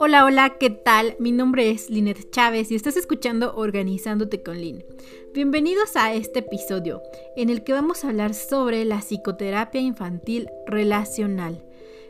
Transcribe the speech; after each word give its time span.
Hola, 0.00 0.24
hola, 0.24 0.58
¿qué 0.60 0.70
tal? 0.70 1.16
Mi 1.18 1.32
nombre 1.32 1.70
es 1.70 1.90
Linet 1.90 2.30
Chávez 2.30 2.70
y 2.70 2.76
estás 2.76 2.96
escuchando 2.96 3.56
Organizándote 3.56 4.44
con 4.44 4.60
Lin. 4.60 4.84
Bienvenidos 5.34 5.96
a 5.96 6.14
este 6.14 6.38
episodio 6.38 7.02
en 7.36 7.50
el 7.50 7.64
que 7.64 7.72
vamos 7.72 8.04
a 8.04 8.10
hablar 8.10 8.32
sobre 8.32 8.84
la 8.84 9.00
psicoterapia 9.00 9.80
infantil 9.80 10.48
relacional. 10.68 11.64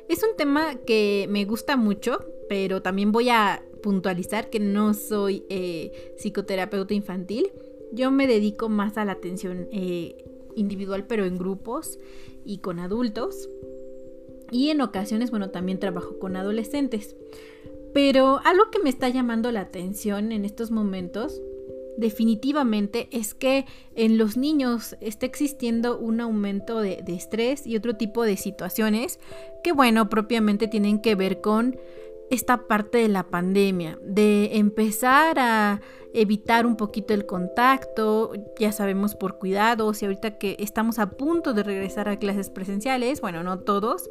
Es 0.07 0.23
un 0.23 0.37
tema 0.37 0.75
que 0.87 1.27
me 1.31 1.47
gusta 1.47 1.79
mucho, 1.79 2.19
pero 2.51 2.83
también 2.83 3.11
voy 3.11 3.31
a 3.31 3.63
puntualizar 3.83 4.51
que 4.51 4.61
no 4.61 4.93
soy 4.93 5.45
eh, 5.49 6.15
psicoterapeuta 6.19 6.93
infantil. 6.93 7.51
Yo 7.93 8.11
me 8.11 8.27
dedico 8.27 8.69
más 8.69 8.99
a 8.99 9.07
la 9.07 9.13
atención 9.13 9.67
eh, 9.73 10.15
individual, 10.57 11.07
pero 11.07 11.25
en 11.25 11.39
grupos 11.39 11.99
y 12.45 12.59
con 12.59 12.81
adultos. 12.81 13.49
Y 14.51 14.71
en 14.71 14.81
ocasiones, 14.81 15.31
bueno, 15.31 15.51
también 15.51 15.79
trabajo 15.79 16.19
con 16.19 16.37
adolescentes. 16.37 17.17
Pero 17.95 18.41
algo 18.45 18.71
que 18.71 18.79
me 18.81 18.91
está 18.91 19.09
llamando 19.09 19.51
la 19.51 19.61
atención 19.61 20.33
en 20.33 20.45
estos 20.45 20.71
momentos 20.71 21.41
definitivamente 21.99 23.09
es 23.11 23.35
que 23.35 23.67
en 23.97 24.19
los 24.19 24.37
niños 24.37 24.97
está 25.01 25.27
existiendo 25.27 25.99
un 25.99 26.21
aumento 26.21 26.81
de, 26.81 27.03
estrés 27.09 27.67
y 27.67 27.77
otro 27.77 27.97
tipo 27.97 28.23
de 28.23 28.37
situaciones 28.37 29.19
que, 29.65 29.73
bueno, 29.73 30.09
propiamente 30.09 30.69
tienen 30.69 31.03
que 31.03 31.17
ver 31.17 31.41
con 31.41 31.77
esta 32.31 32.69
parte 32.69 32.99
de 32.99 33.09
la 33.09 33.25
pandemia, 33.25 33.99
de 34.01 34.59
empezar 34.59 35.41
a 35.41 35.81
evitar 36.15 36.67
un 36.67 36.77
poquito 36.77 37.15
el 37.15 37.27
contacto, 37.27 38.33
ya 38.61 38.71
sabemos 38.71 39.17
por 39.17 39.39
cuidados 39.39 40.01
y 40.01 40.05
ahorita 40.05 40.39
que 40.39 40.57
estamos 40.61 41.01
a 41.01 41.11
punto 41.11 41.53
de 41.53 41.65
regresar 41.65 42.09
a 42.09 42.19
clases 42.19 42.49
presenciales, 42.49 43.21
bueno, 43.21 43.43
no 43.43 43.59
todos, 43.59 44.09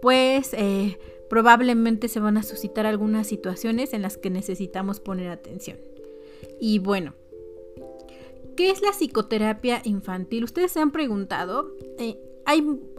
pues 0.00 0.54
eh, 0.54 0.98
probablemente 1.28 2.08
se 2.08 2.20
van 2.20 2.36
a 2.36 2.42
suscitar 2.42 2.86
algunas 2.86 3.26
situaciones 3.26 3.92
en 3.92 4.02
las 4.02 4.16
que 4.16 4.30
necesitamos 4.30 5.00
poner 5.00 5.30
atención. 5.30 5.78
Y 6.60 6.78
bueno, 6.78 7.14
¿qué 8.56 8.70
es 8.70 8.82
la 8.82 8.92
psicoterapia 8.92 9.80
infantil? 9.84 10.44
Ustedes 10.44 10.72
se 10.72 10.80
han 10.80 10.90
preguntado. 10.90 11.76
Eh, 11.98 12.18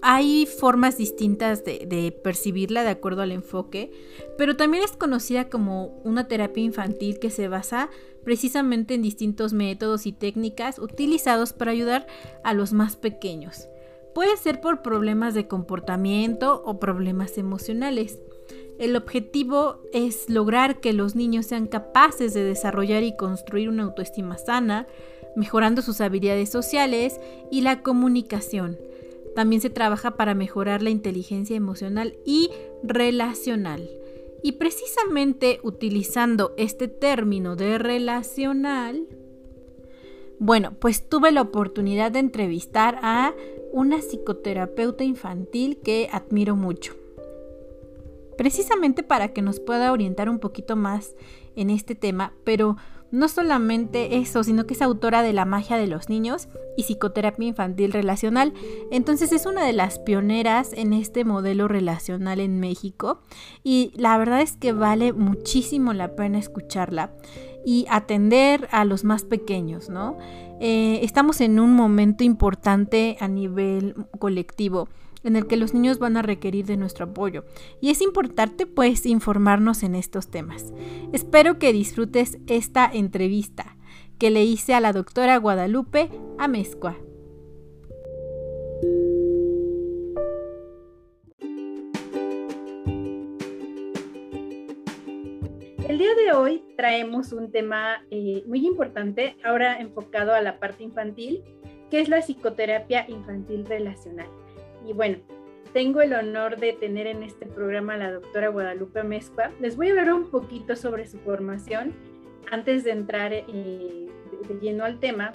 hay, 0.01 0.45
formas 0.45 0.97
distintas 0.97 1.65
de, 1.65 2.19
percibirla 2.23 2.83
de 2.83 2.89
acuerdo 2.89 3.23
al 3.23 3.31
enfoque, 3.31 3.91
pero 4.37 4.55
también 4.55 4.83
es 4.83 4.91
conocida 4.91 5.49
como 5.49 5.99
una 6.03 6.27
terapia 6.27 6.63
infantil 6.63 7.17
que 7.17 7.31
se 7.31 7.47
basa 7.47 7.89
precisamente 8.23 8.93
en 8.93 9.01
distintos 9.01 9.53
métodos 9.53 10.05
y 10.05 10.11
técnicas 10.11 10.77
utilizados 10.77 11.53
para 11.53 11.71
ayudar 11.71 12.05
a 12.43 12.53
los 12.53 12.73
más 12.73 12.95
pequeños. 12.95 13.67
Puede 14.13 14.37
ser 14.37 14.59
por 14.61 14.81
problemas 14.81 15.33
de 15.33 15.47
comportamiento 15.47 16.61
o 16.65 16.79
problemas 16.79 17.37
emocionales. 17.37 18.19
El 18.79 18.95
objetivo 18.95 19.81
es 19.93 20.29
lograr 20.29 20.79
que 20.79 20.93
los 20.93 21.15
niños 21.15 21.45
sean 21.45 21.67
capaces 21.67 22.33
de 22.33 22.43
desarrollar 22.43 23.03
y 23.03 23.15
construir 23.15 23.69
una 23.69 23.83
autoestima 23.83 24.37
sana, 24.37 24.87
mejorando 25.35 25.81
sus 25.81 26.01
habilidades 26.01 26.49
sociales 26.49 27.19
y 27.51 27.61
la 27.61 27.81
comunicación. 27.81 28.77
También 29.35 29.61
se 29.61 29.69
trabaja 29.69 30.11
para 30.11 30.33
mejorar 30.33 30.81
la 30.81 30.89
inteligencia 30.89 31.55
emocional 31.55 32.17
y 32.25 32.49
relacional. 32.83 33.89
Y 34.41 34.53
precisamente 34.53 35.59
utilizando 35.63 36.53
este 36.57 36.87
término 36.87 37.55
de 37.55 37.77
relacional, 37.77 39.07
bueno, 40.39 40.73
pues 40.79 41.07
tuve 41.07 41.31
la 41.33 41.41
oportunidad 41.41 42.11
de 42.11 42.19
entrevistar 42.19 42.97
a 43.01 43.33
una 43.71 44.01
psicoterapeuta 44.01 45.03
infantil 45.03 45.77
que 45.77 46.09
admiro 46.11 46.55
mucho. 46.55 46.95
Precisamente 48.37 49.03
para 49.03 49.33
que 49.33 49.41
nos 49.41 49.59
pueda 49.59 49.91
orientar 49.91 50.29
un 50.29 50.39
poquito 50.39 50.75
más 50.75 51.15
en 51.55 51.69
este 51.69 51.95
tema, 51.95 52.33
pero 52.43 52.77
no 53.11 53.27
solamente 53.27 54.17
eso, 54.17 54.43
sino 54.43 54.65
que 54.65 54.75
es 54.75 54.81
autora 54.81 55.23
de 55.23 55.33
La 55.33 55.45
magia 55.45 55.77
de 55.77 55.87
los 55.87 56.09
niños 56.09 56.47
y 56.77 56.83
psicoterapia 56.83 57.47
infantil 57.47 57.91
relacional. 57.91 58.53
Entonces 58.91 59.31
es 59.31 59.45
una 59.45 59.65
de 59.65 59.73
las 59.73 59.99
pioneras 59.99 60.71
en 60.73 60.93
este 60.93 61.25
modelo 61.25 61.67
relacional 61.67 62.39
en 62.39 62.59
México 62.59 63.21
y 63.63 63.91
la 63.95 64.17
verdad 64.17 64.41
es 64.41 64.57
que 64.57 64.73
vale 64.73 65.11
muchísimo 65.13 65.93
la 65.93 66.15
pena 66.15 66.37
escucharla 66.37 67.11
y 67.65 67.85
atender 67.89 68.67
a 68.71 68.85
los 68.85 69.03
más 69.03 69.23
pequeños, 69.23 69.89
¿no? 69.89 70.17
Eh, 70.59 70.99
estamos 71.03 71.41
en 71.41 71.59
un 71.59 71.73
momento 71.73 72.23
importante 72.23 73.17
a 73.19 73.27
nivel 73.27 73.95
colectivo 74.19 74.89
en 75.23 75.35
el 75.35 75.47
que 75.47 75.57
los 75.57 75.73
niños 75.73 75.99
van 75.99 76.17
a 76.17 76.21
requerir 76.21 76.65
de 76.65 76.77
nuestro 76.77 77.05
apoyo 77.05 77.43
y 77.81 77.89
es 77.89 78.01
importante 78.01 78.65
pues 78.65 79.05
informarnos 79.05 79.83
en 79.83 79.95
estos 79.95 80.29
temas. 80.29 80.73
Espero 81.13 81.59
que 81.59 81.73
disfrutes 81.73 82.37
esta 82.47 82.89
entrevista 82.91 83.77
que 84.17 84.29
le 84.29 84.43
hice 84.43 84.73
a 84.73 84.79
la 84.79 84.93
doctora 84.93 85.37
Guadalupe 85.37 86.09
Amezcua. 86.37 86.97
El 95.89 95.97
día 95.97 96.13
de 96.13 96.33
hoy 96.33 96.63
traemos 96.77 97.33
un 97.33 97.51
tema 97.51 98.05
eh, 98.11 98.43
muy 98.45 98.63
importante, 98.63 99.35
ahora 99.43 99.79
enfocado 99.79 100.35
a 100.35 100.39
la 100.39 100.59
parte 100.59 100.83
infantil, 100.83 101.43
que 101.89 101.99
es 101.99 102.09
la 102.09 102.21
psicoterapia 102.21 103.09
infantil 103.09 103.65
relacional. 103.65 104.27
Y 104.87 104.93
bueno, 104.93 105.17
tengo 105.73 106.01
el 106.01 106.13
honor 106.13 106.59
de 106.59 106.73
tener 106.73 107.07
en 107.07 107.23
este 107.23 107.47
programa 107.47 107.95
a 107.95 107.97
la 107.97 108.11
doctora 108.11 108.49
Guadalupe 108.49 109.01
Mezcua. 109.01 109.49
Les 109.59 109.77
voy 109.77 109.87
a 109.87 109.89
hablar 109.89 110.13
un 110.13 110.29
poquito 110.29 110.75
sobre 110.75 111.07
su 111.07 111.17
formación 111.21 111.95
antes 112.51 112.83
de 112.83 112.91
entrar 112.91 113.33
eh, 113.33 113.43
de, 113.47 114.59
lleno 114.61 114.85
al 114.85 114.99
tema. 114.99 115.31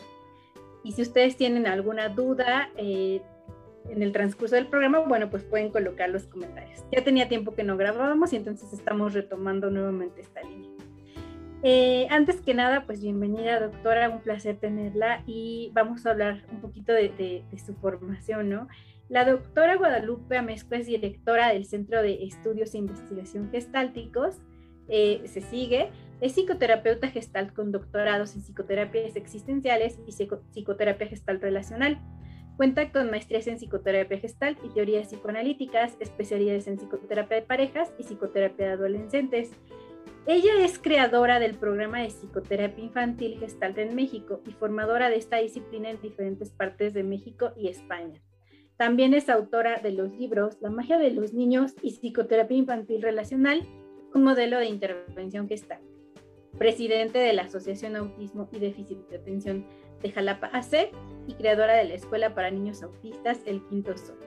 Y 0.85 0.93
si 0.93 1.03
ustedes 1.03 1.37
tienen 1.37 1.67
alguna 1.67 2.11
duda, 2.11 2.71
eh, 2.77 3.23
en 3.89 4.03
el 4.03 4.13
transcurso 4.13 4.55
del 4.55 4.67
programa, 4.67 5.01
bueno, 5.01 5.31
pues 5.31 5.45
pueden 5.45 5.71
colocar 5.71 6.09
los 6.11 6.25
comentarios. 6.25 6.85
Ya 6.93 7.05
tenía 7.05 7.29
tiempo 7.29 7.55
que 7.55 7.65
no 7.65 7.77
grabábamos 7.77 8.33
y 8.33 8.37
entonces 8.37 8.73
estamos 8.73 9.15
retomando 9.15 9.71
nuevamente 9.71 10.21
esta 10.21 10.43
línea. 10.43 10.71
Eh, 11.67 12.07
antes 12.11 12.43
que 12.43 12.53
nada, 12.53 12.85
pues 12.85 13.01
bienvenida 13.01 13.59
doctora, 13.59 14.11
un 14.11 14.21
placer 14.21 14.57
tenerla 14.57 15.23
y 15.27 15.71
vamos 15.73 16.05
a 16.05 16.11
hablar 16.11 16.45
un 16.53 16.61
poquito 16.61 16.93
de, 16.93 17.43
su 17.65 17.75
formación, 17.75 18.51
¿no? 18.51 18.69
La 19.09 19.25
doctora 19.25 19.77
Guadalupe 19.77 20.37
Amezcua 20.37 20.77
es 20.77 20.87
directora 20.87 21.55
del 21.55 21.65
Centro 21.65 22.03
de 22.03 22.25
Estudios 22.25 22.75
e 22.75 22.79
Investigación 22.79 23.51
Gestálticos, 23.51 24.43
eh, 24.89 25.23
se 25.25 25.41
sigue, 25.41 25.91
es 26.21 26.33
psicoterapeuta 26.33 27.09
gestal 27.09 27.55
con 27.55 27.73
doctorados 27.73 28.35
en 28.35 28.43
psicoterapias 28.43 29.17
existenciales 29.17 29.99
y 30.07 30.13
psicoterapia 30.13 31.07
gestal 31.07 31.41
relacional. 31.41 31.99
Cuenta 32.57 32.93
con 32.93 33.11
maestrías 33.11 33.49
en 33.49 33.59
psicoterapia 33.59 34.19
gestal 34.19 34.57
y 34.63 34.69
teorías 34.69 35.09
psicoanalíticas, 35.09 35.97
especialidades 35.99 36.69
en 36.69 36.77
psicoterapia 36.77 37.39
de 37.39 37.43
parejas 37.43 37.93
y 37.99 38.05
psicoterapia 38.05 38.67
de 38.67 38.73
adolescentes. 38.73 39.51
Ella 40.27 40.65
es 40.65 40.79
creadora 40.79 41.41
del 41.41 41.57
programa 41.57 42.01
de 42.01 42.09
psicoterapia 42.09 42.85
infantil 42.85 43.39
Gestalt 43.41 43.77
en 43.79 43.97
México 43.97 44.41
y 44.47 44.53
formadora 44.53 45.11
de 45.11 45.17
esta 45.17 45.39
disciplina 45.39 45.91
en 45.91 46.01
diferentes 46.01 46.51
partes 46.51 46.95
de 46.95 47.03
México 47.03 47.53
y 47.57 47.69
España. 47.69 48.23
También 48.77 49.15
es 49.15 49.29
autora 49.29 49.81
de 49.81 49.93
los 49.93 50.13
libros 50.13 50.57
La 50.61 50.71
magia 50.71 50.97
de 50.97 51.11
los 51.11 51.35
niños 51.35 51.75
y 51.83 51.91
psicoterapia 51.91 52.57
infantil 52.57 53.03
relacional, 53.03 53.69
un 54.15 54.23
modelo 54.23 54.59
de 54.59 54.67
intervención 54.67 55.49
Gestalt. 55.49 55.83
Presidente 56.57 57.19
de 57.19 57.33
la 57.33 57.43
Asociación 57.43 57.97
Autismo 57.97 58.49
y 58.53 58.61
Déficit 58.61 58.99
de 59.09 59.17
Atención 59.17 59.67
de 60.05 60.13
Jalapa 60.13 60.51
AC 60.53 60.91
y 61.27 61.33
creadora 61.35 61.75
de 61.75 61.85
la 61.85 61.95
Escuela 61.95 62.35
para 62.35 62.51
Niños 62.51 62.83
Autistas 62.83 63.41
El 63.47 63.63
Quinto 63.65 63.97
Sol. 63.97 64.19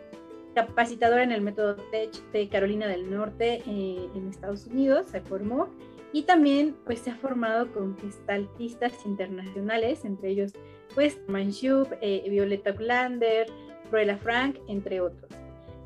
Capacitadora 0.55 1.21
en 1.21 1.31
el 1.31 1.41
método 1.41 1.75
TECH 1.75 2.19
de 2.33 2.49
Carolina 2.49 2.87
del 2.87 3.11
Norte 3.11 3.61
eh, 3.67 4.09
en 4.15 4.27
Estados 4.27 4.65
Unidos, 4.65 5.05
se 5.11 5.21
formó 5.21 5.69
y 6.11 6.23
también 6.23 6.75
pues 6.83 6.99
se 6.99 7.11
ha 7.11 7.15
formado 7.15 7.71
con 7.71 7.95
gestaltistas 7.99 9.05
internacionales, 9.05 10.03
entre 10.03 10.29
ellos 10.29 10.53
pues 10.95 11.19
Manshub, 11.27 11.95
eh, 12.01 12.25
Violeta 12.27 12.71
Glander, 12.71 13.45
Ruela 13.91 14.17
Frank, 14.17 14.57
entre 14.67 14.99
otros. 14.99 15.29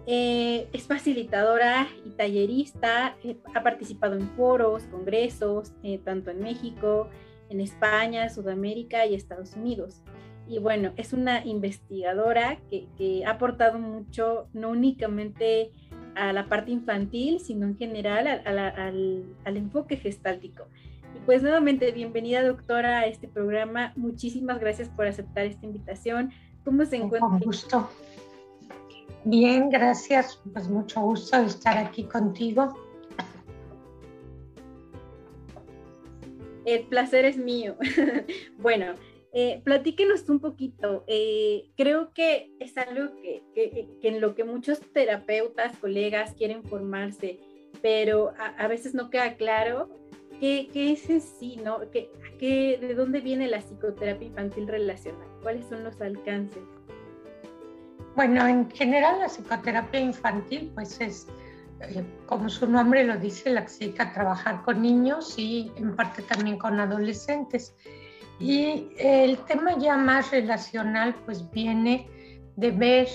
Eh, 0.08 0.70
es 0.72 0.88
facilitadora 0.88 1.90
y 2.06 2.12
tallerista, 2.12 3.18
ha 3.54 3.64
participado 3.64 4.16
en 4.16 4.28
foros, 4.30 4.84
congresos, 4.84 5.74
tanto 6.06 6.32
en 6.32 6.40
México, 6.40 7.10
en 7.52 7.62
España, 7.62 8.30
Sudamérica 8.30 9.06
y 9.06 9.14
Estados 9.14 9.56
Unidos. 9.56 10.02
Y 10.48 10.60
bueno, 10.60 10.92
es 10.98 11.14
una 11.14 11.46
investigadora 11.46 12.58
que, 12.70 13.24
ha 13.26 13.32
aportado 13.32 13.78
mucho, 13.78 14.48
no 14.54 14.70
únicamente 14.70 15.72
a 16.16 16.34
la 16.34 16.48
parte 16.48 16.72
infantil, 16.72 17.40
sino 17.40 17.68
en 17.68 17.78
general 17.78 18.28
al, 18.46 18.60
al, 19.46 19.58
enfoque 19.58 19.98
gestáltico. 19.98 20.66
Y 21.16 21.20
pues 21.26 21.42
nuevamente, 21.42 21.92
bienvenida 21.92 22.44
doctora 22.44 23.00
a 23.00 23.06
este 23.06 23.28
programa. 23.28 23.94
Muchísimas 23.96 24.60
gracias 24.60 24.90
por 24.90 25.08
aceptar 25.08 25.46
esta 25.46 25.66
invitación. 25.66 26.32
¿Cómo 26.66 26.86
se 26.86 26.98
encuentra? 26.98 27.30
Con 27.30 27.40
gusto. 27.40 27.90
Bien, 29.24 29.70
gracias. 29.70 30.42
Pues 30.52 30.68
mucho 30.68 31.02
gusto 31.02 31.40
de 31.40 31.48
estar 31.48 31.78
aquí 31.78 32.04
contigo. 32.06 32.76
El 36.66 36.84
placer 36.84 37.26
es 37.26 37.38
mío. 37.38 37.76
bueno, 38.58 38.96
eh, 39.34 39.62
platíquenos 39.64 40.28
un 40.30 40.40
poquito. 40.40 41.04
Eh, 41.08 41.70
creo 41.78 42.14
que 42.14 42.52
es 42.60 42.78
algo 42.78 43.16
que, 43.22 43.44
en 44.02 44.22
lo 44.22 44.36
que 44.36 44.44
muchos 44.44 44.82
terapeutas, 44.94 45.78
colegas 45.78 46.34
quieren 46.36 46.64
formarse, 46.64 47.40
pero 47.82 48.34
a, 48.38 48.68
veces 48.68 48.94
no 48.94 49.10
queda 49.10 49.36
claro 49.36 49.90
qué, 50.40 50.70
es 50.74 51.10
en 51.10 51.22
sí, 51.22 51.58
¿no? 51.64 51.80
¿Qué, 51.92 52.78
¿De 52.82 52.94
dónde 52.94 53.22
viene 53.22 53.48
la 53.48 53.62
psicoterapia 53.62 54.28
infantil 54.28 54.68
relacional? 54.68 55.28
¿Cuáles 55.42 55.66
son 55.68 55.84
los 55.84 56.00
alcances? 56.02 56.64
Bueno, 58.16 58.46
en 58.46 58.70
general 58.72 59.20
la 59.20 59.30
psicoterapia 59.30 60.02
infantil, 60.02 60.70
pues 60.76 61.00
es, 61.00 61.28
como 62.26 62.50
su 62.50 62.68
nombre 62.68 63.04
lo 63.04 63.18
dice, 63.18 63.50
la 63.50 63.66
que 63.66 63.90
trabajar 64.14 64.62
con 64.64 64.82
niños 64.82 65.38
y 65.38 65.72
en 65.76 65.96
parte 65.96 66.22
también 66.22 66.58
con 66.58 66.80
adolescentes. 66.80 67.76
Y 68.40 68.90
el 68.98 69.38
tema 69.46 69.78
ya 69.78 69.98
más 69.98 70.32
relacional 70.32 71.16
pues 71.26 71.50
viene 71.52 72.08
de 72.56 72.72
ver 72.72 73.08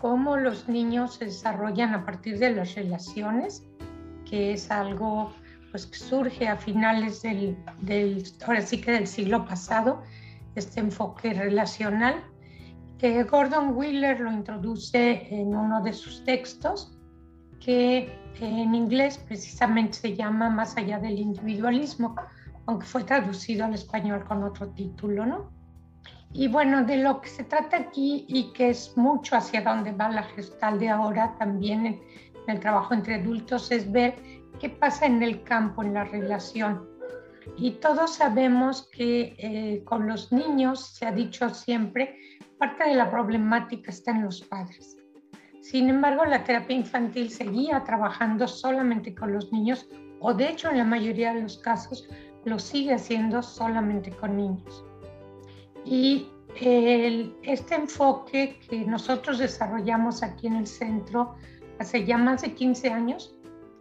cómo 0.00 0.36
los 0.36 0.68
niños 0.68 1.14
se 1.14 1.26
desarrollan 1.26 1.94
a 1.94 2.04
partir 2.04 2.38
de 2.38 2.50
las 2.50 2.74
relaciones, 2.74 3.62
que 4.28 4.52
es 4.52 4.70
algo 4.70 5.32
pues 5.70 5.86
que 5.86 5.98
surge 5.98 6.46
a 6.46 6.56
finales 6.56 7.22
del, 7.22 7.56
del 7.80 8.24
ahora 8.46 8.62
sí 8.62 8.80
que 8.80 8.92
del 8.92 9.06
siglo 9.06 9.44
pasado, 9.44 10.02
este 10.54 10.80
enfoque 10.80 11.34
relacional, 11.34 12.22
que 12.98 13.24
Gordon 13.24 13.76
Wheeler 13.76 14.20
lo 14.20 14.30
introduce 14.30 15.26
en 15.34 15.48
uno 15.54 15.82
de 15.82 15.92
sus 15.92 16.24
textos, 16.24 16.93
que 17.64 18.12
en 18.40 18.74
inglés 18.74 19.18
precisamente 19.18 19.94
se 19.94 20.16
llama 20.16 20.50
Más 20.50 20.76
allá 20.76 20.98
del 20.98 21.18
individualismo 21.18 22.16
aunque 22.66 22.86
fue 22.86 23.04
traducido 23.04 23.64
al 23.64 23.74
español 23.74 24.24
con 24.24 24.42
otro 24.42 24.68
título, 24.70 25.26
¿no? 25.26 25.50
Y 26.32 26.48
bueno, 26.48 26.84
de 26.84 26.96
lo 26.96 27.20
que 27.20 27.28
se 27.28 27.44
trata 27.44 27.76
aquí 27.76 28.24
y 28.28 28.52
que 28.52 28.70
es 28.70 28.96
mucho 28.96 29.36
hacia 29.36 29.62
donde 29.62 29.92
va 29.92 30.08
la 30.08 30.24
gestal 30.24 30.80
de 30.80 30.88
ahora 30.88 31.36
también 31.38 31.86
en, 31.86 32.00
el 32.48 32.60
trabajo 32.60 32.92
entre 32.92 33.14
adultos 33.14 33.70
es 33.70 33.90
ver 33.90 34.16
qué 34.60 34.68
pasa 34.68 35.06
en 35.06 35.22
el 35.22 35.42
campo, 35.44 35.82
en 35.82 35.94
la 35.94 36.04
relación. 36.04 36.86
Y 37.56 37.72
todos 37.72 38.16
sabemos 38.16 38.88
que 38.92 39.34
eh, 39.38 39.84
con 39.84 40.06
los 40.06 40.32
niños, 40.32 40.94
se 40.94 41.06
ha 41.06 41.12
dicho 41.12 41.48
siempre, 41.50 42.18
parte 42.58 42.84
de 42.84 42.96
la 42.96 43.10
problemática 43.10 43.90
está 43.90 44.10
en 44.10 44.24
los 44.24 44.42
padres. 44.42 44.93
Sin 45.64 45.88
embargo, 45.88 46.26
la 46.26 46.44
terapia 46.44 46.76
infantil 46.76 47.30
seguía 47.30 47.82
trabajando 47.84 48.46
solamente 48.46 49.14
con 49.14 49.32
los 49.32 49.50
niños, 49.50 49.88
o 50.20 50.34
de 50.34 50.50
hecho 50.50 50.68
en 50.68 50.76
la 50.76 50.84
mayoría 50.84 51.32
de 51.32 51.40
los 51.40 51.56
casos 51.56 52.06
lo 52.44 52.58
sigue 52.58 52.92
haciendo 52.92 53.42
solamente 53.42 54.10
con 54.10 54.36
niños. 54.36 54.84
Y 55.86 56.28
este 56.60 57.76
enfoque 57.76 58.60
que 58.68 58.84
nosotros 58.84 59.38
desarrollamos 59.38 60.22
aquí 60.22 60.48
en 60.48 60.56
el 60.56 60.66
centro 60.66 61.34
hace 61.78 62.04
ya 62.04 62.18
más 62.18 62.42
de 62.42 62.52
15 62.52 62.90
años 62.90 63.34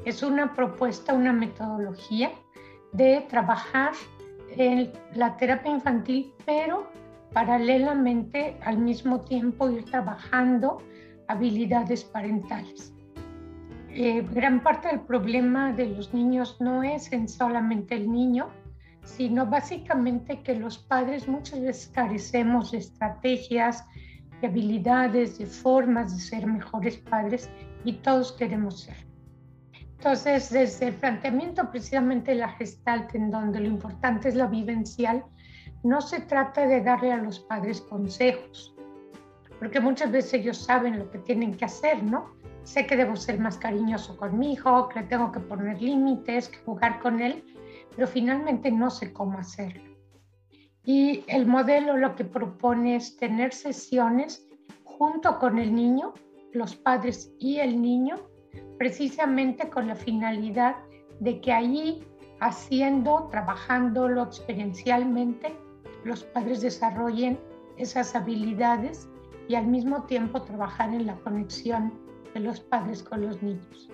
es 0.06 0.24
una 0.24 0.54
propuesta, 0.54 1.14
una 1.14 1.34
metodología 1.34 2.32
de 2.94 3.26
trabajar 3.28 3.92
en 4.52 4.90
la 5.16 5.36
terapia 5.36 5.74
infantil, 5.74 6.34
pero 6.46 6.90
paralelamente 7.34 8.58
al 8.64 8.78
mismo 8.78 9.20
tiempo 9.20 9.70
ir 9.70 9.84
trabajando 9.84 10.82
habilidades 11.28 12.04
parentales. 12.04 12.94
Eh, 13.90 14.26
gran 14.34 14.64
parte 14.64 14.88
del 14.88 15.02
problema 15.02 15.72
de 15.72 15.86
los 15.88 16.14
niños 16.14 16.58
no 16.60 16.82
es 16.82 17.12
en 17.12 17.28
solamente 17.28 17.96
el 17.96 18.12
niño, 18.12 18.50
sino 19.04 19.46
básicamente 19.46 20.42
que 20.42 20.56
los 20.56 20.78
padres 20.78 21.28
muchas 21.28 21.62
veces 21.62 21.92
carecemos 21.94 22.72
de 22.72 22.80
estrategias, 22.80 23.86
de 24.42 24.48
habilidades, 24.48 25.38
de 25.38 25.46
formas 25.46 26.16
de 26.16 26.22
ser 26.22 26.48
mejores 26.48 26.98
padres 26.98 27.50
y 27.84 27.94
todos 27.94 28.32
queremos 28.32 28.82
ser. 28.82 28.96
Entonces, 29.98 30.50
desde 30.50 30.88
el 30.88 30.96
planteamiento 30.96 31.70
precisamente 31.70 32.32
de 32.32 32.40
la 32.40 32.50
gestalt, 32.50 33.14
en 33.16 33.32
donde 33.32 33.62
lo 33.62 33.68
importante 33.68 34.30
es 34.30 34.36
la 34.36 34.48
vivencial, 34.48 35.24
no 35.84 36.02
se 36.02 36.22
trata 36.22 36.66
de 36.66 36.82
darle 36.82 37.14
a 37.14 37.18
los 37.18 37.40
padres 37.40 37.80
consejos, 37.82 38.76
porque 39.64 39.80
muchas 39.80 40.12
veces 40.12 40.34
ellos 40.34 40.58
saben 40.58 41.00
lo 41.00 41.10
que 41.10 41.20
tienen 41.20 41.56
que 41.56 41.64
hacer, 41.64 42.04
¿no? 42.04 42.36
sé 42.64 42.86
que 42.86 42.98
debo 42.98 43.16
ser 43.16 43.40
más 43.40 43.58
cariñoso 43.58 44.18
con 44.18 44.38
mi 44.38 44.52
hijo, 44.52 44.90
que 44.90 45.04
tengo 45.04 45.32
que 45.32 45.40
poner 45.40 45.82
límites, 45.82 46.50
que 46.50 46.58
jugar 46.66 47.00
con 47.00 47.22
él, 47.22 47.42
pero 47.96 48.06
finalmente 48.06 48.70
no 48.72 48.90
sé 48.90 49.14
cómo 49.14 49.40
hacerlo. 49.40 49.96
Y 50.84 51.24
el 51.28 51.46
modelo 51.46 51.96
lo 51.96 52.14
que 52.14 52.26
propone 52.26 52.98
es 52.98 53.16
tener 53.16 53.54
sesiones 53.54 54.46
junto 54.84 55.40
con 55.40 55.58
el 55.60 55.74
niño, 55.74 56.14
los 56.52 56.76
padres 56.76 57.34
y 57.40 57.60
el 57.60 57.82
niño, 57.82 58.18
precisamente 58.78 59.70
con 59.70 59.88
la 59.88 59.96
finalidad 59.96 60.76
de 61.22 61.40
que 61.40 61.54
allí, 61.54 62.04
haciendo, 62.42 63.30
trabajándolo 63.32 64.24
experiencialmente, 64.24 65.58
los 66.04 66.26
padres 66.26 66.60
desarrollen 66.60 67.40
esas 67.78 68.14
habilidades 68.14 69.08
y 69.48 69.56
al 69.56 69.68
mismo 69.68 70.04
tiempo 70.04 70.42
trabajar 70.42 70.94
en 70.94 71.06
la 71.06 71.16
conexión 71.18 71.94
de 72.34 72.40
los 72.40 72.60
padres 72.60 73.04
con 73.04 73.22
los 73.22 73.42
niños. 73.42 73.90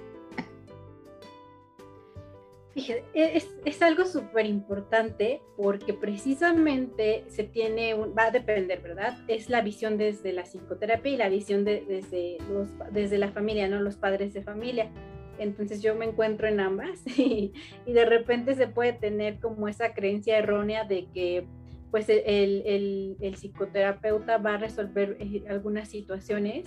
Fíjate, 2.74 3.04
es, 3.14 3.50
es 3.66 3.82
algo 3.82 4.06
súper 4.06 4.46
importante 4.46 5.42
porque 5.58 5.94
precisamente 5.94 7.26
se 7.28 7.44
tiene, 7.44 7.96
va 7.96 8.26
a 8.26 8.32
depender, 8.32 8.80
¿verdad? 8.82 9.18
Es 9.28 9.50
la 9.50 9.62
visión 9.62 9.98
desde 9.98 10.34
la 10.34 10.44
psicoterapia 10.44 11.12
y 11.12 11.18
la 11.18 11.30
visión 11.30 11.66
desde, 11.66 12.38
los, 12.50 12.70
desde 12.92 13.18
la 13.18 13.32
familia, 13.32 13.68
¿no? 13.68 13.82
Los 13.82 13.98
padres 13.98 14.34
de 14.34 14.44
familia. 14.44 14.92
Entonces 15.40 15.82
yo 15.82 15.96
me 15.96 16.06
encuentro 16.06 16.48
en 16.48 16.60
ambas 16.60 17.02
y, 17.18 17.54
y 17.86 17.94
de 17.94 18.06
repente 18.06 18.54
se 18.54 18.68
puede 18.68 18.94
tener 18.94 19.40
como 19.40 19.68
esa 19.68 19.94
creencia 19.94 20.38
errónea 20.38 20.84
de 20.84 21.08
que 21.12 21.48
pues 21.92 22.10
el, 22.10 22.64
el, 22.66 23.18
el 23.20 23.36
psicoterapeuta 23.36 24.38
va 24.38 24.56
a 24.56 24.58
resolver 24.58 25.18
eh, 25.20 25.44
algunas 25.50 25.90
situaciones 25.90 26.66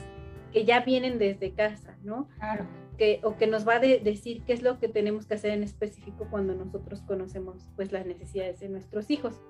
que 0.52 0.64
ya 0.64 0.80
vienen 0.80 1.18
desde 1.18 1.52
casa, 1.52 1.96
¿no? 2.02 2.28
Claro. 2.38 2.66
Que, 2.98 3.20
o 3.22 3.36
que 3.36 3.46
nos 3.46 3.66
va 3.66 3.76
a 3.76 3.80
decir 3.80 4.42
qué 4.44 4.52
es 4.52 4.62
lo 4.62 4.78
que 4.78 4.88
tenemos 4.88 5.26
que 5.26 5.34
hacer 5.34 5.52
en 5.52 5.62
específico 5.62 6.28
cuando 6.30 6.54
nosotros 6.54 7.00
conocemos 7.02 7.68
pues 7.74 7.90
las 7.90 8.06
necesidades 8.06 8.60
de 8.60 8.68
nuestros 8.68 9.10
hijos. 9.10 9.40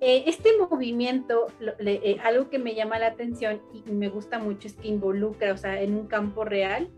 Eh, 0.00 0.24
este 0.26 0.50
movimiento, 0.56 1.48
eh, 1.80 2.16
algo 2.22 2.48
que 2.48 2.58
me 2.58 2.74
llama 2.74 2.98
la 2.98 3.08
atención 3.08 3.60
y 3.74 3.90
me 3.90 4.08
gusta 4.08 4.38
mucho 4.38 4.68
es 4.68 4.74
que 4.74 4.88
involucra, 4.88 5.52
o 5.52 5.56
sea, 5.58 5.82
en 5.82 5.94
un 5.94 6.06
campo 6.06 6.44
real, 6.44 6.88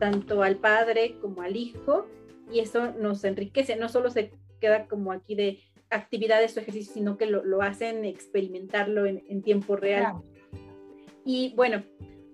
tanto 0.00 0.42
al 0.42 0.56
padre 0.56 1.18
como 1.20 1.42
al 1.42 1.56
hijo, 1.56 2.06
y 2.50 2.60
eso 2.60 2.92
nos 2.92 3.22
enriquece, 3.22 3.76
no 3.76 3.88
solo 3.88 4.10
se 4.10 4.32
queda 4.60 4.86
como 4.86 5.12
aquí 5.12 5.34
de 5.34 5.60
actividades 5.90 6.56
o 6.56 6.60
ejercicios, 6.60 6.94
sino 6.94 7.16
que 7.16 7.26
lo, 7.26 7.44
lo 7.44 7.62
hacen 7.62 8.04
experimentarlo 8.04 9.06
en, 9.06 9.22
en 9.28 9.42
tiempo 9.42 9.76
real. 9.76 10.22
Y 11.24 11.52
bueno, 11.56 11.82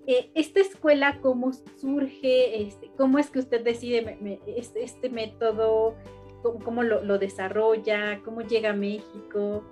eh, 0.06 0.30
esta 0.34 0.60
escuela, 0.60 1.18
¿cómo 1.22 1.52
surge? 1.52 2.62
Este, 2.62 2.90
¿Cómo 2.96 3.18
es 3.18 3.30
que 3.30 3.38
usted 3.38 3.64
decide 3.64 4.38
este, 4.46 4.84
este, 4.84 5.08
método? 5.08 5.94
¿Cómo, 6.42 6.82
lo, 6.82 7.18
desarrolla? 7.18 8.20
¿Cómo 8.22 8.42
llega 8.42 8.70
a 8.70 8.74
México? 8.74 9.64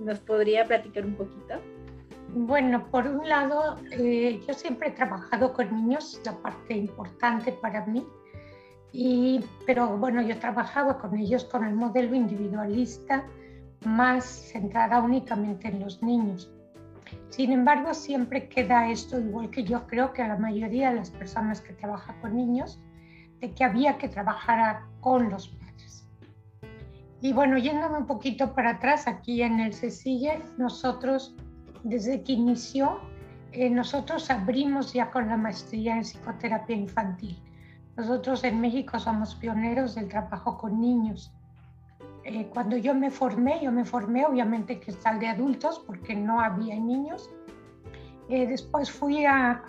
¿Nos 0.00 0.18
podría 0.18 0.64
platicar 0.64 1.06
un 1.06 1.14
poquito? 1.14 1.54
Bueno, 2.34 2.90
por 2.90 3.06
un 3.06 3.28
lado, 3.28 3.76
eh, 3.92 4.40
yo 4.46 4.54
siempre 4.54 4.88
he 4.88 4.92
trabajado 4.92 5.52
con 5.52 5.72
niños, 5.72 6.20
la 6.24 6.36
parte 6.42 6.74
importante 6.74 7.52
para 7.52 7.86
mí, 7.86 8.04
y, 8.92 9.40
pero 9.66 9.96
bueno, 9.98 10.22
yo 10.22 10.38
trabajaba 10.38 10.98
con 10.98 11.16
ellos 11.16 11.44
con 11.44 11.64
el 11.64 11.74
modelo 11.74 12.14
individualista 12.14 13.24
más 13.84 14.24
centrada 14.24 15.00
únicamente 15.00 15.68
en 15.68 15.80
los 15.80 16.02
niños. 16.02 16.50
Sin 17.28 17.52
embargo, 17.52 17.94
siempre 17.94 18.48
queda 18.48 18.90
esto, 18.90 19.18
igual 19.18 19.50
que 19.50 19.64
yo 19.64 19.86
creo 19.86 20.12
que 20.12 20.22
a 20.22 20.28
la 20.28 20.36
mayoría 20.36 20.90
de 20.90 20.96
las 20.96 21.10
personas 21.10 21.60
que 21.60 21.72
trabajan 21.72 22.20
con 22.20 22.36
niños, 22.36 22.80
de 23.40 23.52
que 23.52 23.64
había 23.64 23.98
que 23.98 24.08
trabajar 24.08 24.82
con 25.00 25.30
los 25.30 25.48
padres. 25.48 26.06
Y 27.20 27.32
bueno, 27.32 27.58
yéndome 27.58 27.98
un 27.98 28.06
poquito 28.06 28.54
para 28.54 28.70
atrás, 28.70 29.06
aquí 29.06 29.42
en 29.42 29.60
el 29.60 29.74
CECILLE, 29.74 30.42
nosotros, 30.58 31.34
desde 31.84 32.22
que 32.22 32.32
inició, 32.32 33.00
eh, 33.52 33.68
nosotros 33.70 34.30
abrimos 34.30 34.92
ya 34.92 35.10
con 35.10 35.28
la 35.28 35.36
maestría 35.36 35.96
en 35.96 36.02
psicoterapia 36.02 36.76
infantil. 36.76 37.36
Nosotros 38.00 38.44
en 38.44 38.62
México 38.62 38.98
somos 38.98 39.34
pioneros 39.34 39.94
del 39.94 40.08
trabajo 40.08 40.56
con 40.56 40.80
niños. 40.80 41.30
Eh, 42.24 42.46
cuando 42.46 42.78
yo 42.78 42.94
me 42.94 43.10
formé, 43.10 43.60
yo 43.62 43.70
me 43.70 43.84
formé 43.84 44.24
obviamente 44.24 44.80
que 44.80 44.90
está 44.90 45.18
de 45.18 45.28
adultos 45.28 45.78
porque 45.86 46.14
no 46.14 46.40
había 46.40 46.76
niños. 46.76 47.28
Eh, 48.30 48.46
después 48.46 48.90
fui 48.90 49.26
a, 49.26 49.62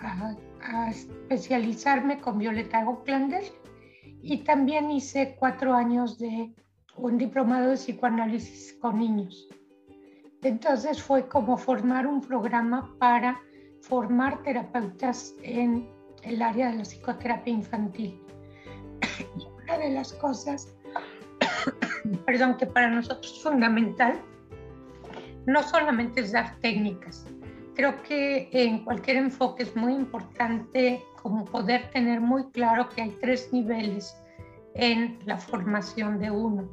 especializarme 0.88 2.22
con 2.22 2.38
Violeta 2.38 2.82
Gocklander 2.84 3.44
y 4.22 4.38
también 4.38 4.90
hice 4.90 5.36
cuatro 5.38 5.74
años 5.74 6.18
de 6.18 6.54
un 6.96 7.18
diplomado 7.18 7.68
de 7.68 7.76
psicoanálisis 7.76 8.78
con 8.80 8.98
niños. 8.98 9.46
Entonces 10.42 11.02
fue 11.02 11.28
como 11.28 11.58
formar 11.58 12.06
un 12.06 12.22
programa 12.22 12.96
para 12.98 13.38
formar 13.82 14.42
terapeutas 14.42 15.34
en 15.42 15.86
el 16.22 16.40
área 16.40 16.70
de 16.70 16.78
la 16.78 16.82
psicoterapia 16.84 17.52
infantil. 17.52 18.21
Y 19.36 19.46
una 19.62 19.78
de 19.78 19.90
las 19.90 20.12
cosas, 20.14 20.74
perdón, 22.26 22.56
que 22.56 22.66
para 22.66 22.88
nosotros 22.88 23.32
es 23.36 23.42
fundamental, 23.42 24.20
no 25.46 25.62
solamente 25.62 26.20
es 26.20 26.32
dar 26.32 26.56
técnicas. 26.60 27.26
Creo 27.74 28.02
que 28.02 28.48
en 28.52 28.84
cualquier 28.84 29.16
enfoque 29.16 29.62
es 29.64 29.74
muy 29.74 29.94
importante 29.94 31.02
como 31.22 31.44
poder 31.44 31.90
tener 31.90 32.20
muy 32.20 32.44
claro 32.50 32.88
que 32.88 33.02
hay 33.02 33.16
tres 33.20 33.52
niveles 33.52 34.16
en 34.74 35.18
la 35.24 35.38
formación 35.38 36.18
de 36.18 36.30
uno 36.30 36.68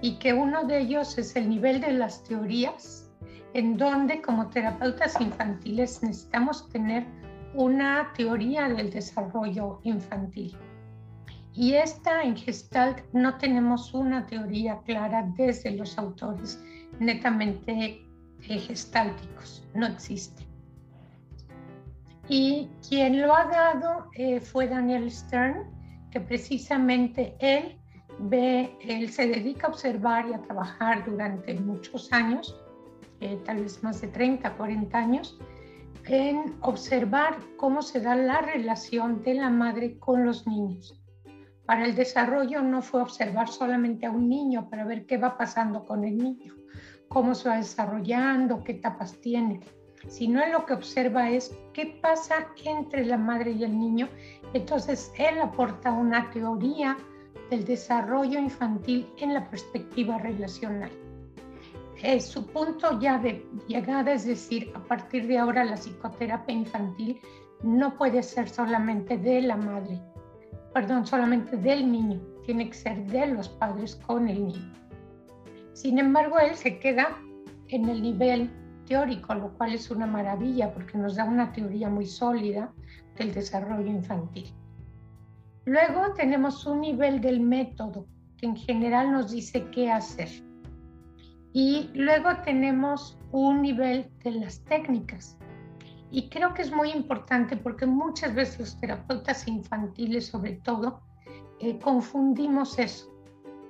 y 0.00 0.18
que 0.18 0.32
uno 0.32 0.64
de 0.64 0.80
ellos 0.80 1.18
es 1.18 1.36
el 1.36 1.48
nivel 1.48 1.80
de 1.80 1.92
las 1.92 2.24
teorías, 2.24 3.10
en 3.54 3.76
donde 3.76 4.22
como 4.22 4.48
terapeutas 4.48 5.20
infantiles 5.20 6.02
necesitamos 6.02 6.68
tener 6.70 7.06
una 7.54 8.12
teoría 8.16 8.68
del 8.68 8.90
desarrollo 8.90 9.80
infantil. 9.84 10.56
Y 11.54 11.74
esta 11.74 12.22
en 12.22 12.36
Gestalt 12.36 13.00
no 13.12 13.36
tenemos 13.36 13.92
una 13.92 14.26
teoría 14.26 14.80
clara 14.84 15.30
desde 15.36 15.72
los 15.72 15.98
autores 15.98 16.62
netamente 16.98 18.06
eh, 18.48 18.58
gestálticos, 18.58 19.66
no 19.74 19.86
existe. 19.86 20.46
Y 22.28 22.70
quien 22.88 23.20
lo 23.20 23.34
ha 23.34 23.44
dado 23.44 24.06
eh, 24.14 24.40
fue 24.40 24.66
Daniel 24.66 25.10
Stern, 25.10 25.64
que 26.10 26.20
precisamente 26.20 27.36
él 27.40 27.76
ve, 28.18 28.74
él 28.80 29.10
se 29.10 29.26
dedica 29.26 29.66
a 29.66 29.70
observar 29.70 30.28
y 30.28 30.34
a 30.34 30.42
trabajar 30.42 31.04
durante 31.04 31.54
muchos 31.60 32.10
años, 32.12 32.58
eh, 33.20 33.38
tal 33.44 33.60
vez 33.60 33.82
más 33.82 34.00
de 34.00 34.08
30, 34.08 34.54
40 34.56 34.96
años, 34.98 35.38
en 36.06 36.56
observar 36.62 37.36
cómo 37.58 37.82
se 37.82 38.00
da 38.00 38.16
la 38.16 38.40
relación 38.40 39.22
de 39.22 39.34
la 39.34 39.50
madre 39.50 39.98
con 39.98 40.24
los 40.24 40.46
niños. 40.46 41.01
Para 41.66 41.84
el 41.84 41.94
desarrollo 41.94 42.60
no 42.62 42.82
fue 42.82 43.02
observar 43.02 43.48
solamente 43.48 44.06
a 44.06 44.10
un 44.10 44.28
niño 44.28 44.68
para 44.68 44.84
ver 44.84 45.06
qué 45.06 45.16
va 45.16 45.36
pasando 45.36 45.84
con 45.84 46.04
el 46.04 46.18
niño, 46.18 46.54
cómo 47.08 47.34
se 47.34 47.48
va 47.48 47.56
desarrollando, 47.56 48.64
qué 48.64 48.72
etapas 48.72 49.20
tiene, 49.20 49.60
sino 50.08 50.44
lo 50.48 50.66
que 50.66 50.74
observa 50.74 51.30
es 51.30 51.56
qué 51.72 51.98
pasa 52.02 52.48
entre 52.64 53.06
la 53.06 53.16
madre 53.16 53.52
y 53.52 53.62
el 53.62 53.78
niño. 53.78 54.08
Entonces 54.54 55.12
él 55.16 55.40
aporta 55.40 55.92
una 55.92 56.30
teoría 56.30 56.96
del 57.48 57.64
desarrollo 57.64 58.38
infantil 58.38 59.08
en 59.18 59.34
la 59.34 59.48
perspectiva 59.48 60.18
relacional. 60.18 60.90
Eh, 62.02 62.18
su 62.20 62.44
punto 62.48 62.98
ya 62.98 63.18
de 63.18 63.46
llegada 63.68 64.12
es 64.12 64.26
decir, 64.26 64.72
a 64.74 64.80
partir 64.80 65.28
de 65.28 65.38
ahora 65.38 65.64
la 65.64 65.76
psicoterapia 65.76 66.54
infantil 66.54 67.20
no 67.62 67.96
puede 67.96 68.24
ser 68.24 68.48
solamente 68.48 69.16
de 69.18 69.42
la 69.42 69.56
madre, 69.56 70.00
perdón, 70.72 71.06
solamente 71.06 71.56
del 71.56 71.90
niño, 71.90 72.20
tiene 72.44 72.68
que 72.68 72.74
ser 72.74 73.06
de 73.06 73.26
los 73.26 73.48
padres 73.48 73.96
con 73.96 74.28
el 74.28 74.46
niño. 74.46 74.72
Sin 75.72 75.98
embargo, 75.98 76.38
él 76.38 76.54
se 76.54 76.78
queda 76.78 77.18
en 77.68 77.88
el 77.88 78.02
nivel 78.02 78.50
teórico, 78.86 79.34
lo 79.34 79.52
cual 79.56 79.72
es 79.74 79.90
una 79.90 80.06
maravilla 80.06 80.72
porque 80.72 80.98
nos 80.98 81.16
da 81.16 81.24
una 81.24 81.52
teoría 81.52 81.88
muy 81.88 82.06
sólida 82.06 82.72
del 83.16 83.32
desarrollo 83.32 83.90
infantil. 83.90 84.52
Luego 85.64 86.12
tenemos 86.14 86.66
un 86.66 86.80
nivel 86.80 87.20
del 87.20 87.40
método 87.40 88.06
que 88.36 88.46
en 88.46 88.56
general 88.56 89.12
nos 89.12 89.30
dice 89.30 89.64
qué 89.70 89.90
hacer. 89.90 90.28
Y 91.52 91.90
luego 91.94 92.30
tenemos 92.44 93.18
un 93.30 93.62
nivel 93.62 94.10
de 94.24 94.32
las 94.32 94.64
técnicas. 94.64 95.38
Y 96.12 96.28
creo 96.28 96.54
que 96.54 96.62
es 96.62 96.70
muy 96.70 96.90
importante 96.90 97.56
porque 97.56 97.86
muchas 97.86 98.34
veces 98.34 98.60
los 98.60 98.80
terapeutas 98.80 99.48
infantiles 99.48 100.26
sobre 100.26 100.52
todo 100.52 101.00
eh, 101.58 101.78
confundimos 101.80 102.78
eso 102.78 103.12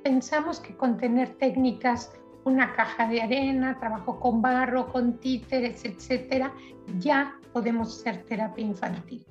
pensamos 0.02 0.60
que 0.60 0.76
con 0.76 0.96
tener 0.96 1.36
técnicas, 1.36 2.12
una 2.44 2.72
caja 2.74 3.08
de 3.08 3.22
arena, 3.22 3.78
trabajo 3.78 4.18
con 4.18 4.42
barro, 4.42 4.90
con 4.90 5.18
títeres, 5.18 5.84
etcétera, 5.84 6.52
ya 6.98 7.38
podemos 7.52 8.00
hacer 8.00 8.24
terapia 8.24 8.64
infantil. 8.64 9.24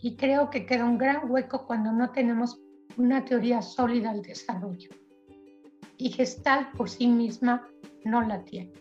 Y 0.00 0.16
creo 0.16 0.50
que 0.50 0.66
queda 0.66 0.84
un 0.84 0.98
gran 0.98 1.30
hueco 1.30 1.66
cuando 1.66 1.92
no 1.92 2.10
tenemos 2.10 2.60
una 2.96 3.24
teoría 3.24 3.62
sólida 3.62 4.12
del 4.12 4.22
desarrollo. 4.22 4.90
Y 5.96 6.10
Gestalt 6.10 6.76
por 6.76 6.88
sí 6.88 7.06
misma 7.06 7.68
no 8.04 8.22
la 8.22 8.44
tiene. 8.44 8.72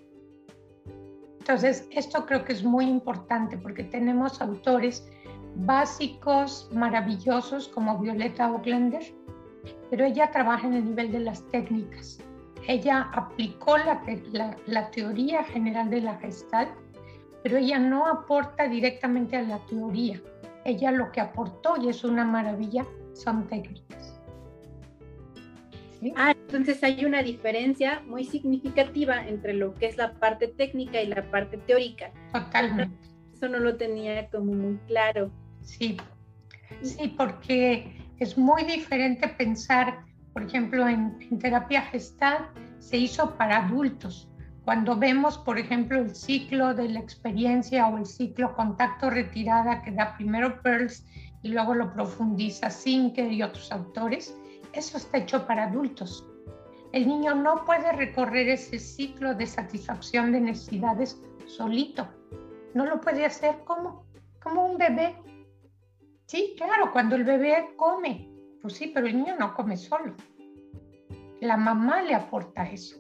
Entonces, 1.48 1.88
esto 1.92 2.26
creo 2.26 2.44
que 2.44 2.52
es 2.52 2.62
muy 2.62 2.84
importante 2.84 3.58
porque 3.58 3.86
tenemos 3.86 4.42
autores 4.42 5.10
básicos, 5.56 6.70
maravillosos, 6.74 7.70
como 7.70 7.98
Violeta 8.00 8.52
Oaklander, 8.52 9.16
pero 9.90 10.04
ella 10.04 10.30
trabaja 10.30 10.68
en 10.68 10.74
el 10.74 10.86
nivel 10.88 11.10
de 11.14 11.22
las 11.22 11.48
técnicas. 11.48 12.20
Ella 12.68 13.10
aplicó 13.14 13.78
la, 13.78 14.04
la, 14.66 14.92
teoría 14.92 15.42
general 15.46 15.90
de 15.90 16.02
la 16.02 16.18
Gestalt, 16.18 16.72
pero 17.44 17.56
ella 17.56 17.80
no 17.80 18.06
aporta 18.06 18.68
directamente 18.68 19.38
a 19.38 19.44
la 19.44 19.60
teoría. 19.68 20.22
Ella 20.66 20.92
lo 20.92 21.14
que 21.14 21.22
aportó, 21.22 21.78
y 21.82 21.88
es 21.88 22.04
una 22.04 22.26
maravilla, 22.26 22.86
son 23.14 23.48
técnicas. 23.48 24.17
Ah, 26.16 26.32
entonces 26.32 26.84
hay 26.84 27.06
una 27.06 27.24
diferencia 27.24 28.02
muy 28.06 28.24
significativa 28.24 29.28
entre 29.28 29.54
lo 29.54 29.74
que 29.74 29.88
es 29.88 29.98
la 29.98 30.14
parte 30.14 30.48
técnica 30.48 31.02
y 31.02 31.08
la 31.08 31.30
parte 31.30 31.58
teórica. 31.58 32.12
Totalmente. 32.34 32.96
Eso 33.34 33.50
no 33.50 33.60
lo 33.60 33.78
tenía 33.78 34.28
como 34.30 34.54
muy 34.54 34.78
claro. 34.88 35.32
Sí, 35.62 35.98
sí, 36.82 37.14
porque 37.18 37.96
es 38.20 38.38
muy 38.38 38.64
diferente 38.64 39.28
pensar, 39.28 40.06
por 40.34 40.44
ejemplo, 40.44 40.88
en, 40.88 41.18
terapia 41.40 41.82
gestal 41.84 42.50
se 42.80 42.98
hizo 42.98 43.36
para 43.38 43.66
adultos. 43.66 44.28
Cuando 44.66 44.98
vemos, 44.98 45.38
por 45.38 45.58
ejemplo, 45.58 46.00
el 46.00 46.14
ciclo 46.14 46.74
de 46.74 46.90
la 46.90 47.00
experiencia 47.00 47.88
o 47.88 47.98
el 47.98 48.06
ciclo 48.06 48.54
contacto 48.56 49.10
retirada 49.10 49.82
que 49.82 49.92
da 49.92 50.16
primero 50.18 50.62
Pearls 50.62 51.06
y 51.42 51.50
luego 51.50 51.74
lo 51.74 51.94
profundiza 51.94 52.70
Sinker 52.70 53.32
y 53.32 53.44
otros 53.44 53.72
autores, 53.72 54.36
eso 54.78 54.98
está 54.98 55.18
hecho 55.18 55.46
para 55.46 55.66
adultos. 55.66 56.26
El 56.94 57.08
niño 57.08 57.36
no 57.36 57.66
puede 57.66 57.92
recorrer 57.92 58.50
ese 58.50 58.80
ciclo 58.80 59.36
de 59.36 59.46
satisfacción 59.46 60.32
de 60.32 60.40
necesidades 60.40 61.22
solito. 61.46 62.08
No 62.74 62.86
lo 62.86 63.02
puede 63.02 63.26
hacer 63.26 63.64
como, 63.66 64.06
como 64.42 64.66
un 64.66 64.78
bebé 64.78 65.16
Sí, 66.28 66.56
claro, 66.58 66.92
cuando 66.92 67.16
el 67.16 67.24
bebé 67.24 67.70
come, 67.78 68.30
pues 68.62 68.74
sí, 68.74 68.92
pero 68.94 69.08
el 69.08 69.16
niño 69.16 69.38
no 69.40 69.54
come 69.54 69.78
solo. 69.78 70.14
La 71.40 71.56
mamá 71.56 72.02
le 72.02 72.16
aporta 72.16 72.70
eso. 72.70 72.98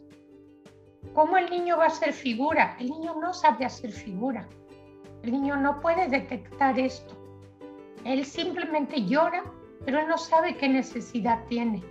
¿Cómo 1.13 1.37
el 1.37 1.49
niño 1.49 1.75
va 1.75 1.85
a 1.85 1.87
hacer 1.87 2.13
figura? 2.13 2.77
El 2.79 2.89
niño 2.89 3.15
no 3.19 3.33
sabe 3.33 3.65
hacer 3.65 3.91
figura. 3.91 4.47
El 5.23 5.33
niño 5.33 5.57
no 5.57 5.81
puede 5.81 6.07
detectar 6.07 6.79
esto. 6.79 7.17
Él 8.05 8.23
simplemente 8.23 9.03
llora, 9.03 9.43
pero 9.85 9.99
él 9.99 10.07
no 10.07 10.17
sabe 10.17 10.57
qué 10.57 10.69
necesidad 10.69 11.43
tiene. 11.45 11.83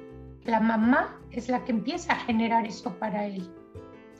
La 0.44 0.60
mamá 0.60 1.18
es 1.30 1.48
la 1.48 1.64
que 1.64 1.72
empieza 1.72 2.12
a 2.12 2.20
generar 2.20 2.66
eso 2.66 2.92
para 2.98 3.26
él. 3.26 3.50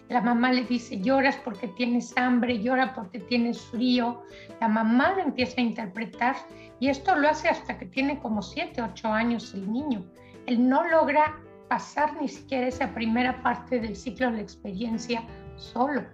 La 0.09 0.21
mamá 0.21 0.53
le 0.53 0.65
dice, 0.65 1.01
lloras 1.01 1.37
porque 1.45 1.67
tienes 1.69 2.17
hambre, 2.17 2.63
llora 2.63 2.95
porque 2.95 3.19
tienes 3.19 3.61
frío. 3.61 4.23
La 4.61 4.69
mamá 4.69 5.15
le 5.15 5.23
empieza 5.23 5.61
a 5.61 5.65
interpretar 5.65 6.37
y 6.79 6.89
esto 6.89 7.17
lo 7.17 7.29
hace 7.29 7.49
hasta 7.49 7.77
que 7.77 7.87
tiene 7.87 8.19
como 8.21 8.41
7, 8.41 8.83
8 8.83 9.09
años 9.09 9.53
el 9.55 9.71
niño. 9.71 10.05
Él 10.47 10.69
no 10.69 10.87
logra 10.89 11.41
pasar 11.69 12.21
ni 12.21 12.29
siquiera 12.29 12.69
esa 12.69 12.95
primera 12.95 13.43
parte 13.43 13.81
del 13.81 13.97
ciclo 13.97 14.31
de 14.31 14.37
la 14.37 14.43
experiencia 14.43 15.25
solo. 15.57 16.05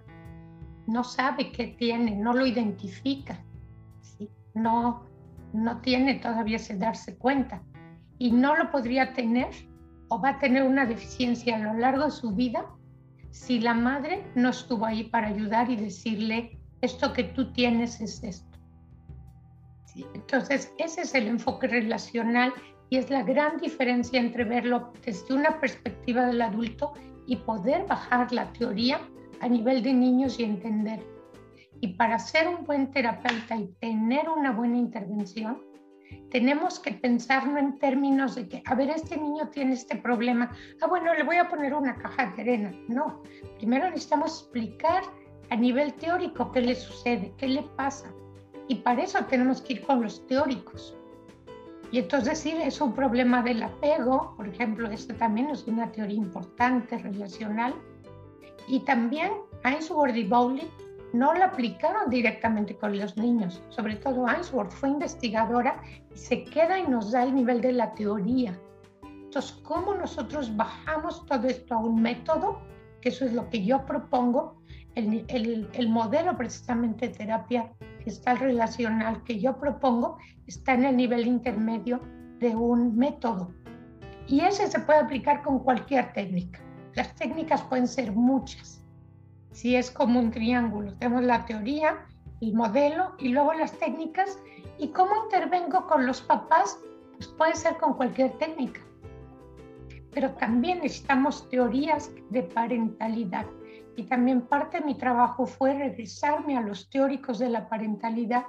No 0.87 1.03
sabe 1.03 1.51
qué 1.51 1.67
tiene, 1.67 2.15
no 2.15 2.33
lo 2.33 2.45
identifica. 2.45 3.39
No, 4.55 5.05
no 5.53 5.79
tiene 5.81 6.15
todavía 6.15 6.57
ese 6.57 6.75
darse 6.75 7.15
cuenta. 7.17 7.61
Y 8.17 8.31
no 8.31 8.55
lo 8.55 8.71
podría 8.71 9.13
tener 9.13 9.49
o 10.09 10.19
va 10.19 10.29
a 10.29 10.39
tener 10.39 10.63
una 10.63 10.85
deficiencia 10.85 11.55
a 11.55 11.59
lo 11.59 11.73
largo 11.73 12.05
de 12.05 12.11
su 12.11 12.31
vida 12.31 12.65
si 13.31 13.59
la 13.59 13.73
madre 13.73 14.23
no 14.35 14.49
estuvo 14.49 14.85
ahí 14.85 15.05
para 15.05 15.27
ayudar 15.27 15.69
y 15.71 15.75
decirle, 15.75 16.59
esto 16.81 17.13
que 17.13 17.23
tú 17.23 17.51
tienes 17.51 17.99
es 17.99 18.23
esto. 18.23 18.59
Entonces, 20.13 20.71
ese 20.77 21.01
es 21.01 21.15
el 21.15 21.27
enfoque 21.27 21.67
relacional 21.67 22.53
y 22.89 22.97
es 22.97 23.09
la 23.09 23.23
gran 23.23 23.57
diferencia 23.57 24.19
entre 24.19 24.43
verlo 24.43 24.93
desde 25.03 25.33
una 25.33 25.59
perspectiva 25.59 26.27
del 26.27 26.41
adulto 26.41 26.93
y 27.25 27.37
poder 27.37 27.85
bajar 27.87 28.31
la 28.31 28.51
teoría 28.53 29.01
a 29.39 29.47
nivel 29.47 29.81
de 29.81 29.93
niños 29.93 30.39
y 30.39 30.43
entender. 30.43 31.12
Y 31.83 31.95
para 31.95 32.17
ser 32.17 32.47
un 32.47 32.63
buen 32.63 32.91
terapeuta 32.91 33.57
y 33.57 33.67
tener 33.81 34.29
una 34.29 34.53
buena 34.53 34.77
intervención, 34.77 35.61
tenemos 36.31 36.79
que 36.79 36.93
pensarlo 36.93 37.57
en 37.57 37.77
términos 37.77 38.35
de 38.35 38.47
que, 38.47 38.63
a 38.65 38.73
ver, 38.73 38.89
este 38.89 39.17
niño 39.17 39.49
tiene 39.49 39.73
este 39.73 39.97
problema, 39.97 40.49
ah, 40.81 40.87
bueno, 40.87 41.13
le 41.13 41.23
voy 41.23 41.35
a 41.35 41.49
poner 41.49 41.73
una 41.73 41.97
caja 41.97 42.27
de 42.27 42.41
arena. 42.41 42.71
No, 42.87 43.21
primero 43.57 43.89
necesitamos 43.89 44.43
explicar 44.43 45.03
a 45.49 45.57
nivel 45.57 45.93
teórico 45.95 46.53
qué 46.53 46.61
le 46.61 46.75
sucede, 46.75 47.33
qué 47.37 47.49
le 47.49 47.63
pasa. 47.75 48.09
Y 48.69 48.75
para 48.75 49.03
eso 49.03 49.19
tenemos 49.25 49.61
que 49.61 49.73
ir 49.73 49.81
con 49.81 50.01
los 50.01 50.25
teóricos. 50.27 50.95
Y 51.91 51.99
entonces 51.99 52.39
sí, 52.39 52.55
es 52.63 52.79
un 52.79 52.93
problema 52.93 53.43
del 53.43 53.61
apego, 53.61 54.35
por 54.37 54.47
ejemplo, 54.47 54.89
esto 54.89 55.13
también 55.15 55.49
es 55.49 55.67
una 55.67 55.91
teoría 55.91 56.15
importante, 56.15 56.97
relacional. 56.97 57.75
Y 58.69 58.79
también 58.85 59.33
y 60.15 60.23
Bowley 60.23 60.69
no 61.13 61.33
la 61.33 61.45
aplicaron 61.45 62.09
directamente 62.09 62.75
con 62.75 62.97
los 62.97 63.15
niños. 63.15 63.61
Sobre 63.69 63.95
todo 63.95 64.27
Ainsworth 64.27 64.71
fue 64.71 64.89
investigadora 64.89 65.81
y 66.11 66.17
se 66.17 66.43
queda 66.43 66.79
y 66.79 66.87
nos 66.87 67.11
da 67.11 67.23
el 67.23 67.35
nivel 67.35 67.61
de 67.61 67.71
la 67.71 67.93
teoría. 67.93 68.59
Entonces, 69.03 69.51
¿cómo 69.63 69.93
nosotros 69.93 70.55
bajamos 70.55 71.25
todo 71.27 71.47
esto 71.47 71.75
a 71.75 71.77
un 71.77 72.01
método? 72.01 72.59
Que 72.99 73.09
eso 73.09 73.25
es 73.25 73.33
lo 73.33 73.47
que 73.49 73.63
yo 73.63 73.85
propongo. 73.85 74.61
El, 74.95 75.25
el, 75.27 75.69
el 75.73 75.89
modelo 75.89 76.35
precisamente 76.35 77.07
de 77.07 77.13
terapia 77.15 77.71
gestal 78.03 78.39
relacional 78.39 79.23
que 79.23 79.39
yo 79.39 79.57
propongo 79.57 80.17
está 80.45 80.73
en 80.73 80.85
el 80.85 80.97
nivel 80.97 81.25
intermedio 81.25 81.99
de 82.39 82.55
un 82.55 82.95
método. 82.95 83.51
Y 84.27 84.41
ese 84.41 84.67
se 84.67 84.79
puede 84.79 84.99
aplicar 84.99 85.41
con 85.43 85.59
cualquier 85.59 86.11
técnica. 86.13 86.59
Las 86.95 87.13
técnicas 87.15 87.61
pueden 87.63 87.87
ser 87.87 88.11
muchas 88.11 88.82
si 89.53 89.75
es 89.75 89.89
como 89.89 90.19
un 90.19 90.31
triángulo. 90.31 90.91
Tenemos 90.97 91.23
la 91.23 91.45
teoría, 91.45 92.05
el 92.41 92.53
modelo 92.53 93.13
y 93.19 93.29
luego 93.29 93.53
las 93.53 93.71
técnicas. 93.79 94.39
¿Y 94.77 94.89
cómo 94.89 95.11
intervengo 95.23 95.87
con 95.87 96.05
los 96.05 96.21
papás? 96.21 96.79
Pues 97.15 97.27
puede 97.29 97.55
ser 97.55 97.77
con 97.77 97.93
cualquier 97.93 98.31
técnica. 98.37 98.81
Pero 100.11 100.31
también 100.31 100.79
necesitamos 100.79 101.49
teorías 101.49 102.11
de 102.29 102.43
parentalidad. 102.43 103.45
Y 103.95 104.03
también 104.03 104.41
parte 104.41 104.79
de 104.79 104.85
mi 104.85 104.95
trabajo 104.95 105.45
fue 105.45 105.75
regresarme 105.75 106.57
a 106.57 106.61
los 106.61 106.89
teóricos 106.89 107.37
de 107.39 107.49
la 107.49 107.69
parentalidad 107.69 108.45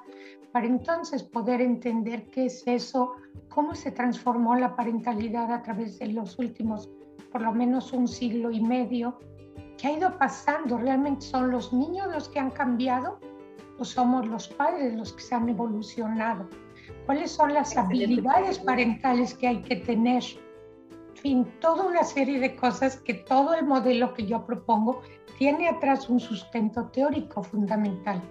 para 0.52 0.66
entonces 0.66 1.22
poder 1.22 1.60
entender 1.60 2.30
qué 2.30 2.46
es 2.46 2.62
eso, 2.66 3.12
cómo 3.48 3.74
se 3.74 3.90
transformó 3.90 4.54
la 4.54 4.74
parentalidad 4.74 5.52
a 5.52 5.62
través 5.62 5.98
de 5.98 6.06
los 6.08 6.38
últimos 6.38 6.88
por 7.34 7.42
lo 7.42 7.52
menos 7.52 7.92
un 7.92 8.06
siglo 8.06 8.52
y 8.52 8.60
medio 8.60 9.18
¿Qué 9.84 9.90
ha 9.90 9.98
ido 9.98 10.16
pasando? 10.16 10.78
¿Realmente 10.78 11.20
son 11.26 11.50
los 11.50 11.70
niños 11.70 12.06
los 12.10 12.30
que 12.30 12.38
han 12.38 12.50
cambiado 12.52 13.20
o 13.78 13.84
somos 13.84 14.26
los 14.26 14.48
padres 14.48 14.94
los 14.94 15.12
que 15.12 15.20
se 15.20 15.34
han 15.34 15.46
evolucionado? 15.46 16.48
¿Cuáles 17.04 17.32
son 17.32 17.52
las 17.52 17.76
habilidades 17.76 18.60
parentales 18.60 19.34
que 19.34 19.46
hay 19.46 19.60
que 19.60 19.76
tener? 19.76 20.22
En 21.10 21.16
fin, 21.16 21.52
toda 21.60 21.84
una 21.84 22.02
serie 22.02 22.40
de 22.40 22.56
cosas 22.56 22.96
que 22.96 23.12
todo 23.12 23.52
el 23.52 23.66
modelo 23.66 24.14
que 24.14 24.24
yo 24.24 24.46
propongo 24.46 25.02
tiene 25.36 25.68
atrás 25.68 26.08
un 26.08 26.18
sustento 26.18 26.86
teórico 26.86 27.42
fundamental. 27.42 28.22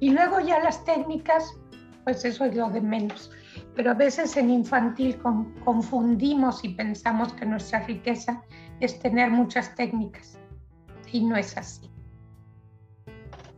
Y 0.00 0.10
luego 0.10 0.40
ya 0.40 0.58
las 0.58 0.84
técnicas, 0.84 1.56
pues 2.02 2.24
eso 2.24 2.46
es 2.46 2.56
lo 2.56 2.68
de 2.68 2.80
menos. 2.80 3.30
Pero 3.74 3.92
a 3.92 3.94
veces 3.94 4.36
en 4.36 4.50
infantil 4.50 5.18
confundimos 5.64 6.62
y 6.64 6.70
pensamos 6.70 7.32
que 7.32 7.46
nuestra 7.46 7.80
riqueza 7.86 8.42
es 8.80 8.98
tener 8.98 9.30
muchas 9.30 9.74
técnicas 9.74 10.38
y 11.10 11.24
no 11.24 11.36
es 11.36 11.56
así. 11.56 11.90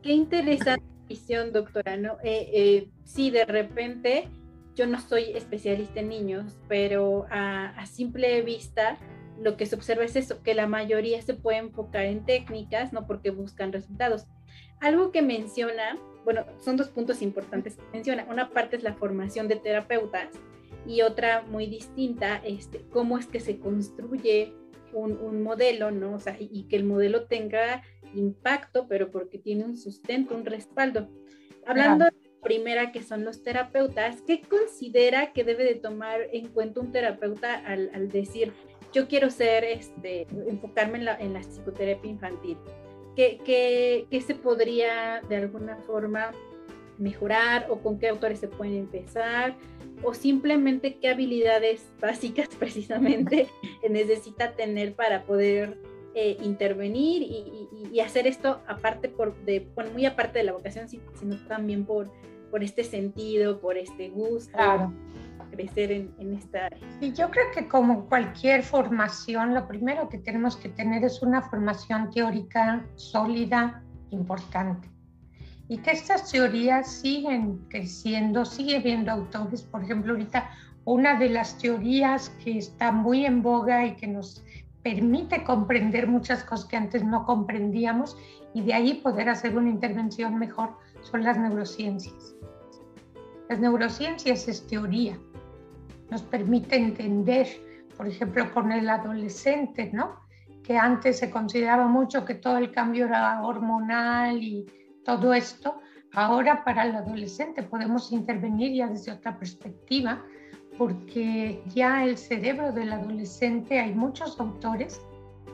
Qué 0.03 0.13
interesante 0.13 0.85
visión, 1.09 1.53
doctora. 1.53 1.97
¿no? 1.97 2.19
Eh, 2.23 2.51
eh, 2.53 2.91
sí, 3.05 3.31
de 3.31 3.45
repente 3.45 4.29
yo 4.75 4.87
no 4.87 5.01
soy 5.01 5.33
especialista 5.35 6.01
en 6.01 6.09
niños, 6.09 6.59
pero 6.69 7.27
a, 7.31 7.87
simple 7.87 8.43
vista 8.43 8.99
lo 9.41 9.57
que 9.57 9.67
se 9.67 9.77
observa 9.77 10.05
es 10.05 10.17
eso, 10.17 10.43
que 10.43 10.55
la 10.55 10.67
mayoría 10.67 11.21
se 11.23 11.35
puede 11.35 11.59
enfocar 11.59 12.05
en 12.05 12.25
técnicas, 12.25 12.93
no 12.93 13.07
porque 13.07 13.31
buscan 13.31 13.73
resultados. 13.73 14.27
Algo 14.81 15.11
que 15.11 15.23
menciona, 15.23 15.99
bueno, 16.25 16.45
son 16.59 16.77
dos 16.77 16.89
puntos 16.89 17.23
importantes 17.23 17.77
que 17.77 17.83
menciona. 17.93 18.27
Una 18.29 18.51
parte 18.51 18.77
es 18.77 18.83
la 18.83 18.95
formación 18.95 19.49
de 19.49 19.57
terapeutas 19.57 20.31
y 20.87 21.03
otra 21.03 21.43
muy 21.43 21.67
distinta, 21.67 22.41
este, 22.45 22.85
cómo 22.91 23.19
es 23.19 23.27
que 23.27 23.41
se 23.41 23.59
construye 23.59 24.53
un, 24.93 25.43
modelo, 25.43 25.91
¿no? 25.91 26.15
O 26.15 26.21
sea, 26.21 26.37
y, 26.39 26.65
que 26.65 26.77
el 26.77 26.85
modelo 26.85 27.25
tenga 27.25 27.83
impacto, 28.15 28.87
pero 28.87 29.11
porque 29.11 29.39
tiene 29.39 29.65
un 29.65 29.77
sustento, 29.77 30.37
un 30.37 30.45
respaldo. 30.45 31.09
Hablando 31.67 32.05
de 32.05 32.13
la 32.13 32.41
primera, 32.43 32.93
que 32.93 33.03
son 33.03 33.25
los 33.25 33.43
terapeutas, 33.43 34.23
¿qué 34.23 34.43
considera 34.43 35.33
que 35.33 35.43
debe 35.43 35.65
de 35.65 35.75
tomar 35.75 36.21
en 36.33 36.49
cuenta 36.49 36.81
un 36.81 36.93
terapeuta 36.93 37.55
al, 37.67 38.09
decir, 38.09 38.53
yo 38.93 39.09
quiero 39.09 39.31
ser, 39.31 39.65
este, 39.65 40.29
enfocarme 40.47 40.99
en 40.99 41.05
la, 41.07 41.17
en 41.17 41.33
la 41.33 41.41
psicoterapia 41.41 42.11
infantil? 42.11 42.57
¿Qué, 43.15 44.07
se 44.27 44.35
podría 44.35 45.23
de 45.29 45.37
alguna 45.37 45.77
forma 45.79 46.33
mejorar 46.99 47.67
o 47.71 47.79
con 47.79 47.99
qué 47.99 48.09
autores 48.09 48.39
se 48.39 48.49
pueden 48.49 48.75
empezar? 48.77 49.55
o 50.03 50.13
simplemente 50.13 50.97
qué 50.97 51.09
habilidades 51.09 51.89
básicas 52.01 52.49
precisamente 52.59 53.49
necesita 53.89 54.53
tener 54.53 54.95
para 54.95 55.23
poder 55.25 55.79
eh, 56.15 56.37
intervenir 56.43 57.23
y, 57.23 58.01
hacer 58.01 58.27
esto 58.27 58.61
aparte 58.67 59.09
por 59.09 59.37
de, 59.45 59.69
bueno, 59.75 59.93
muy 59.93 60.05
aparte 60.05 60.41
de 60.41 60.45
la 60.45 60.53
vocación, 60.53 60.89
sino 60.89 61.37
también 61.47 61.85
por, 61.87 62.11
por 62.51 62.65
este 62.65 62.83
sentido, 62.83 63.61
por 63.61 63.79
este 63.79 64.09
gusto. 64.11 64.53
Claro. 64.53 64.93
Crecer 65.55 65.93
en, 65.93 66.15
en 66.19 66.35
esta 66.35 66.67
área. 66.67 66.79
Y 67.01 67.13
yo 67.13 67.31
creo 67.31 67.47
que 67.55 67.69
como 67.69 68.07
cualquier 68.07 68.63
formación, 68.63 69.55
lo 69.55 69.67
primero 69.67 70.09
que 70.09 70.19
tenemos 70.19 70.57
que 70.57 70.69
tener 70.69 71.05
es 71.05 71.23
una 71.23 71.43
formación 71.43 72.11
teórica 72.11 72.85
sólida, 72.97 73.83
importante 74.11 74.95
y 75.69 75.79
que 75.79 75.93
estas 75.93 76.31
teorías 76.31 76.91
siguen 76.91 77.59
creciendo, 77.69 78.45
sigue 78.45 78.81
viendo 78.81 79.11
autores. 79.11 79.63
Por 79.63 79.83
ejemplo, 79.83 80.13
ahorita 80.13 80.51
una 80.85 81.19
de 81.19 81.31
las 81.31 81.59
teorías 81.59 82.29
que 82.43 82.59
está 82.59 82.93
muy 82.93 83.25
en 83.25 83.43
boga 83.43 83.87
y 83.87 83.97
que 83.97 84.07
nos 84.07 84.45
permite 84.83 85.43
comprender 85.45 86.07
muchas 86.07 86.45
cosas 86.45 86.67
que 86.67 86.77
antes 86.77 87.03
no 87.03 87.25
comprendíamos 87.25 88.19
y 88.53 88.61
de 88.61 88.75
ahí 88.75 88.95
poder 88.95 89.31
hacer 89.31 89.57
una 89.57 89.71
intervención 89.71 90.39
mejor 90.39 90.77
son 91.01 91.25
las 91.25 91.39
neurociencias. 91.39 92.35
Las 93.49 93.59
neurociencias 93.59 94.47
es 94.47 94.67
teoría, 94.67 95.19
nos 96.11 96.23
permite 96.23 96.77
entender, 96.77 97.47
por 97.97 98.07
ejemplo, 98.07 98.53
con 98.53 98.73
el 98.73 98.89
adolescente, 98.89 99.91
¿no? 99.93 100.21
Que 100.63 100.77
antes 100.77 101.19
se 101.19 101.31
consideraba 101.31 101.87
mucho 101.87 102.25
que 102.25 102.35
todo 102.35 102.59
el 102.59 102.71
cambio 102.71 103.07
era 103.07 103.43
hormonal 103.43 104.43
y 104.43 104.67
todo 105.05 105.35
esto, 105.35 105.81
ahora 106.15 106.65
para 106.65 106.85
el 106.85 106.97
adolescente 106.97 107.63
podemos 107.63 108.11
intervenir 108.13 108.73
ya 108.73 108.87
desde 108.89 109.13
otra 109.13 109.39
perspectiva, 109.39 110.23
porque 110.79 111.63
ya 111.75 112.05
el 112.05 112.17
cerebro 112.17 112.73
del 112.73 112.93
adolescente, 112.93 113.79
hay 113.79 113.95
muchos 113.95 114.41
autores 114.41 115.01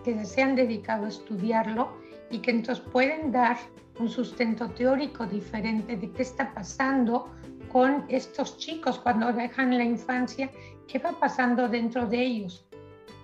que 0.04 0.24
se 0.24 0.42
han 0.42 0.54
dedicado 0.54 1.06
a 1.06 1.08
estudiarlo 1.08 1.92
y 2.30 2.38
que 2.38 2.52
entonces 2.52 2.82
pueden 2.92 3.32
dar 3.32 3.56
un 3.98 4.08
sustento 4.08 4.70
teórico 4.70 5.26
diferente 5.26 5.96
de 5.96 6.10
qué 6.12 6.22
está 6.22 6.54
pasando 6.54 7.28
con 7.72 8.04
estos 8.08 8.58
chicos 8.58 8.98
cuando 8.98 9.32
dejan 9.32 9.76
la 9.76 9.84
infancia, 9.84 10.50
qué 10.86 10.98
va 10.98 11.12
pasando 11.12 11.68
dentro 11.68 12.06
de 12.06 12.22
ellos, 12.22 12.66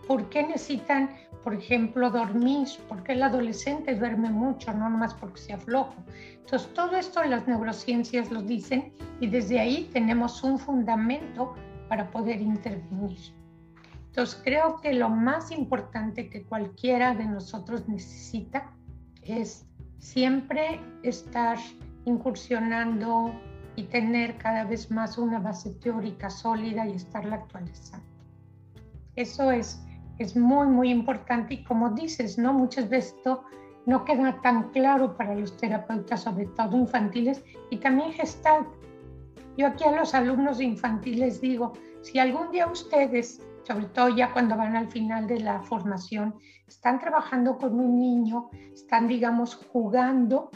por 0.06 0.28
qué 0.28 0.42
necesitan 0.42 1.11
por 1.46 1.54
ejemplo, 1.54 2.11
dormir, 2.11 2.66
porque 2.88 3.12
el 3.12 3.22
adolescente 3.22 3.94
duerme 3.94 4.30
mucho, 4.30 4.72
no 4.72 4.90
nomás 4.90 5.14
porque 5.14 5.40
sea 5.40 5.56
flojo. 5.56 5.94
Entonces, 6.40 6.74
todo 6.74 6.96
esto 6.96 7.22
las 7.22 7.46
neurociencias 7.46 8.32
lo 8.32 8.42
dicen 8.42 8.92
y 9.20 9.28
desde 9.28 9.61
ahí 9.61 9.88
tenemos 9.92 10.42
un 10.42 10.59
fundamento 10.59 11.54
para 11.88 12.11
poder 12.11 12.40
intervenir. 12.40 13.16
Entonces, 14.06 14.40
creo 14.42 14.80
que 14.80 14.92
lo 14.92 15.09
más 15.09 15.52
importante 15.52 16.28
que 16.28 16.42
cualquiera 16.42 17.14
de 17.14 17.26
nosotros 17.26 17.88
necesita 17.88 18.72
es 19.22 19.68
siempre 20.00 20.80
estar 21.04 21.59
incursionando 22.06 23.32
y 23.76 23.84
tener 23.84 24.36
cada 24.38 24.64
vez 24.64 24.90
más 24.90 25.18
una 25.18 25.38
base 25.38 25.70
teórica 25.70 26.30
sólida 26.30 26.86
y 26.86 26.92
estarla 26.92 27.36
actualizando. 27.36 28.06
Eso 29.14 29.50
es 29.50 29.80
es 30.18 30.36
muy, 30.36 30.66
muy 30.66 30.90
importante 30.90 31.54
y 31.54 31.64
como 31.64 31.90
dices, 31.90 32.38
¿no? 32.38 32.52
Muchas 32.52 32.88
veces 32.88 33.14
esto 33.16 33.44
no 33.84 34.04
queda 34.04 34.40
tan 34.40 34.70
claro 34.70 35.16
para 35.16 35.34
los 35.34 35.56
terapeutas, 35.56 36.22
sobre 36.22 36.46
todo 36.46 36.76
infantiles 36.76 37.44
y 37.70 37.76
también 37.76 38.12
gestal. 38.12 38.66
Yo 39.56 39.68
aquí 39.68 39.84
a 39.84 39.92
los 39.92 40.14
alumnos 40.14 40.60
infantiles 40.60 41.40
digo, 41.40 41.74
si 42.02 42.18
algún 42.18 42.50
día 42.50 42.66
ustedes, 42.66 43.42
sobre 43.64 43.86
todo 43.86 44.08
ya 44.08 44.32
cuando 44.32 44.56
van 44.56 44.76
al 44.76 44.88
final 44.88 45.26
de 45.26 45.40
la 45.40 45.60
formación, 45.62 46.34
están 46.66 46.98
trabajando 46.98 47.58
con 47.58 47.78
un 47.78 48.00
niño, 48.00 48.50
están, 48.72 49.06
digamos, 49.06 49.54
jugando 49.54 50.50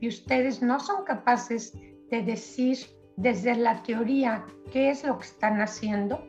y 0.00 0.08
ustedes 0.08 0.60
no 0.60 0.78
son 0.78 1.04
capaces 1.04 1.72
de 2.10 2.22
decir 2.22 2.78
desde 3.16 3.54
la 3.56 3.82
teoría 3.82 4.46
qué 4.72 4.90
es 4.90 5.04
lo 5.04 5.18
que 5.18 5.26
están 5.26 5.60
haciendo, 5.60 6.24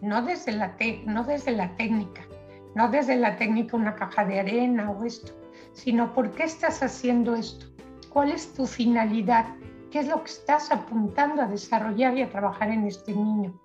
no 0.00 0.22
desde 0.22 0.52
la, 0.52 0.76
no 1.06 1.24
desde 1.24 1.52
la 1.52 1.74
técnica, 1.76 2.22
no 2.74 2.88
desde 2.88 3.16
la 3.16 3.36
técnica 3.36 3.76
una 3.76 3.94
caja 3.94 4.24
de 4.24 4.40
arena 4.40 4.90
o 4.90 5.04
esto, 5.04 5.32
sino 5.72 6.12
por 6.12 6.30
qué 6.32 6.44
estás 6.44 6.82
haciendo 6.82 7.34
esto, 7.34 7.66
cuál 8.10 8.30
es 8.30 8.52
tu 8.52 8.66
finalidad, 8.66 9.46
qué 9.90 10.00
es 10.00 10.08
lo 10.08 10.22
que 10.22 10.30
estás 10.30 10.70
apuntando 10.70 11.42
a 11.42 11.46
desarrollar 11.46 12.16
y 12.16 12.22
a 12.22 12.30
trabajar 12.30 12.70
en 12.70 12.86
este 12.86 13.14
niño. 13.14 13.58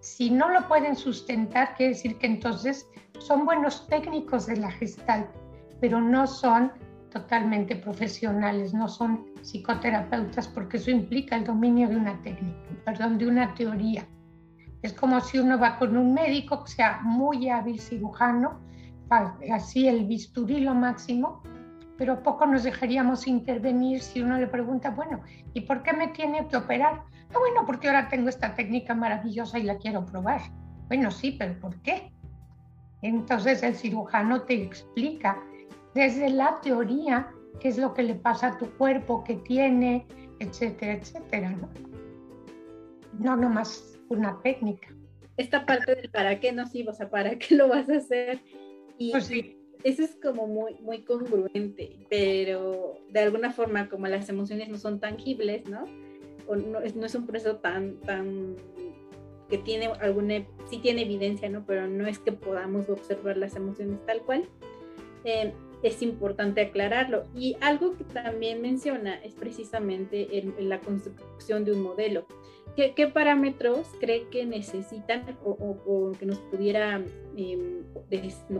Si 0.00 0.30
no 0.30 0.48
lo 0.48 0.66
pueden 0.66 0.96
sustentar, 0.96 1.76
quiere 1.76 1.92
decir 1.92 2.18
que 2.18 2.26
entonces 2.26 2.88
son 3.18 3.44
buenos 3.44 3.86
técnicos 3.86 4.46
de 4.46 4.56
la 4.56 4.70
gestal, 4.70 5.30
pero 5.80 6.00
no 6.00 6.26
son 6.26 6.72
totalmente 7.12 7.76
profesionales, 7.76 8.72
no 8.74 8.88
son 8.88 9.26
psicoterapeutas, 9.42 10.48
porque 10.48 10.78
eso 10.78 10.90
implica 10.90 11.36
el 11.36 11.44
dominio 11.44 11.88
de 11.88 11.96
una 11.96 12.20
técnica, 12.22 12.58
perdón, 12.84 13.18
de 13.18 13.26
una 13.26 13.54
teoría. 13.54 14.06
Es 14.82 14.92
como 14.92 15.20
si 15.20 15.38
uno 15.38 15.58
va 15.58 15.78
con 15.78 15.96
un 15.96 16.14
médico 16.14 16.64
que 16.64 16.72
sea 16.72 17.00
muy 17.02 17.48
hábil 17.48 17.78
cirujano, 17.78 18.60
así 19.52 19.86
el 19.86 20.06
bisturí 20.06 20.60
lo 20.60 20.74
máximo, 20.74 21.42
pero 21.98 22.22
poco 22.22 22.46
nos 22.46 22.64
dejaríamos 22.64 23.26
intervenir 23.26 24.00
si 24.00 24.22
uno 24.22 24.38
le 24.38 24.46
pregunta, 24.46 24.90
bueno, 24.90 25.20
¿y 25.54 25.60
por 25.60 25.82
qué 25.82 25.92
me 25.92 26.08
tiene 26.08 26.48
que 26.48 26.56
operar? 26.56 27.02
Ah, 27.34 27.38
bueno, 27.38 27.64
porque 27.66 27.88
ahora 27.88 28.08
tengo 28.08 28.28
esta 28.28 28.54
técnica 28.54 28.94
maravillosa 28.94 29.58
y 29.58 29.64
la 29.64 29.76
quiero 29.76 30.04
probar. 30.04 30.40
Bueno, 30.88 31.10
sí, 31.10 31.36
pero 31.38 31.58
¿por 31.60 31.80
qué? 31.82 32.10
Entonces 33.02 33.62
el 33.62 33.74
cirujano 33.74 34.42
te 34.42 34.62
explica 34.62 35.42
desde 35.94 36.30
la 36.30 36.60
teoría 36.60 37.32
qué 37.60 37.68
es 37.68 37.78
lo 37.78 37.94
que 37.94 38.02
le 38.02 38.14
pasa 38.14 38.48
a 38.48 38.58
tu 38.58 38.66
cuerpo, 38.76 39.22
qué 39.24 39.36
tiene, 39.36 40.06
etcétera, 40.38 40.94
etcétera. 40.94 41.50
No, 41.50 41.68
no 43.18 43.36
nomás 43.36 43.98
una 44.08 44.40
técnica. 44.42 44.88
Esta 45.36 45.64
parte 45.64 45.94
del 45.94 46.10
para 46.10 46.40
qué 46.40 46.52
no 46.52 46.66
sí, 46.66 46.86
o 46.86 46.92
sea, 46.92 47.08
para 47.08 47.38
qué 47.38 47.54
lo 47.54 47.68
vas 47.68 47.88
a 47.88 47.96
hacer. 47.96 48.40
Y 48.98 49.12
pues 49.12 49.30
eso 49.84 50.02
es 50.02 50.16
como 50.22 50.46
muy, 50.46 50.74
muy 50.80 51.02
congruente, 51.04 52.06
pero 52.08 52.94
de 53.10 53.20
alguna 53.20 53.50
forma 53.50 53.88
como 53.88 54.06
las 54.06 54.28
emociones 54.28 54.68
no 54.68 54.78
son 54.78 55.00
tangibles, 55.00 55.68
¿no? 55.68 55.84
O 56.46 56.56
no, 56.56 56.80
es, 56.80 56.94
no 56.94 57.06
es 57.06 57.14
un 57.14 57.26
proceso 57.26 57.56
tan, 57.56 57.96
tan 58.00 58.56
que 59.48 59.58
tiene 59.58 59.86
alguna, 60.00 60.46
sí 60.70 60.78
tiene 60.78 61.02
evidencia, 61.02 61.48
¿no? 61.48 61.64
Pero 61.66 61.88
no 61.88 62.06
es 62.06 62.18
que 62.18 62.32
podamos 62.32 62.88
observar 62.88 63.36
las 63.36 63.56
emociones 63.56 63.98
tal 64.06 64.22
cual. 64.22 64.48
Eh, 65.24 65.52
es 65.82 66.02
importante 66.02 66.60
aclararlo. 66.60 67.24
Y 67.34 67.56
algo 67.60 67.96
que 67.96 68.04
también 68.04 68.62
menciona 68.62 69.14
es 69.16 69.34
precisamente 69.34 70.38
en, 70.38 70.68
la 70.68 70.80
construcción 70.80 71.64
de 71.64 71.72
un 71.72 71.82
modelo. 71.82 72.26
¿Qué, 72.76 73.06
parámetros 73.12 73.88
cree 74.00 74.28
que 74.30 74.46
necesitan 74.46 75.36
o, 75.44 76.12
que 76.18 76.24
nos 76.24 76.38
pudiera 76.38 77.02
em, 77.36 77.82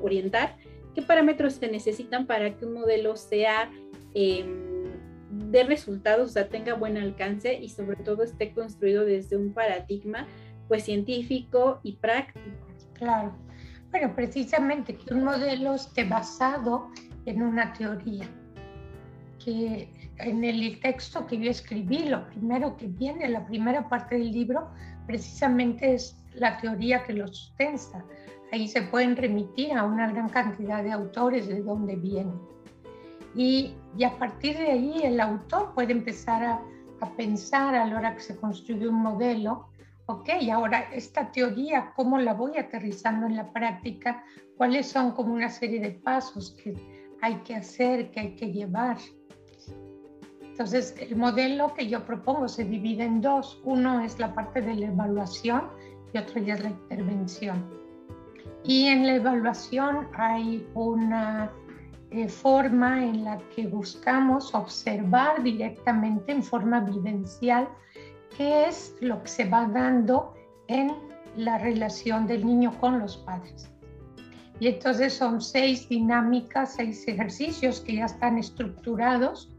orientar? 0.02 0.56
¿Qué 0.94 1.00
parámetros 1.00 1.54
se 1.54 1.68
necesitan 1.68 2.26
para 2.26 2.56
que 2.56 2.66
un 2.66 2.74
modelo 2.74 3.16
sea 3.16 3.70
em, 4.14 4.90
de 5.30 5.64
resultados, 5.64 6.28
o 6.28 6.32
sea, 6.32 6.48
tenga 6.48 6.74
buen 6.74 6.98
alcance 6.98 7.54
y 7.54 7.70
sobre 7.70 7.96
todo 7.96 8.22
esté 8.22 8.52
construido 8.52 9.04
desde 9.04 9.36
un 9.36 9.54
paradigma 9.54 10.26
pues 10.68 10.84
científico 10.84 11.80
y 11.82 11.96
práctico? 11.96 12.46
Claro. 12.92 13.34
Bueno, 13.90 14.14
precisamente 14.14 14.94
que 14.94 15.14
un 15.14 15.24
modelo 15.24 15.74
esté 15.74 16.04
basado 16.04 16.90
en 17.26 17.42
una 17.42 17.72
teoría. 17.72 18.24
Que 19.44 19.90
en 20.18 20.44
el 20.44 20.80
texto 20.80 21.26
que 21.26 21.38
yo 21.38 21.50
escribí, 21.50 22.04
lo 22.04 22.26
primero 22.28 22.76
que 22.76 22.86
viene, 22.86 23.28
la 23.28 23.44
primera 23.44 23.88
parte 23.88 24.16
del 24.16 24.30
libro, 24.30 24.68
precisamente 25.06 25.94
es 25.94 26.16
la 26.34 26.58
teoría 26.58 27.02
que 27.04 27.12
lo 27.12 27.26
sustenta. 27.28 28.04
Ahí 28.52 28.68
se 28.68 28.82
pueden 28.82 29.16
remitir 29.16 29.72
a 29.72 29.84
una 29.84 30.10
gran 30.12 30.28
cantidad 30.28 30.82
de 30.82 30.92
autores 30.92 31.48
de 31.48 31.62
dónde 31.62 31.96
viene. 31.96 32.32
Y, 33.34 33.74
y, 33.96 34.04
a 34.04 34.16
partir 34.18 34.58
de 34.58 34.70
ahí 34.70 35.00
el 35.02 35.18
autor 35.18 35.72
puede 35.74 35.92
empezar 35.92 36.44
a, 36.44 36.60
a 37.00 37.10
pensar 37.16 37.74
a 37.74 37.86
la 37.86 37.96
hora 37.96 38.14
que 38.14 38.20
se 38.20 38.36
construye 38.36 38.86
un 38.86 39.02
modelo, 39.02 39.68
ok, 40.06 40.28
ahora 40.52 40.80
esta 40.92 41.32
teoría, 41.32 41.92
¿cómo 41.96 42.18
la 42.18 42.34
voy 42.34 42.58
aterrizando 42.58 43.26
en 43.26 43.36
la 43.36 43.52
práctica? 43.52 44.22
¿Cuáles 44.56 44.86
son 44.86 45.12
como 45.12 45.32
una 45.32 45.48
serie 45.48 45.80
de 45.80 45.92
pasos 45.92 46.56
que 46.62 46.74
hay 47.22 47.36
que 47.44 47.54
hacer, 47.54 48.10
que 48.10 48.20
hay 48.20 48.34
que 48.34 48.52
llevar. 48.52 48.98
Entonces, 50.42 50.94
el 50.98 51.16
modelo 51.16 51.72
que 51.72 51.88
yo 51.88 52.04
propongo 52.04 52.46
se 52.48 52.64
divide 52.64 53.04
en 53.04 53.20
dos. 53.22 53.60
Uno 53.64 54.00
es 54.00 54.18
la 54.18 54.34
parte 54.34 54.60
de 54.60 54.74
la 54.74 54.86
evaluación 54.86 55.62
y 56.12 56.18
otro 56.18 56.42
ya 56.42 56.54
es 56.54 56.62
la 56.62 56.70
intervención. 56.70 57.64
Y 58.64 58.86
en 58.86 59.06
la 59.06 59.14
evaluación 59.14 60.08
hay 60.14 60.66
una 60.74 61.50
eh, 62.10 62.28
forma 62.28 63.02
en 63.02 63.24
la 63.24 63.38
que 63.54 63.66
buscamos 63.66 64.54
observar 64.54 65.42
directamente 65.42 66.32
en 66.32 66.42
forma 66.42 66.80
vivencial 66.80 67.68
qué 68.36 68.66
es 68.66 68.94
lo 69.00 69.22
que 69.22 69.28
se 69.28 69.48
va 69.48 69.66
dando 69.66 70.34
en 70.66 70.92
la 71.36 71.58
relación 71.58 72.26
del 72.26 72.44
niño 72.44 72.72
con 72.80 72.98
los 72.98 73.16
padres. 73.18 73.71
Y 74.60 74.68
entonces 74.68 75.14
son 75.14 75.40
seis 75.40 75.88
dinámicas, 75.88 76.74
seis 76.74 77.06
ejercicios 77.08 77.80
que 77.80 77.96
ya 77.96 78.04
están 78.04 78.38
estructurados 78.38 79.50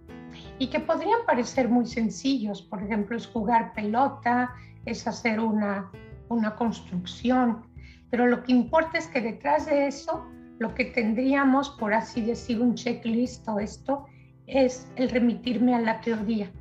y 0.60 0.68
que 0.68 0.80
podrían 0.80 1.20
parecer 1.26 1.70
muy 1.70 1.86
sencillos. 1.86 2.62
Por 2.62 2.82
ejemplo, 2.82 3.18
es 3.18 3.28
jugar 3.28 3.74
pelota, 3.74 4.54
es 4.86 5.06
hacer 5.08 5.40
una, 5.40 5.92
una 6.30 6.56
construcción. 6.56 7.66
Pero 8.10 8.28
lo 8.28 8.44
que 8.44 8.52
importa 8.52 8.98
es 8.98 9.08
que 9.08 9.22
detrás 9.22 9.66
de 9.66 9.88
eso, 9.88 10.26
lo 10.60 10.74
que 10.76 10.86
tendríamos, 10.86 11.72
por 11.72 11.94
así 11.94 12.22
decir, 12.22 12.62
un 12.62 12.76
checklist 12.76 13.48
o 13.48 13.60
esto, 13.60 14.06
es 14.48 14.88
el 14.96 15.10
remitirme 15.10 15.74
a 15.76 15.82
la 15.82 16.02
teoría. 16.02 16.52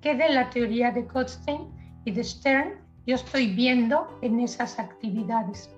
¿Qué 0.00 0.14
de 0.14 0.28
la 0.30 0.50
teoría 0.50 0.90
de 0.90 1.02
Gottstein 1.02 1.68
y 2.04 2.12
de 2.12 2.24
Stern 2.24 2.72
yo 3.06 3.16
estoy 3.16 3.54
viendo 3.54 4.18
en 4.22 4.40
esas 4.40 4.78
actividades? 4.78 5.70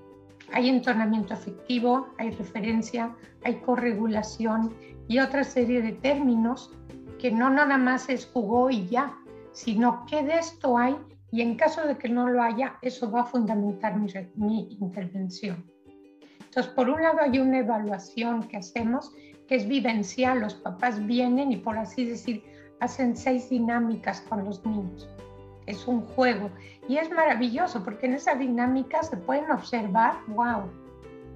Hay 0.53 0.69
entonamiento 0.69 1.35
afectivo, 1.35 2.09
hay 2.19 2.31
referencia, 2.31 3.15
hay 3.45 3.57
corregulación 3.61 4.75
y 5.09 5.19
otra 5.19 5.45
serie 5.45 5.83
de 5.83 5.93
términos 5.93 6.71
que 7.19 7.31
no 7.31 7.51
nada 7.51 7.79
más 7.79 8.09
es 8.09 8.27
jugó 8.27 8.71
y 8.71 8.87
ya, 8.89 9.17
sino 9.53 10.05
que 10.07 10.23
de 10.23 10.35
esto 10.35 10.77
hay 10.77 10.97
y 11.31 11.41
en 11.41 11.57
caso 11.57 11.87
de 11.87 11.97
que 11.97 12.09
no 12.09 12.29
lo 12.29 12.43
haya, 12.43 12.77
eso 12.83 13.11
va 13.11 13.23
a 13.23 13.25
fundamentar 13.25 13.97
mi, 13.99 14.13
mi 14.35 14.77
intervención. 14.81 15.65
Entonces, 16.45 16.73
por 16.75 16.91
un 16.91 17.03
lado 17.03 17.21
hay 17.23 17.39
una 17.39 17.61
evaluación 17.61 18.43
que 18.43 18.59
hacemos 18.59 19.13
que 19.49 19.55
es 19.55 19.67
vivencial, 19.67 20.41
los 20.41 20.55
papás 20.55 21.05
vienen 21.07 21.51
y 21.53 21.57
por 21.57 21.79
así 21.79 22.05
decir, 22.05 22.45
hacen 22.81 23.17
seis 23.17 23.49
dinámicas 23.49 24.21
con 24.23 24.45
los 24.45 24.65
niños 24.67 25.09
es 25.67 25.87
un 25.87 26.03
juego. 26.03 26.51
Y 26.89 26.97
es 26.97 27.11
maravilloso 27.11 27.85
porque 27.85 28.07
en 28.07 28.15
esa 28.15 28.35
dinámica 28.35 29.03
se 29.03 29.17
pueden 29.17 29.51
observar, 29.51 30.15
wow, 30.29 30.63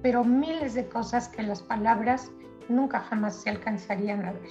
pero 0.01 0.23
miles 0.23 0.73
de 0.73 0.87
cosas 0.87 1.27
que 1.27 1.43
las 1.43 1.61
palabras 1.61 2.31
nunca 2.69 2.99
jamás 2.99 3.35
se 3.35 3.49
alcanzarían 3.49 4.25
a 4.25 4.33
ver. 4.33 4.49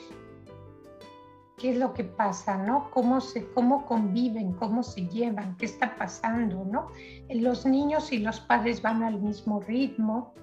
¿Qué 1.59 1.71
es 1.71 1.79
lo 1.79 1.95
que 1.95 2.05
pasa, 2.05 2.59
no? 2.59 2.91
¿Cómo, 2.91 3.21
se, 3.21 3.51
cómo 3.53 3.87
conviven, 3.87 4.53
cómo 4.53 4.83
se 4.83 5.07
llevan, 5.09 5.57
qué 5.57 5.65
está 5.65 5.97
pasando, 5.97 6.67
no? 6.67 6.89
Los 7.31 7.65
niños 7.65 8.13
y 8.13 8.19
los 8.19 8.41
padres 8.41 8.83
van 8.83 9.03
al 9.03 9.19
mismo 9.21 9.61
ritmo, 9.61 10.35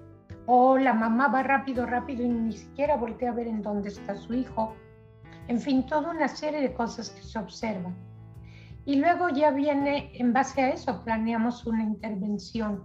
o 0.47 0.77
la 0.77 0.93
mamá 0.93 1.27
va 1.27 1.43
rápido, 1.43 1.85
rápido 1.85 2.23
y 2.23 2.29
ni 2.29 2.53
siquiera 2.53 2.97
voltea 2.97 3.29
a 3.29 3.33
ver 3.33 3.47
en 3.47 3.61
dónde 3.61 3.89
está 3.89 4.15
su 4.15 4.33
hijo. 4.33 4.73
En 5.47 5.59
fin, 5.59 5.85
toda 5.85 6.11
una 6.11 6.27
serie 6.27 6.61
de 6.61 6.73
cosas 6.73 7.11
que 7.11 7.21
se 7.21 7.37
observan. 7.37 7.95
Y 8.85 8.95
luego 8.97 9.29
ya 9.29 9.51
viene, 9.51 10.11
en 10.13 10.33
base 10.33 10.61
a 10.61 10.69
eso, 10.69 11.03
planeamos 11.03 11.65
una 11.65 11.83
intervención 11.83 12.83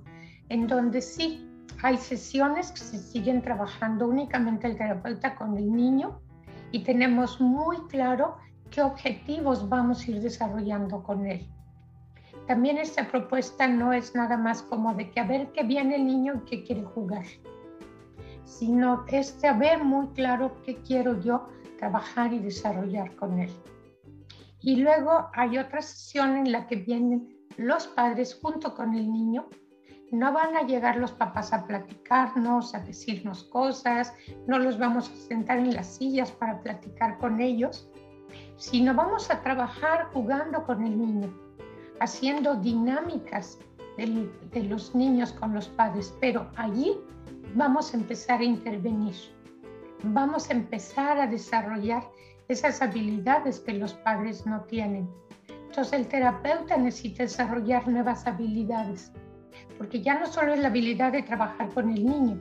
en 0.48 0.66
donde 0.66 1.00
sí 1.00 1.48
hay 1.82 1.96
sesiones 1.96 2.70
que 2.72 2.78
se 2.78 2.98
siguen 2.98 3.42
trabajando 3.42 4.08
únicamente 4.08 4.66
el 4.66 4.76
terapeuta 4.76 5.34
con 5.36 5.56
el 5.56 5.70
niño 5.72 6.20
y 6.72 6.84
tenemos 6.84 7.40
muy 7.40 7.76
claro 7.88 8.36
qué 8.70 8.82
objetivos 8.82 9.68
vamos 9.68 10.06
a 10.06 10.10
ir 10.10 10.20
desarrollando 10.20 11.02
con 11.02 11.26
él. 11.26 11.46
También 12.46 12.78
esta 12.78 13.08
propuesta 13.08 13.68
no 13.68 13.92
es 13.92 14.14
nada 14.14 14.36
más 14.36 14.62
como 14.62 14.94
de 14.94 15.10
que 15.10 15.20
a 15.20 15.24
ver 15.24 15.52
qué 15.52 15.62
viene 15.64 15.96
el 15.96 16.06
niño 16.06 16.34
y 16.34 16.48
qué 16.48 16.64
quiere 16.64 16.82
jugar, 16.82 17.24
sino 18.44 19.04
es 19.08 19.28
saber 19.28 19.84
muy 19.84 20.08
claro 20.08 20.56
qué 20.64 20.76
quiero 20.76 21.20
yo 21.20 21.48
trabajar 21.78 22.32
y 22.32 22.38
desarrollar 22.38 23.14
con 23.16 23.38
él. 23.38 23.50
Y 24.60 24.76
luego 24.76 25.28
hay 25.34 25.58
otra 25.58 25.82
sesión 25.82 26.36
en 26.36 26.52
la 26.52 26.66
que 26.66 26.76
vienen 26.76 27.36
los 27.56 27.86
padres 27.88 28.38
junto 28.40 28.74
con 28.74 28.94
el 28.94 29.10
niño. 29.10 29.48
No 30.10 30.32
van 30.32 30.56
a 30.56 30.62
llegar 30.62 30.96
los 30.96 31.12
papás 31.12 31.52
a 31.52 31.66
platicarnos, 31.66 32.74
a 32.74 32.80
decirnos 32.80 33.44
cosas, 33.44 34.14
no 34.46 34.58
los 34.58 34.78
vamos 34.78 35.10
a 35.10 35.16
sentar 35.16 35.58
en 35.58 35.74
las 35.74 35.96
sillas 35.96 36.32
para 36.32 36.62
platicar 36.62 37.18
con 37.18 37.40
ellos, 37.40 37.90
sino 38.56 38.94
vamos 38.94 39.30
a 39.30 39.42
trabajar 39.42 40.06
jugando 40.12 40.64
con 40.64 40.82
el 40.84 40.98
niño. 40.98 41.32
haciendo 42.00 42.54
dinámicas 42.54 43.58
de, 43.96 44.62
los 44.62 44.94
niños 44.94 45.32
con 45.32 45.52
los 45.52 45.68
padres, 45.68 46.16
pero 46.20 46.48
allí 46.54 46.96
vamos 47.56 47.92
a 47.92 47.96
empezar 47.96 48.40
a 48.40 48.44
intervenir. 48.44 49.16
Vamos 50.04 50.48
a 50.48 50.52
empezar 50.52 51.18
a 51.18 51.26
desarrollar 51.26 52.04
esas 52.48 52.80
habilidades 52.80 53.60
que 53.60 53.74
los 53.74 53.92
padres 53.94 54.46
no 54.46 54.62
tienen. 54.62 55.08
Entonces 55.68 55.92
el 55.92 56.08
terapeuta 56.08 56.78
necesita 56.78 57.22
desarrollar 57.22 57.86
nuevas 57.86 58.26
habilidades, 58.26 59.12
porque 59.76 60.02
ya 60.02 60.18
no 60.18 60.26
solo 60.26 60.54
es 60.54 60.60
la 60.60 60.68
habilidad 60.68 61.12
de 61.12 61.22
trabajar 61.22 61.68
con 61.74 61.90
el 61.90 62.04
niño, 62.04 62.38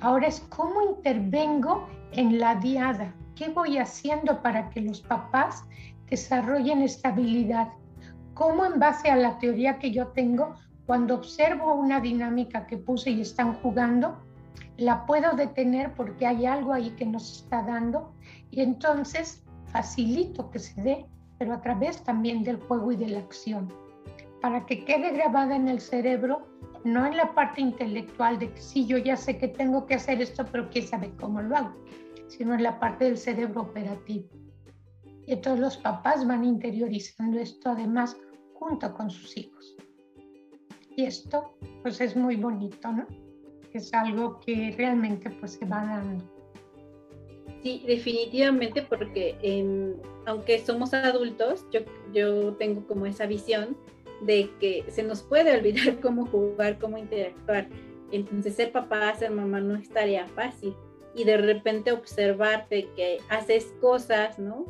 ahora 0.00 0.28
es 0.28 0.40
cómo 0.48 0.80
intervengo 0.82 1.88
en 2.12 2.38
la 2.38 2.54
diada, 2.54 3.12
qué 3.34 3.48
voy 3.48 3.78
haciendo 3.78 4.40
para 4.42 4.70
que 4.70 4.80
los 4.80 5.00
papás 5.00 5.64
desarrollen 6.08 6.82
esta 6.82 7.08
habilidad, 7.08 7.68
cómo 8.34 8.64
en 8.64 8.78
base 8.78 9.10
a 9.10 9.16
la 9.16 9.38
teoría 9.38 9.78
que 9.80 9.90
yo 9.90 10.06
tengo 10.08 10.54
cuando 10.86 11.16
observo 11.16 11.74
una 11.74 12.00
dinámica 12.00 12.66
que 12.66 12.78
puse 12.78 13.10
y 13.10 13.20
están 13.20 13.54
jugando, 13.54 14.16
la 14.76 15.04
puedo 15.04 15.32
detener 15.32 15.92
porque 15.94 16.26
hay 16.26 16.46
algo 16.46 16.72
ahí 16.72 16.90
que 16.90 17.04
nos 17.04 17.42
está 17.42 17.62
dando 17.62 18.14
y 18.50 18.62
entonces 18.62 19.44
facilito 19.72 20.50
que 20.50 20.58
se 20.58 20.80
dé, 20.82 21.06
pero 21.38 21.54
a 21.54 21.60
través 21.60 22.02
también 22.02 22.42
del 22.42 22.56
juego 22.56 22.92
y 22.92 22.96
de 22.96 23.08
la 23.08 23.20
acción, 23.20 23.72
para 24.40 24.64
que 24.66 24.84
quede 24.84 25.12
grabada 25.12 25.56
en 25.56 25.68
el 25.68 25.80
cerebro, 25.80 26.46
no 26.84 27.06
en 27.06 27.16
la 27.16 27.34
parte 27.34 27.60
intelectual 27.60 28.38
de 28.38 28.52
que 28.52 28.60
sí, 28.60 28.86
yo 28.86 28.98
ya 28.98 29.16
sé 29.16 29.38
que 29.38 29.48
tengo 29.48 29.86
que 29.86 29.94
hacer 29.94 30.20
esto, 30.20 30.44
pero 30.50 30.68
quién 30.70 30.86
sabe 30.86 31.12
cómo 31.20 31.42
lo 31.42 31.56
hago, 31.56 31.74
sino 32.28 32.54
en 32.54 32.62
la 32.62 32.78
parte 32.78 33.04
del 33.04 33.18
cerebro 33.18 33.62
operativo. 33.62 34.28
Y 35.26 35.36
todos 35.36 35.58
los 35.58 35.76
papás 35.76 36.26
van 36.26 36.44
interiorizando 36.44 37.38
esto 37.38 37.70
además 37.70 38.16
junto 38.54 38.94
con 38.94 39.10
sus 39.10 39.36
hijos. 39.36 39.76
Y 40.96 41.04
esto 41.04 41.54
pues 41.82 42.00
es 42.00 42.16
muy 42.16 42.36
bonito, 42.36 42.90
¿no? 42.90 43.06
Es 43.72 43.92
algo 43.92 44.40
que 44.40 44.74
realmente 44.76 45.30
pues 45.30 45.52
se 45.52 45.66
va 45.66 45.84
dando. 45.84 46.37
Sí, 47.62 47.82
definitivamente 47.86 48.82
porque 48.82 49.36
em, 49.42 49.94
aunque 50.26 50.58
somos 50.64 50.94
adultos, 50.94 51.66
yo, 51.72 51.80
yo 52.12 52.54
tengo 52.54 52.86
como 52.86 53.06
esa 53.06 53.26
visión 53.26 53.76
de 54.20 54.50
que 54.60 54.84
se 54.88 55.02
nos 55.02 55.22
puede 55.22 55.56
olvidar 55.56 55.98
cómo 56.02 56.26
jugar, 56.26 56.78
cómo 56.78 56.98
interactuar. 56.98 57.68
Entonces 58.12 58.54
ser 58.54 58.72
papá, 58.72 59.14
ser 59.14 59.30
mamá 59.30 59.60
no 59.60 59.76
estaría 59.76 60.26
fácil. 60.28 60.74
Y 61.14 61.24
de 61.24 61.36
repente 61.36 61.92
observarte 61.92 62.88
que 62.94 63.18
haces 63.28 63.74
cosas, 63.80 64.38
¿no? 64.38 64.66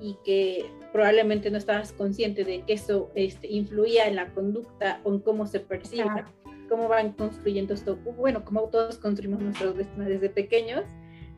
Y 0.00 0.16
que 0.24 0.66
probablemente 0.92 1.50
no 1.50 1.58
estabas 1.58 1.92
consciente 1.92 2.44
de 2.44 2.62
que 2.62 2.72
eso 2.72 3.10
este, 3.14 3.46
influía 3.48 4.08
en 4.08 4.16
la 4.16 4.32
conducta 4.34 5.00
o 5.04 5.12
en 5.12 5.20
cómo 5.20 5.46
se 5.46 5.60
percibe, 5.60 6.24
cómo 6.68 6.88
van 6.88 7.12
construyendo 7.12 7.74
esto, 7.74 7.96
bueno, 8.16 8.44
como 8.44 8.62
todos 8.62 8.98
construimos 8.98 9.40
nuestros 9.40 9.76
destinos 9.76 10.08
desde 10.08 10.28
pequeños, 10.28 10.84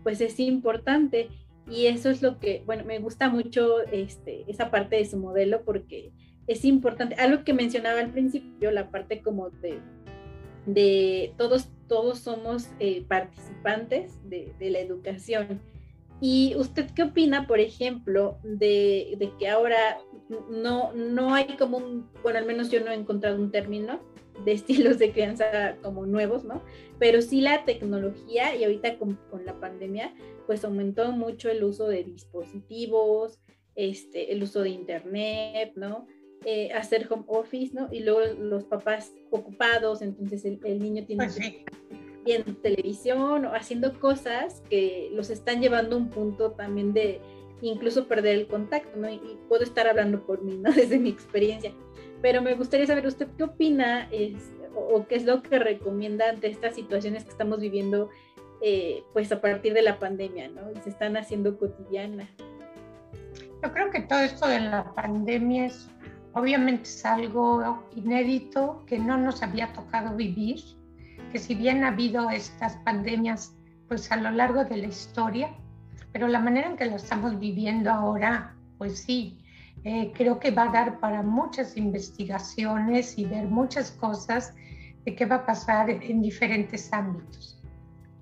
pues 0.05 0.21
es 0.21 0.39
importante. 0.39 1.29
Y 1.69 1.87
eso 1.87 2.11
es 2.11 2.23
lo 2.23 2.39
que, 2.39 2.63
bueno, 2.67 2.85
me 2.85 3.01
gusta 3.01 3.29
mucho 3.29 3.81
este, 3.91 4.45
esa 4.47 4.71
parte 4.71 4.97
de 4.97 5.07
su 5.07 5.17
modelo 5.17 5.65
porque 5.65 6.13
es 6.47 6.65
importante, 6.65 7.15
algo 7.17 7.43
que 7.43 7.55
mencionaba 7.55 8.01
al 8.01 8.13
principio, 8.13 8.71
la 8.71 8.91
parte 8.91 9.23
como 9.23 9.49
de, 9.51 9.81
de 10.67 11.33
todos, 11.39 11.71
todos 11.89 12.19
somos 12.19 12.69
eh, 12.81 13.05
participantes 13.09 14.21
de, 14.29 14.53
de 14.59 14.71
la 14.71 14.79
educación. 14.81 15.61
¿Y 16.21 16.55
usted 16.57 16.91
qué 16.95 17.03
opina, 17.03 17.47
por 17.47 17.61
ejemplo, 17.61 18.39
de, 18.43 19.17
de, 19.19 19.33
que 19.39 19.49
ahora 19.49 19.99
no, 20.51 20.93
no 20.93 21.35
hay 21.35 21.57
como 21.59 21.79
un, 21.79 22.09
bueno, 22.23 22.39
al 22.39 22.47
menos 22.47 22.71
yo 22.71 22.85
no 22.85 22.91
he 22.91 22.95
encontrado 22.95 23.37
un 23.37 23.51
término 23.51 24.01
de 24.45 24.53
estilos 24.53 24.99
de 24.99 25.13
crianza 25.13 25.77
como 25.83 26.07
nuevos, 26.07 26.45
¿no? 26.45 26.63
Pero 26.99 27.23
sí 27.23 27.41
la 27.41 27.65
tecnología 27.65 28.55
y 28.57 28.65
ahorita 28.65 28.99
con, 28.99 29.19
con 29.31 29.45
la 29.45 29.59
pandemia, 29.61 30.15
pues 30.47 30.65
aumentó 30.65 31.13
mucho 31.13 31.51
el 31.51 31.63
uso 31.65 31.89
de 31.89 32.05
dispositivos, 32.05 33.41
este, 33.75 34.33
el 34.33 34.43
uso 34.43 34.63
de 34.63 34.71
internet, 34.71 35.73
¿no? 35.77 36.07
Eh, 36.45 36.73
hacer 36.73 37.07
home 37.11 37.25
office, 37.29 37.75
¿no? 37.75 37.89
Y 37.91 38.01
luego 38.01 38.21
los 38.39 38.65
papás 38.65 39.13
ocupados, 39.31 40.03
entonces 40.03 40.45
el, 40.45 40.61
el 40.65 40.79
niño 40.79 41.05
tiene 41.07 41.25
pues 41.25 41.37
que 41.37 41.65
viendo 42.25 42.55
televisión 42.57 43.45
o 43.45 43.55
haciendo 43.55 43.99
cosas 44.01 44.63
que 44.69 45.11
los 45.13 45.31
están 45.31 45.61
llevando 45.61 45.97
a 45.97 45.99
un 45.99 46.11
punto 46.11 46.53
también 46.53 46.93
de 46.93 47.21
incluso 47.61 48.07
perder 48.07 48.37
el 48.37 48.47
contacto, 48.47 48.99
¿no? 48.99 49.11
Y, 49.11 49.21
puedo 49.49 49.63
estar 49.63 49.87
hablando 49.87 50.25
por 50.25 50.43
mí, 50.43 50.57
¿no? 50.57 50.73
Desde 50.73 50.99
mi 50.99 51.11
experiencia. 51.11 51.73
Pero 52.25 52.41
me 52.41 52.55
gustaría 52.55 52.87
saber 52.87 53.07
usted 53.07 53.29
qué 53.37 53.45
opina 53.45 54.09
o, 54.75 55.07
qué 55.07 55.17
es 55.17 55.27
lo 55.27 55.43
que 55.43 55.59
recomienda 55.59 56.31
ante 56.31 56.47
estas 56.47 56.75
situaciones 56.75 57.23
que 57.25 57.29
estamos 57.29 57.61
viviendo, 57.61 58.09
eh, 58.63 59.03
pues 59.13 59.31
a 59.31 59.43
partir 59.43 59.75
de 59.75 59.83
la 59.83 59.99
pandemia, 59.99 60.49
¿no? 60.49 60.73
Y 60.73 60.81
se 60.81 60.89
están 60.89 61.19
haciendo 61.19 61.59
cotidianas. 61.59 62.31
Yo 63.63 63.71
creo 63.75 63.91
que 63.91 64.01
todo 64.01 64.21
esto 64.21 64.49
de 64.49 64.61
la 64.61 64.95
pandemia 64.95 65.67
es, 65.67 65.91
obviamente 66.33 66.85
es 66.85 67.05
algo 67.05 67.85
inédito 67.95 68.85
que 68.87 68.99
no 68.99 69.19
nos 69.19 69.43
había 69.43 69.75
tocado 69.75 70.17
vivir 70.17 70.63
que 71.31 71.39
si 71.39 71.55
bien 71.55 71.85
ha 71.85 71.89
habido 71.89 72.31
estas 72.31 72.77
pandemias 72.87 73.55
pues 73.87 74.11
a 74.11 74.17
lo 74.17 74.31
largo 74.31 74.65
de 74.65 74.79
la 74.79 74.87
historia, 74.87 75.55
pero 76.11 76.27
la 76.27 76.41
manera 76.41 76.69
en 76.69 76.77
que 76.79 76.87
lo 76.87 76.97
estamos 76.97 77.39
viviendo 77.39 77.91
ahora, 77.91 78.57
pues 78.79 79.01
sí, 79.01 79.44
eh, 79.85 80.13
creo 80.15 80.41
que 80.41 80.51
va 80.51 80.65
a 80.65 80.73
dar 80.73 80.99
para 80.99 81.23
muchas 81.23 81.77
investigaciones 81.77 83.19
y 83.19 83.27
ver 83.27 83.47
muchas 83.47 83.91
cosas 83.91 84.55
de 85.05 85.15
qué 85.15 85.27
va 85.27 85.37
a 85.37 85.47
pasar 85.47 85.91
en 85.91 86.23
diferentes 86.23 86.91
ámbitos, 86.91 87.61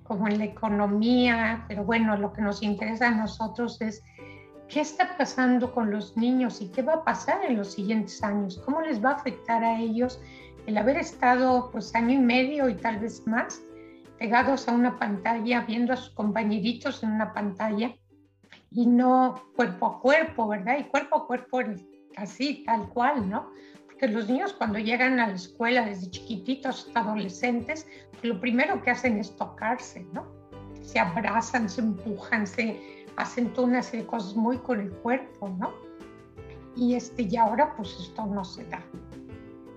como 0.03 0.27
en 0.27 0.38
la 0.38 0.44
economía, 0.46 1.64
pero 1.68 1.85
bueno, 1.85 2.16
lo 2.16 2.33
que 2.33 2.42
nos 2.42 2.64
interesa 2.64 3.09
a 3.09 3.14
nosotros 3.14 3.81
es 3.81 4.03
qué 4.68 4.81
está 4.81 5.16
pasando 5.16 5.72
con 5.72 5.92
los 5.92 6.16
niños 6.16 6.61
y 6.61 6.68
qué 6.72 6.83
va 6.83 6.94
a 6.94 7.05
pasar 7.05 7.44
en 7.44 7.57
los 7.57 7.75
siguientes 7.75 8.20
años, 8.25 8.61
cómo 8.64 8.81
les 8.81 9.03
va 9.03 9.11
a 9.11 9.14
afectar 9.14 9.62
a 9.62 9.79
ellos 9.79 10.20
el 10.66 10.77
haber 10.77 10.96
estado 10.96 11.70
pues 11.70 11.94
año 11.94 12.14
y 12.14 12.18
medio 12.18 12.68
y 12.68 12.75
tal 12.75 12.98
vez 12.98 13.25
más 13.27 13.62
pegados 14.18 14.68
a 14.68 14.72
una 14.72 14.98
pantalla, 14.98 15.61
viendo 15.61 15.92
a 15.92 15.96
sus 15.96 16.11
compañeritos 16.11 17.05
en 17.05 17.12
una 17.12 17.33
pantalla 17.33 17.94
y 18.74 18.87
no 18.87 19.42
cuerpo 19.54 19.87
a 19.87 20.00
cuerpo, 20.00 20.48
¿verdad? 20.48 20.78
Y 20.78 20.85
cuerpo 20.85 21.16
a 21.16 21.26
cuerpo 21.26 21.61
así, 22.16 22.62
tal 22.64 22.88
cual, 22.90 23.28
¿no? 23.28 23.50
Porque 23.87 24.08
los 24.08 24.28
niños 24.28 24.52
cuando 24.52 24.78
llegan 24.78 25.20
a 25.20 25.28
la 25.28 25.35
escuela 25.35 25.85
desde 25.85 26.11
chiquititos 26.11 26.87
hasta 26.87 27.00
adolescentes, 27.00 27.87
lo 28.22 28.40
primero 28.40 28.82
que 28.82 28.90
hacen 28.90 29.18
es 29.18 29.35
tocarse, 29.37 30.06
¿no? 30.12 30.26
Se 30.80 30.98
abrazan, 30.98 31.68
se 31.68 31.82
empujan, 31.82 32.46
se 32.46 33.06
hacen 33.16 33.52
toda 33.52 33.68
una 33.68 33.82
cosas 34.06 34.35
muy 34.35 34.56
con 34.58 34.80
el 34.80 34.90
cuerpo, 34.90 35.48
¿no? 35.58 35.72
Y, 36.74 36.94
este, 36.94 37.22
y 37.22 37.37
ahora 37.37 37.74
pues 37.76 37.94
esto 38.00 38.24
no 38.26 38.44
se 38.44 38.64
da. 38.64 38.82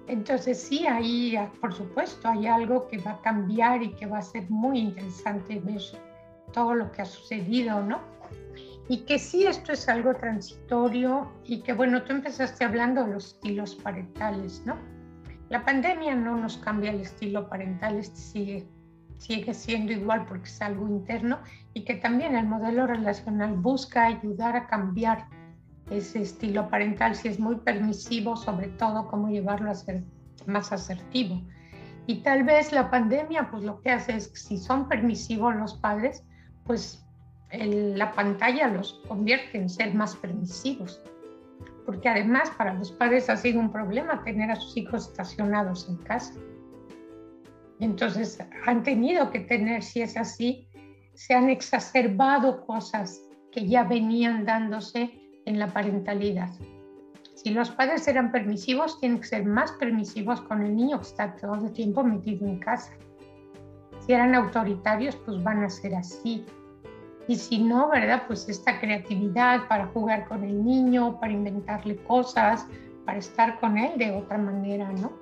Entonces 0.08 0.62
sí, 0.62 0.86
ahí 0.88 1.36
por 1.60 1.74
supuesto 1.74 2.30
hay 2.30 2.48
algo 2.48 2.88
que 2.88 3.00
va 3.00 3.12
a 3.12 3.22
cambiar 3.22 3.82
y 3.84 3.92
que 3.94 4.06
va 4.06 4.20
a 4.20 4.22
ser 4.22 4.50
muy 4.50 4.80
interesante 4.80 5.60
ver 5.60 5.82
todo 6.54 6.76
lo 6.76 6.92
que 6.92 7.02
ha 7.02 7.06
sucedido, 7.06 7.82
¿no? 7.84 8.00
Y 8.88 9.00
que 9.06 9.18
sí, 9.18 9.46
esto 9.46 9.72
es 9.72 9.90
algo 9.90 10.14
transitorio 10.14 11.32
y 11.44 11.62
que 11.62 11.74
bueno, 11.74 12.04
tú 12.04 12.14
empezaste 12.14 12.66
hablando 12.66 13.04
de 13.04 13.14
los 13.14 13.34
estilos 13.34 13.76
parentales, 13.76 14.62
¿no? 14.66 14.78
La 15.50 15.64
pandemia 15.64 16.16
no 16.16 16.38
nos 16.38 16.58
cambia 16.58 16.92
el 16.92 17.02
estilo 17.02 17.50
parental, 17.50 17.98
este 17.98 18.18
sigue, 18.18 18.68
sigue 19.18 19.54
siendo 19.54 19.92
igual 19.92 20.26
porque 20.26 20.46
es 20.46 20.62
algo 20.62 20.88
interno 20.88 21.40
y 21.74 21.84
que 21.84 21.96
también 21.96 22.36
el 22.36 22.48
modelo 22.48 22.88
relacional 22.88 23.54
busca 23.54 24.06
ayudar 24.06 24.56
a 24.56 24.68
cambiar 24.68 25.28
ese 25.90 26.22
estilo 26.22 26.68
parental, 26.70 27.16
si 27.16 27.28
es 27.28 27.40
muy 27.40 27.58
permisivo, 27.58 28.36
sobre 28.36 28.70
todo 28.70 29.08
cómo 29.08 29.30
llevarlo 29.30 29.70
a 29.70 29.76
ser 29.76 30.04
más 30.48 30.72
asertivo. 30.72 31.42
Y 32.08 32.22
tal 32.22 32.44
vez 32.44 32.72
la 32.72 32.90
pandemia, 32.90 33.50
pues 33.50 33.64
lo 33.64 33.82
que 33.82 33.92
hace 33.92 34.16
es 34.16 34.28
que 34.28 34.38
si 34.38 34.58
son 34.58 34.88
permisivos 34.88 35.56
los 35.56 35.76
padres, 35.76 36.24
pues 36.66 37.05
la 37.52 38.12
pantalla 38.12 38.68
los 38.68 39.02
convierte 39.08 39.58
en 39.58 39.70
ser 39.70 39.94
más 39.94 40.16
permisivos. 40.16 41.02
Porque 41.86 42.10
además 42.10 42.50
para 42.58 42.74
los 42.74 42.92
padres 42.92 43.30
ha 43.30 43.38
sido 43.38 43.60
un 43.60 43.72
problema 43.72 44.24
tener 44.24 44.52
a 44.52 44.56
sus 44.56 44.76
hijos 44.78 45.08
estacionados 45.10 45.88
en 45.88 45.98
casa. 45.98 46.34
Entonces 47.80 48.40
han 48.66 48.84
tenido 48.84 49.30
que 49.30 49.42
tener, 49.42 49.84
si 49.84 50.02
es 50.02 50.18
así, 50.18 50.68
se 51.14 51.34
han 51.34 51.50
exacerbado 51.50 52.66
cosas 52.66 53.22
que 53.52 53.68
ya 53.68 53.84
venían 53.84 54.46
dándose 54.46 55.12
en 55.46 55.60
la 55.60 55.68
parentalidad. 55.68 56.50
Si 57.36 57.52
los 57.52 57.70
padres 57.70 58.08
eran 58.08 58.32
permisivos, 58.32 59.00
tienen 59.00 59.20
que 59.20 59.28
ser 59.28 59.46
más 59.46 59.72
permisivos 59.74 60.42
con 60.42 60.64
el 60.64 60.76
niño 60.76 61.00
que 61.00 61.08
está 61.08 61.36
todo 61.36 61.66
el 61.66 61.72
tiempo 61.74 62.04
metido 62.04 62.48
en 62.48 62.60
casa. 62.60 62.92
Si 64.00 64.14
eran 64.14 64.36
autoritarios, 64.36 65.16
pues 65.18 65.42
van 65.44 65.64
a 65.64 65.70
ser 65.70 65.96
así. 65.96 66.46
Y 67.28 67.36
si 67.36 67.64
no, 67.64 67.90
¿verdad? 67.90 68.24
Pues 68.28 68.48
esta 68.50 68.80
creatividad 68.80 69.68
para 69.68 69.88
jugar 69.88 70.28
con 70.28 70.44
el 70.44 70.64
niño, 70.64 71.20
para 71.20 71.34
inventarle 71.34 71.98
cosas, 72.04 72.68
para 73.06 73.18
estar 73.18 73.60
con 73.60 73.78
él 73.78 73.98
de 73.98 74.12
otra 74.12 74.38
manera, 74.38 74.92
¿no? 74.92 75.14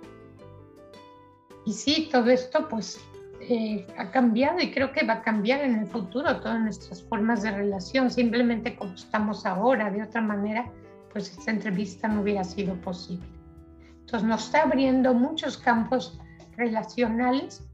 Y 1.65 1.71
sí, 1.71 2.09
todo 2.11 2.29
esto 2.29 2.67
pues 2.67 2.99
eh, 3.39 3.87
ha 3.97 4.11
cambiado 4.11 4.59
y 4.59 4.71
creo 4.71 4.91
que 4.91 5.05
va 5.05 5.15
a 5.15 5.21
cambiar 5.21 5.61
en 5.61 5.75
el 5.75 5.87
futuro 5.87 6.39
todas 6.41 6.59
nuestras 6.59 7.01
formas 7.03 7.43
de 7.43 7.51
relación, 7.51 8.11
simplemente 8.11 8.75
como 8.75 8.93
estamos 8.93 9.45
ahora, 9.45 9.89
de 9.89 10.03
otra 10.03 10.21
manera, 10.21 10.69
pues 11.11 11.31
esta 11.37 11.51
entrevista 11.51 12.07
no 12.07 12.21
hubiera 12.21 12.43
sido 12.43 12.75
posible. 12.81 13.25
Entonces 14.01 14.27
nos 14.27 14.45
está 14.45 14.63
abriendo 14.63 15.13
muchos 15.13 15.57
campos 15.57 16.19
relacionales, 16.57 17.65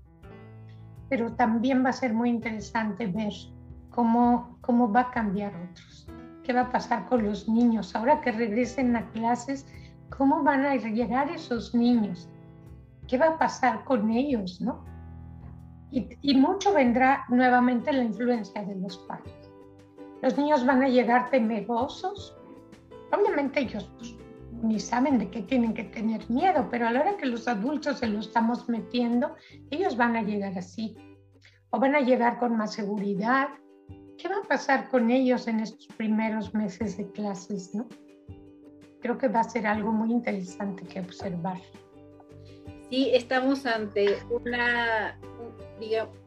pero 1.09 1.33
también 1.33 1.83
va 1.83 1.89
a 1.89 1.93
ser 1.93 2.13
muy 2.13 2.29
interesante 2.29 3.07
ver 3.07 3.33
cómo, 3.99 4.57
cómo 4.61 4.89
va 4.89 5.01
a 5.01 5.11
cambiar 5.11 5.51
otros. 5.53 6.07
¿Qué 6.45 6.53
va 6.53 6.61
a 6.61 6.71
pasar 6.71 7.05
con 7.09 7.21
los 7.21 7.49
niños? 7.49 7.93
Ahora 7.93 8.21
que 8.21 8.31
regresen 8.31 8.95
a 8.95 9.05
clases, 9.11 9.67
¿cómo 10.17 10.41
van 10.41 10.65
a 10.65 10.77
llegar 10.77 11.29
esos 11.29 11.75
niños? 11.75 12.29
¿Qué 13.09 13.17
va 13.17 13.25
a 13.25 13.37
pasar 13.37 13.83
con 13.83 14.09
ellos? 14.09 14.61
¿no? 14.61 14.85
Y, 15.91 16.33
mucho 16.33 16.73
vendrá 16.73 17.25
nuevamente 17.27 17.91
la 17.91 18.05
influencia 18.05 18.63
de 18.63 18.75
los 18.75 18.97
padres. 18.99 19.51
Los 20.21 20.37
niños 20.37 20.65
van 20.65 20.81
a 20.81 20.87
llegar 20.87 21.29
temerosos. 21.29 22.37
Obviamente 23.11 23.59
ellos 23.59 23.91
pues, 23.97 24.15
ni 24.63 24.79
saben 24.79 25.17
de 25.17 25.29
qué 25.29 25.41
tienen 25.41 25.73
que 25.73 25.83
tener 25.83 26.21
miedo, 26.29 26.69
pero 26.71 26.87
a 26.87 26.91
la 26.91 27.01
hora 27.01 27.17
que 27.17 27.25
los 27.25 27.49
adultos 27.49 27.99
se 27.99 28.07
lo 28.07 28.19
estamos 28.19 28.69
metiendo, 28.69 29.35
ellos 29.71 29.97
van 29.97 30.15
a 30.15 30.21
llegar 30.21 30.57
así. 30.57 30.95
O 31.71 31.79
van 31.81 31.95
a 31.95 31.99
llegar 31.99 32.39
con 32.39 32.55
más 32.55 32.71
seguridad. 32.71 33.49
¿Qué 34.19 34.27
va 34.27 34.37
a 34.37 34.47
pasar 34.47 34.89
con 34.89 35.09
ellos 35.09 35.47
en 35.47 35.61
estos 35.61 35.87
primeros 35.95 36.53
meses 36.53 36.97
de 36.97 37.09
clases? 37.11 37.73
¿no? 37.73 37.87
Creo 39.01 39.17
que 39.17 39.29
va 39.29 39.39
a 39.39 39.43
ser 39.45 39.65
algo 39.65 39.93
muy 39.93 40.11
interesante 40.11 40.83
que 40.83 40.99
observar. 40.99 41.57
Sí, 42.89 43.11
estamos 43.13 43.65
ante 43.65 44.17
una, 44.29 45.17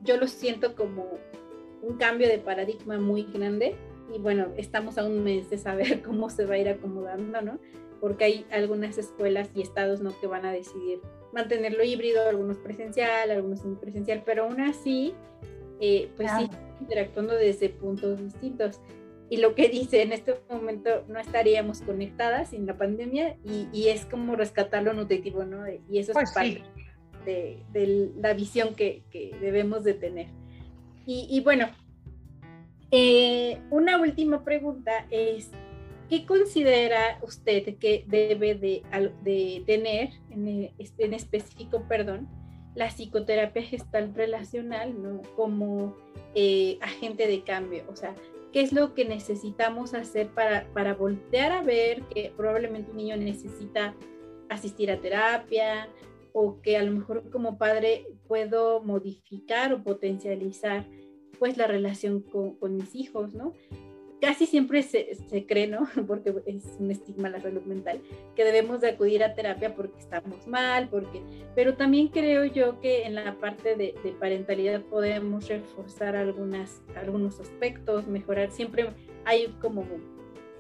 yo 0.03 0.17
lo 0.17 0.27
siento 0.27 0.75
como 0.75 1.07
un 1.83 1.97
cambio 1.99 2.29
de 2.29 2.39
paradigma 2.39 2.99
muy 2.99 3.25
grande 3.25 3.77
y 4.15 4.19
bueno, 4.19 4.49
estamos 4.57 4.97
a 4.97 5.05
un 5.05 5.23
mes 5.23 5.51
de 5.51 5.59
saber 5.59 6.03
cómo 6.07 6.31
se 6.31 6.47
va 6.47 6.55
a 6.55 6.59
ir 6.59 6.69
acomodando, 6.69 7.43
¿no? 7.43 7.59
Porque 8.01 8.25
hay 8.25 8.47
algunas 8.51 8.97
escuelas 8.97 9.51
y 9.55 9.61
estados, 9.61 10.01
¿no? 10.01 10.19
Que 10.19 10.27
van 10.27 10.47
a 10.47 10.53
decidir 10.53 11.01
mantenerlo 11.33 11.85
híbrido, 11.85 12.27
algunos 12.29 12.57
presencial, 12.59 13.31
algunos 13.31 13.61
semipresencial, 13.61 14.23
pero 14.25 14.45
aún 14.45 14.61
así, 14.61 15.15
eh, 15.81 16.11
pues 16.17 16.31
sí, 16.39 16.49
interactuando 16.83 17.35
desde 17.35 17.69
puntos 17.69 18.23
distintos. 18.23 18.81
Y 19.31 19.39
lo 19.39 19.55
que 19.55 19.69
dice, 19.69 20.03
en 20.03 20.13
este 20.13 20.39
momento 20.51 21.05
no 21.09 21.19
estaríamos 21.19 21.81
conectadas 21.81 22.51
sin 22.51 22.67
la 22.67 22.77
pandemia 22.77 23.37
y, 23.45 23.67
y 23.73 23.89
es 23.89 24.05
como 24.05 24.37
rescatar 24.37 24.83
lo 24.83 24.93
nutritivo, 24.93 25.45
¿no? 25.45 25.65
Y 25.89 25.99
eso 25.99 26.13
es 26.13 26.15
pues 26.15 26.33
parte 26.33 26.63
de, 27.25 28.13
la 28.21 28.35
visión 28.35 28.75
que, 28.75 29.03
debemos 29.41 29.85
de 29.85 29.95
tener. 29.95 30.27
Y, 31.05 31.41
bueno, 31.41 31.69
eh, 32.91 33.59
una 33.71 33.99
última 33.99 34.45
pregunta 34.45 35.07
es, 35.11 35.51
¿qué 36.09 36.25
considera 36.25 37.19
usted 37.23 37.77
que 37.79 38.05
debe 38.07 38.55
de, 38.55 39.63
tener, 39.67 40.11
en, 40.31 41.15
específico, 41.15 41.85
perdón, 41.89 42.29
la 42.75 42.89
psicoterapia 42.89 43.63
gestal 43.63 44.15
relacional 44.15 45.01
¿no? 45.01 45.23
como 45.37 45.97
eh, 46.35 46.79
agente 46.81 47.27
de 47.27 47.43
cambio? 47.43 47.85
O 47.89 47.97
sea, 47.97 48.15
¿qué 48.53 48.61
es 48.61 48.73
lo 48.73 48.95
que 48.95 49.05
necesitamos 49.05 49.95
hacer 49.95 50.29
para, 50.29 50.67
para 50.73 50.95
voltear 50.95 51.53
a 51.53 51.63
ver 51.63 52.03
que 52.03 52.33
probablemente 52.37 52.91
un 52.91 52.99
niño 52.99 53.17
necesita 53.17 53.95
asistir 54.49 54.91
a 54.91 55.01
terapia, 55.01 55.89
o 56.33 56.61
que 56.61 56.77
a 56.77 56.83
lo 56.83 56.93
mejor 56.93 57.31
como 57.31 57.59
padre 57.59 58.07
puedo 58.27 58.83
modificar 58.83 59.73
o 59.73 59.83
potencializar 59.83 60.87
pues 61.39 61.57
la 61.57 61.67
relación 61.67 62.23
con, 62.23 62.77
mis 62.77 62.95
hijos, 62.95 63.35
¿no? 63.35 63.53
Casi 64.23 64.47
siempre 64.47 64.85
se, 64.85 65.17
se, 65.17 65.47
cree, 65.47 65.67
¿no? 65.67 65.81
Porque 66.07 66.33
es 66.47 66.77
un 66.79 66.93
estigma 66.93 67.29
la 67.29 67.41
salud 67.41 67.63
mental, 67.63 68.01
que 68.37 68.45
debemos 68.45 68.81
de 68.81 68.91
acudir 68.91 69.25
a 69.25 69.35
terapia 69.35 69.75
porque 69.75 69.99
estamos 69.99 70.47
mal, 70.47 70.89
porque... 70.89 71.21
Pero 71.57 71.75
también 71.75 72.07
creo 72.07 72.45
yo 72.45 72.81
que 72.81 73.03
en 73.03 73.17
la 73.17 73.35
parte 73.41 73.75
de, 73.75 73.97
de 74.05 74.13
parentalidad 74.13 74.81
podemos 74.83 75.49
reforzar 75.49 76.15
algunas, 76.15 76.83
algunos 76.95 77.41
aspectos, 77.41 78.07
mejorar. 78.07 78.53
Siempre 78.53 78.91
hay 79.25 79.49
como 79.61 79.85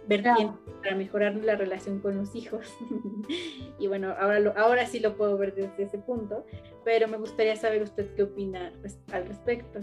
vertiente 0.08 0.58
para 0.82 0.96
mejorar 0.96 1.36
la 1.36 1.54
relación 1.54 2.00
con 2.00 2.16
los 2.16 2.34
hijos. 2.34 2.66
y 3.78 3.86
bueno, 3.86 4.14
ahora, 4.18 4.52
ahora 4.56 4.86
sí 4.86 4.98
lo 4.98 5.16
puedo 5.16 5.38
ver 5.38 5.54
desde 5.54 5.84
ese 5.84 5.98
punto, 5.98 6.44
pero 6.84 7.06
me 7.06 7.16
gustaría 7.16 7.54
saber 7.54 7.82
usted 7.82 8.12
qué 8.16 8.24
opina 8.24 8.72
al 9.12 9.26
respecto. 9.26 9.80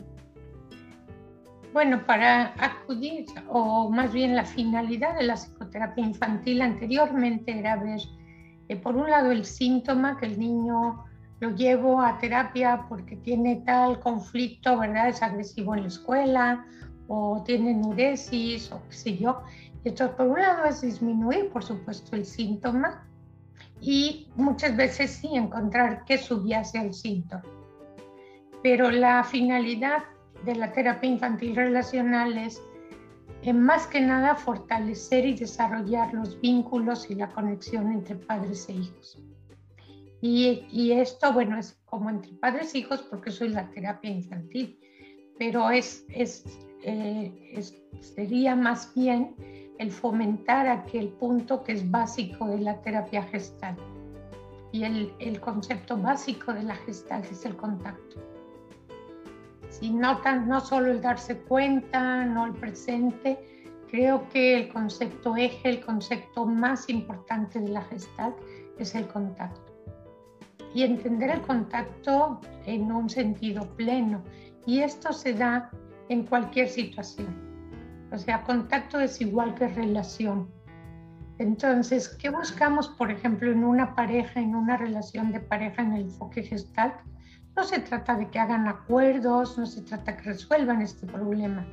Bueno, 1.72 2.04
para 2.06 2.54
acudir, 2.58 3.28
o 3.48 3.90
más 3.92 4.12
bien 4.12 4.36
la 4.36 4.44
finalidad 4.44 5.16
de 5.16 5.24
la 5.24 5.36
psicoterapia 5.36 6.04
infantil 6.04 6.64
anteriormente 6.64 7.60
era 7.60 7.76
ver, 7.76 8.00
eh, 8.70 8.76
por 8.76 8.96
un 8.96 9.10
lado, 9.10 9.32
el 9.32 9.46
síntoma 9.46 10.18
que 10.18 10.26
el 10.26 10.40
niño 10.40 11.06
lo 11.40 11.56
llevo 11.56 12.02
a 12.02 12.18
terapia 12.18 12.86
porque 12.90 13.16
tiene 13.18 13.58
tal 13.66 14.00
conflicto, 14.00 14.80
¿verdad? 14.80 15.10
Es 15.10 15.22
agresivo 15.22 15.76
en 15.76 15.84
la 15.84 15.88
escuela 15.88 16.66
o 17.08 17.44
tiene 17.46 17.76
nuresis 17.76 18.72
o 18.72 18.82
qué 18.90 18.96
sé 18.96 19.18
yo. 19.18 19.42
Entonces, 19.84 20.16
por 20.16 20.28
un 20.28 20.42
lado 20.42 20.66
es 20.66 20.82
disminuir, 20.82 21.50
por 21.50 21.64
supuesto, 21.64 22.16
el 22.16 22.26
síntoma 22.26 23.08
y 23.80 24.28
muchas 24.36 24.76
veces 24.76 25.12
sí 25.12 25.30
encontrar 25.36 26.04
qué 26.06 26.18
subyace 26.18 26.80
el 26.80 26.94
síntoma. 26.94 27.44
Pero 28.62 28.90
la 28.92 29.24
finalidad 29.24 30.04
de 30.46 30.56
la 30.56 30.72
terapia 30.72 31.10
infantil 31.10 31.56
relacional 31.56 32.38
es 32.38 32.62
eh, 33.42 33.54
más 33.54 33.88
que 33.88 34.02
nada 34.02 34.36
fortalecer 34.36 35.26
y 35.26 35.34
desarrollar 35.34 36.14
los 36.14 36.40
vínculos 36.42 37.10
y 37.10 37.16
la 37.16 37.30
conexión 37.30 37.92
entre 37.92 38.16
padres 38.16 38.68
e 38.70 38.74
hijos. 38.74 39.18
Y, 40.22 40.66
y 40.72 40.92
esto, 40.92 41.32
bueno, 41.32 41.58
es 41.58 41.80
como 41.86 42.10
entre 42.10 42.34
padres 42.34 42.76
e 42.76 42.80
hijos 42.80 43.02
porque 43.04 43.32
soy 43.32 43.50
la 43.50 43.70
terapia 43.70 44.10
infantil, 44.10 44.78
pero 45.38 45.70
es, 45.70 46.06
es, 46.10 46.44
eh, 46.84 47.54
es 47.54 47.74
sería 48.02 48.56
más 48.56 48.94
bien 48.94 49.36
el 49.80 49.92
fomentar 49.92 50.68
aquel 50.68 51.08
punto 51.08 51.64
que 51.64 51.72
es 51.72 51.90
básico 51.90 52.48
de 52.48 52.60
la 52.60 52.82
terapia 52.82 53.24
gestal. 53.24 53.78
Y 54.74 54.84
el, 54.84 55.14
el 55.20 55.40
concepto 55.40 55.98
básico 55.98 56.54
de 56.54 56.64
la 56.64 56.76
gestal 56.76 57.24
es 57.24 57.46
el 57.46 57.56
contacto. 57.56 58.29
Si 59.70 59.92
notan, 59.92 60.48
no 60.48 60.60
solo 60.60 60.92
el 60.92 61.02
darse 61.02 61.38
cuenta, 61.38 62.26
no 62.26 62.46
el 62.48 62.54
presente, 62.54 63.40
creo 63.90 64.28
que 64.30 64.56
el 64.58 64.74
concepto 64.74 65.36
eje, 65.38 65.70
el 65.70 65.86
concepto 65.86 66.46
más 66.46 66.90
importante 66.90 67.60
de 67.60 67.70
la 67.70 67.82
gestal 67.84 68.36
es 68.78 68.96
el 68.96 69.08
contacto. 69.08 69.74
Y 70.74 70.84
entender 70.84 71.32
el 71.32 71.42
contacto 71.42 72.42
en 72.66 72.92
un 72.92 73.10
sentido 73.10 73.68
pleno. 73.76 74.24
Y 74.66 74.80
esto 74.80 75.14
se 75.14 75.34
da 75.34 75.72
en 76.10 76.26
cualquier 76.26 76.68
situación 76.70 77.50
o 78.12 78.18
sea, 78.18 78.44
contacto 78.44 79.00
es 79.00 79.22
igual 79.22 79.54
que 79.56 79.68
relación. 79.68 80.50
Entonces, 81.38 82.10
¿qué 82.10 82.30
buscamos, 82.30 82.90
por 82.90 83.12
ejemplo, 83.12 83.52
en 83.52 83.64
una 83.64 83.96
pareja, 83.96 84.42
en 84.42 84.56
una 84.56 84.78
relación 84.78 85.32
de 85.32 85.40
pareja 85.40 85.84
en 85.84 85.94
el 85.94 86.02
enfoque 86.04 86.44
gestal? 86.44 86.96
No 87.56 87.64
se 87.64 87.80
trata 87.80 88.16
de 88.16 88.30
que 88.30 88.40
hagan 88.40 88.68
acuerdos, 88.68 89.58
no 89.58 89.66
se 89.66 89.82
trata 89.82 90.16
que 90.16 90.24
resuelvan 90.24 90.82
este 90.82 91.06
problema. 91.06 91.66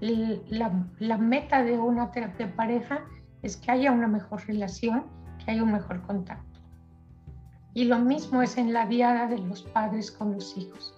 La, 0.00 1.18
meta 1.18 1.64
de 1.64 1.76
una 1.76 2.10
terapia 2.12 2.46
de 2.46 2.52
pareja 2.52 3.04
es 3.42 3.56
que 3.56 3.72
haya 3.72 3.90
una 3.90 4.06
mejor 4.06 4.46
relación, 4.46 5.06
que 5.44 5.50
haya 5.50 5.62
un 5.62 5.72
mejor 5.72 6.02
contacto. 6.02 6.60
Y 7.74 7.84
lo 7.84 7.98
mismo 7.98 8.42
es 8.42 8.56
en 8.58 8.72
la 8.72 8.86
diada 8.86 9.26
de 9.26 9.38
los 9.38 9.62
padres 9.62 10.10
con 10.10 10.34
los 10.34 10.56
hijos. 10.56 10.94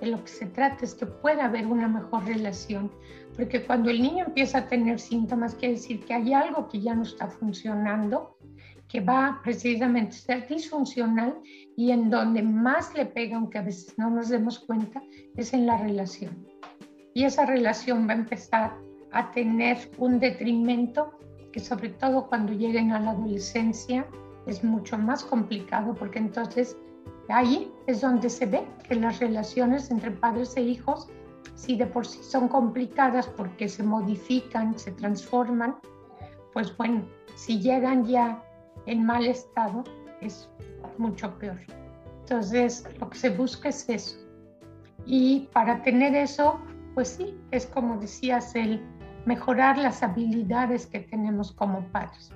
De 0.00 0.06
lo 0.06 0.22
que 0.22 0.28
se 0.28 0.46
trata 0.46 0.84
es 0.84 0.94
que 0.94 1.06
pueda 1.06 1.46
haber 1.46 1.66
una 1.66 1.88
mejor 1.88 2.24
relación, 2.24 2.90
porque 3.36 3.64
cuando 3.64 3.90
el 3.90 4.00
niño 4.00 4.26
empieza 4.26 4.58
a 4.58 4.66
tener 4.66 4.98
síntomas, 4.98 5.54
quiere 5.54 5.74
decir 5.74 6.04
que 6.04 6.14
hay 6.14 6.32
algo 6.32 6.68
que 6.68 6.80
ya 6.80 6.94
no 6.94 7.02
está 7.02 7.28
funcionando, 7.28 8.38
que 8.88 9.00
va 9.00 9.40
precisamente 9.44 10.16
a 10.16 10.18
ser 10.18 10.48
disfuncional 10.48 11.34
y 11.76 11.90
en 11.90 12.10
donde 12.10 12.42
más 12.42 12.94
le 12.94 13.06
pega, 13.06 13.36
aunque 13.36 13.58
a 13.58 13.62
veces 13.62 13.94
no 13.98 14.10
nos 14.10 14.28
demos 14.30 14.58
cuenta, 14.60 15.02
es 15.36 15.52
en 15.52 15.66
la 15.66 15.76
relación. 15.76 16.46
Y 17.14 17.24
esa 17.24 17.44
relación 17.44 18.08
va 18.08 18.12
a 18.12 18.16
empezar 18.16 18.76
a 19.12 19.30
tener 19.30 19.76
un 19.98 20.18
detrimento 20.18 21.12
que 21.52 21.60
sobre 21.60 21.90
todo 21.90 22.26
cuando 22.28 22.52
lleguen 22.52 22.92
a 22.92 23.00
la 23.00 23.10
adolescencia 23.10 24.06
es 24.46 24.64
mucho 24.64 24.98
más 24.98 25.24
complicado 25.24 25.94
porque 25.94 26.18
entonces 26.18 26.76
ahí 27.28 27.70
es 27.86 28.00
donde 28.00 28.28
se 28.28 28.46
ve 28.46 28.66
que 28.86 28.94
las 28.94 29.18
relaciones 29.18 29.90
entre 29.90 30.10
padres 30.10 30.56
e 30.56 30.62
hijos 30.62 31.08
si 31.54 31.76
de 31.76 31.86
por 31.86 32.06
sí 32.06 32.22
son 32.22 32.48
complicadas 32.48 33.26
porque 33.26 33.68
se 33.68 33.82
modifican, 33.82 34.78
se 34.78 34.92
transforman, 34.92 35.76
pues 36.52 36.76
bueno, 36.76 37.04
si 37.34 37.60
llegan 37.60 38.04
ya 38.04 38.42
en 38.86 39.04
mal 39.04 39.26
estado 39.26 39.84
es 40.20 40.48
mucho 40.98 41.38
peor. 41.38 41.58
Entonces, 42.20 42.84
lo 43.00 43.08
que 43.10 43.18
se 43.18 43.30
busca 43.30 43.68
es 43.68 43.88
eso. 43.88 44.18
Y 45.06 45.48
para 45.52 45.82
tener 45.82 46.14
eso, 46.14 46.60
pues 46.94 47.08
sí, 47.08 47.38
es 47.50 47.66
como 47.66 47.98
decías, 47.98 48.54
el 48.54 48.82
mejorar 49.24 49.78
las 49.78 50.02
habilidades 50.02 50.86
que 50.86 51.00
tenemos 51.00 51.52
como 51.52 51.80
padres. 51.88 52.32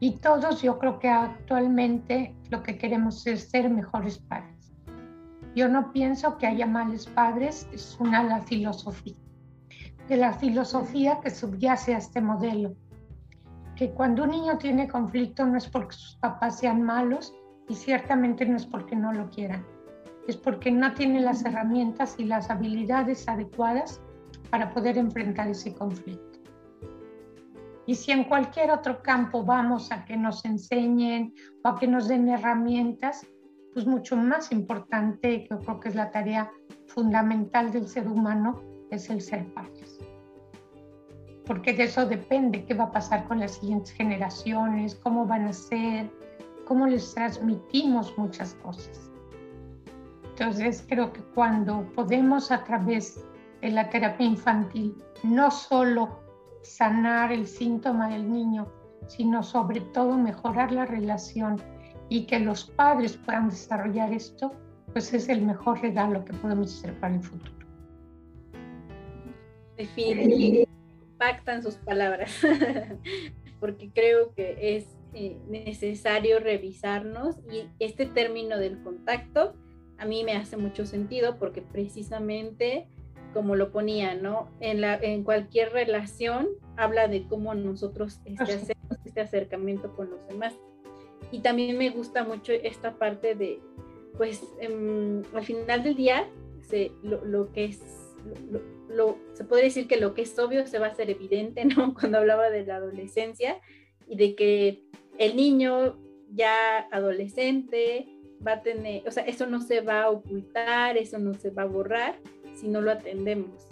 Y 0.00 0.16
todos 0.16 0.62
yo 0.62 0.78
creo 0.78 0.98
que 0.98 1.08
actualmente 1.08 2.34
lo 2.48 2.62
que 2.62 2.78
queremos 2.78 3.26
es 3.26 3.50
ser 3.50 3.68
mejores 3.68 4.18
padres. 4.18 4.72
Yo 5.54 5.68
no 5.68 5.92
pienso 5.92 6.38
que 6.38 6.46
haya 6.46 6.66
males 6.66 7.06
padres, 7.06 7.68
es 7.72 7.98
una 8.00 8.22
la 8.22 8.40
filosofía. 8.40 9.16
De 10.08 10.16
la 10.16 10.32
filosofía 10.32 11.20
que 11.22 11.30
subyace 11.30 11.94
a 11.94 11.98
este 11.98 12.20
modelo. 12.20 12.74
Que 13.80 13.90
cuando 13.90 14.22
un 14.22 14.30
niño 14.30 14.58
tiene 14.58 14.86
conflicto 14.86 15.44
no 15.44 15.56
es 15.56 15.66
porque 15.66 15.96
sus 15.96 16.14
papás 16.16 16.60
sean 16.60 16.82
malos 16.82 17.34
y 17.68 17.74
ciertamente 17.74 18.46
no 18.46 18.56
es 18.56 18.66
porque 18.66 18.94
no 18.94 19.12
lo 19.12 19.28
quieran 19.28 19.64
es 20.30 20.36
porque 20.36 20.70
no 20.70 20.94
tiene 20.94 21.20
las 21.20 21.44
herramientas 21.44 22.14
y 22.18 22.24
las 22.24 22.50
habilidades 22.50 23.28
adecuadas 23.28 24.00
para 24.50 24.70
poder 24.70 24.98
enfrentar 24.98 25.48
ese 25.48 25.74
conflicto. 25.74 26.38
Y 27.86 27.94
si 27.96 28.12
en 28.12 28.24
cualquier 28.24 28.70
otro 28.70 29.02
campo 29.02 29.44
vamos 29.44 29.90
a 29.90 30.04
que 30.04 30.16
nos 30.16 30.44
enseñen 30.44 31.34
o 31.64 31.68
a 31.68 31.78
que 31.78 31.88
nos 31.88 32.06
den 32.06 32.28
herramientas, 32.28 33.26
pues 33.72 33.86
mucho 33.86 34.16
más 34.16 34.52
importante, 34.52 35.44
que 35.44 35.48
yo 35.50 35.58
creo 35.58 35.80
que 35.80 35.88
es 35.88 35.94
la 35.94 36.10
tarea 36.10 36.50
fundamental 36.86 37.72
del 37.72 37.88
ser 37.88 38.06
humano, 38.06 38.62
es 38.90 39.10
el 39.10 39.20
ser 39.20 39.52
padres. 39.54 39.98
Porque 41.50 41.72
de 41.72 41.82
eso 41.82 42.06
depende 42.06 42.64
qué 42.64 42.74
va 42.74 42.84
a 42.84 42.92
pasar 42.92 43.26
con 43.26 43.40
las 43.40 43.56
siguientes 43.56 43.90
generaciones, 43.90 44.94
cómo 44.94 45.26
van 45.26 45.46
a 45.46 45.52
ser, 45.52 46.08
cómo 46.64 46.86
les 46.86 47.12
transmitimos 47.12 48.16
muchas 48.16 48.54
cosas. 48.62 49.10
Entonces 50.28 50.86
creo 50.88 51.12
que 51.12 51.20
cuando 51.34 51.84
podemos 51.96 52.52
a 52.52 52.62
través 52.62 53.24
de 53.62 53.70
la 53.72 53.90
terapia 53.90 54.26
infantil 54.26 54.94
no 55.24 55.50
solo 55.50 56.20
sanar 56.62 57.32
el 57.32 57.48
síntoma 57.48 58.10
del 58.10 58.30
niño, 58.30 58.68
sino 59.08 59.42
sobre 59.42 59.80
todo 59.80 60.16
mejorar 60.16 60.70
la 60.70 60.86
relación 60.86 61.60
y 62.08 62.26
que 62.26 62.38
los 62.38 62.66
padres 62.66 63.16
puedan 63.16 63.48
desarrollar 63.48 64.12
esto, 64.12 64.52
pues 64.92 65.12
es 65.12 65.28
el 65.28 65.42
mejor 65.42 65.80
regalo 65.80 66.24
que 66.24 66.32
podemos 66.32 66.78
hacer 66.78 66.94
para 67.00 67.16
el 67.16 67.22
futuro. 67.24 67.66
Definitivamente 69.76 70.69
impactan 71.20 71.62
sus 71.62 71.74
palabras, 71.76 72.34
porque 73.60 73.90
creo 73.92 74.32
que 74.34 74.76
es 74.76 74.86
eh, 75.12 75.36
necesario 75.48 76.40
revisarnos 76.40 77.36
y 77.50 77.68
este 77.78 78.06
término 78.06 78.58
del 78.58 78.82
contacto 78.82 79.54
a 79.98 80.06
mí 80.06 80.24
me 80.24 80.32
hace 80.32 80.56
mucho 80.56 80.86
sentido 80.86 81.36
porque 81.38 81.60
precisamente 81.60 82.88
como 83.34 83.54
lo 83.54 83.70
ponía, 83.70 84.14
¿no? 84.14 84.48
En, 84.60 84.80
la, 84.80 84.96
en 84.96 85.22
cualquier 85.22 85.72
relación 85.72 86.48
habla 86.76 87.06
de 87.06 87.28
cómo 87.28 87.54
nosotros 87.54 88.20
este, 88.24 88.42
hacemos 88.42 88.98
este 89.04 89.20
acercamiento 89.20 89.94
con 89.94 90.10
los 90.10 90.26
demás. 90.26 90.54
Y 91.30 91.40
también 91.40 91.76
me 91.78 91.90
gusta 91.90 92.24
mucho 92.24 92.52
esta 92.52 92.96
parte 92.96 93.36
de, 93.36 93.60
pues, 94.16 94.42
em, 94.60 95.22
al 95.32 95.44
final 95.44 95.84
del 95.84 95.94
día, 95.94 96.26
se, 96.62 96.90
lo, 97.04 97.24
lo, 97.24 97.52
que 97.52 97.66
es, 97.66 97.80
lo, 98.50 98.60
se 99.32 99.44
puede 99.44 99.64
decir 99.64 99.86
que 99.86 99.96
lo 99.96 100.14
que 100.14 100.22
es 100.22 100.38
obvio 100.38 100.66
se 100.66 100.78
va 100.78 100.86
a 100.86 100.90
hacer 100.90 101.10
evidente, 101.10 101.64
¿no? 101.76 101.94
Cuando 101.94 102.18
hablaba 102.18 102.50
de 102.50 102.64
la 102.64 102.76
adolescencia 102.76 103.60
y 104.06 104.16
de 104.16 104.34
que 104.34 104.82
el 105.18 105.36
niño 105.36 105.98
ya 106.32 106.88
adolescente, 106.90 108.08
va 108.46 108.52
a 108.52 108.62
tener, 108.62 109.06
o 109.06 109.10
sea, 109.10 109.24
eso 109.24 109.46
no 109.46 109.60
se 109.60 109.80
va 109.80 110.02
a 110.02 110.10
ocultar, 110.10 110.96
eso 110.96 111.18
no 111.18 111.34
se 111.34 111.50
va 111.50 111.62
a 111.62 111.66
borrar 111.66 112.18
si 112.54 112.68
no 112.68 112.80
lo 112.80 112.90
atendemos. 112.90 113.66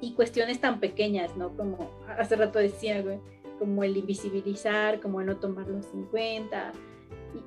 Y 0.00 0.12
cuestiones 0.12 0.60
tan 0.60 0.78
pequeñas, 0.80 1.36
¿no? 1.36 1.56
Como 1.56 1.90
hace 2.18 2.36
rato 2.36 2.58
decía, 2.58 3.02
como 3.58 3.82
el 3.82 3.96
invisibilizar, 3.96 5.00
como 5.00 5.20
el 5.20 5.26
no 5.26 5.36
tomarlos 5.38 5.86
en 5.94 6.04
cuenta. 6.04 6.72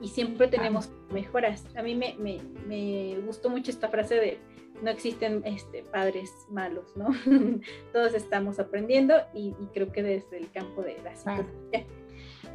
Y, 0.01 0.07
siempre 0.07 0.47
tenemos 0.47 0.89
mejoras. 1.11 1.63
A 1.75 1.83
mí 1.83 1.95
me, 1.95 2.15
me, 2.19 2.39
me, 2.67 3.19
gustó 3.25 3.49
mucho 3.49 3.71
esta 3.71 3.89
frase 3.89 4.15
de 4.15 4.37
no 4.81 4.89
existen 4.89 5.41
este, 5.45 5.83
padres 5.83 6.31
malos, 6.49 6.95
¿no? 6.95 7.09
Todos 7.93 8.13
estamos 8.13 8.59
aprendiendo 8.59 9.15
y, 9.33 9.55
y, 9.59 9.67
creo 9.73 9.91
que 9.91 10.03
desde 10.03 10.37
el 10.37 10.51
campo 10.51 10.81
de 10.81 10.97
la 11.03 11.15
psicología 11.15 11.85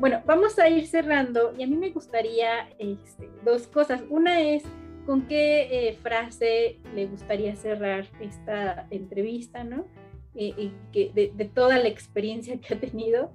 bueno, 0.00 0.22
vamos 0.26 0.58
a 0.58 0.68
ir 0.68 0.86
cerrando 0.86 1.54
y 1.56 1.62
a 1.62 1.66
mí 1.66 1.76
me 1.76 1.90
gustaría 1.90 2.68
este, 2.78 3.30
dos 3.44 3.66
cosas. 3.68 4.02
Una 4.10 4.40
es 4.40 4.64
con 5.06 5.22
qué 5.28 5.68
eh, 5.88 5.98
frase 6.02 6.78
le 6.94 7.06
gustaría 7.06 7.54
cerrar 7.54 8.06
esta 8.20 8.86
entrevista, 8.90 9.62
¿no? 9.62 9.86
Eh, 10.34 10.72
que 10.92 11.12
de, 11.14 11.44
toda 11.44 11.78
la 11.78 11.88
experiencia 11.88 12.58
que 12.58 12.74
ha 12.74 12.80
tenido, 12.80 13.30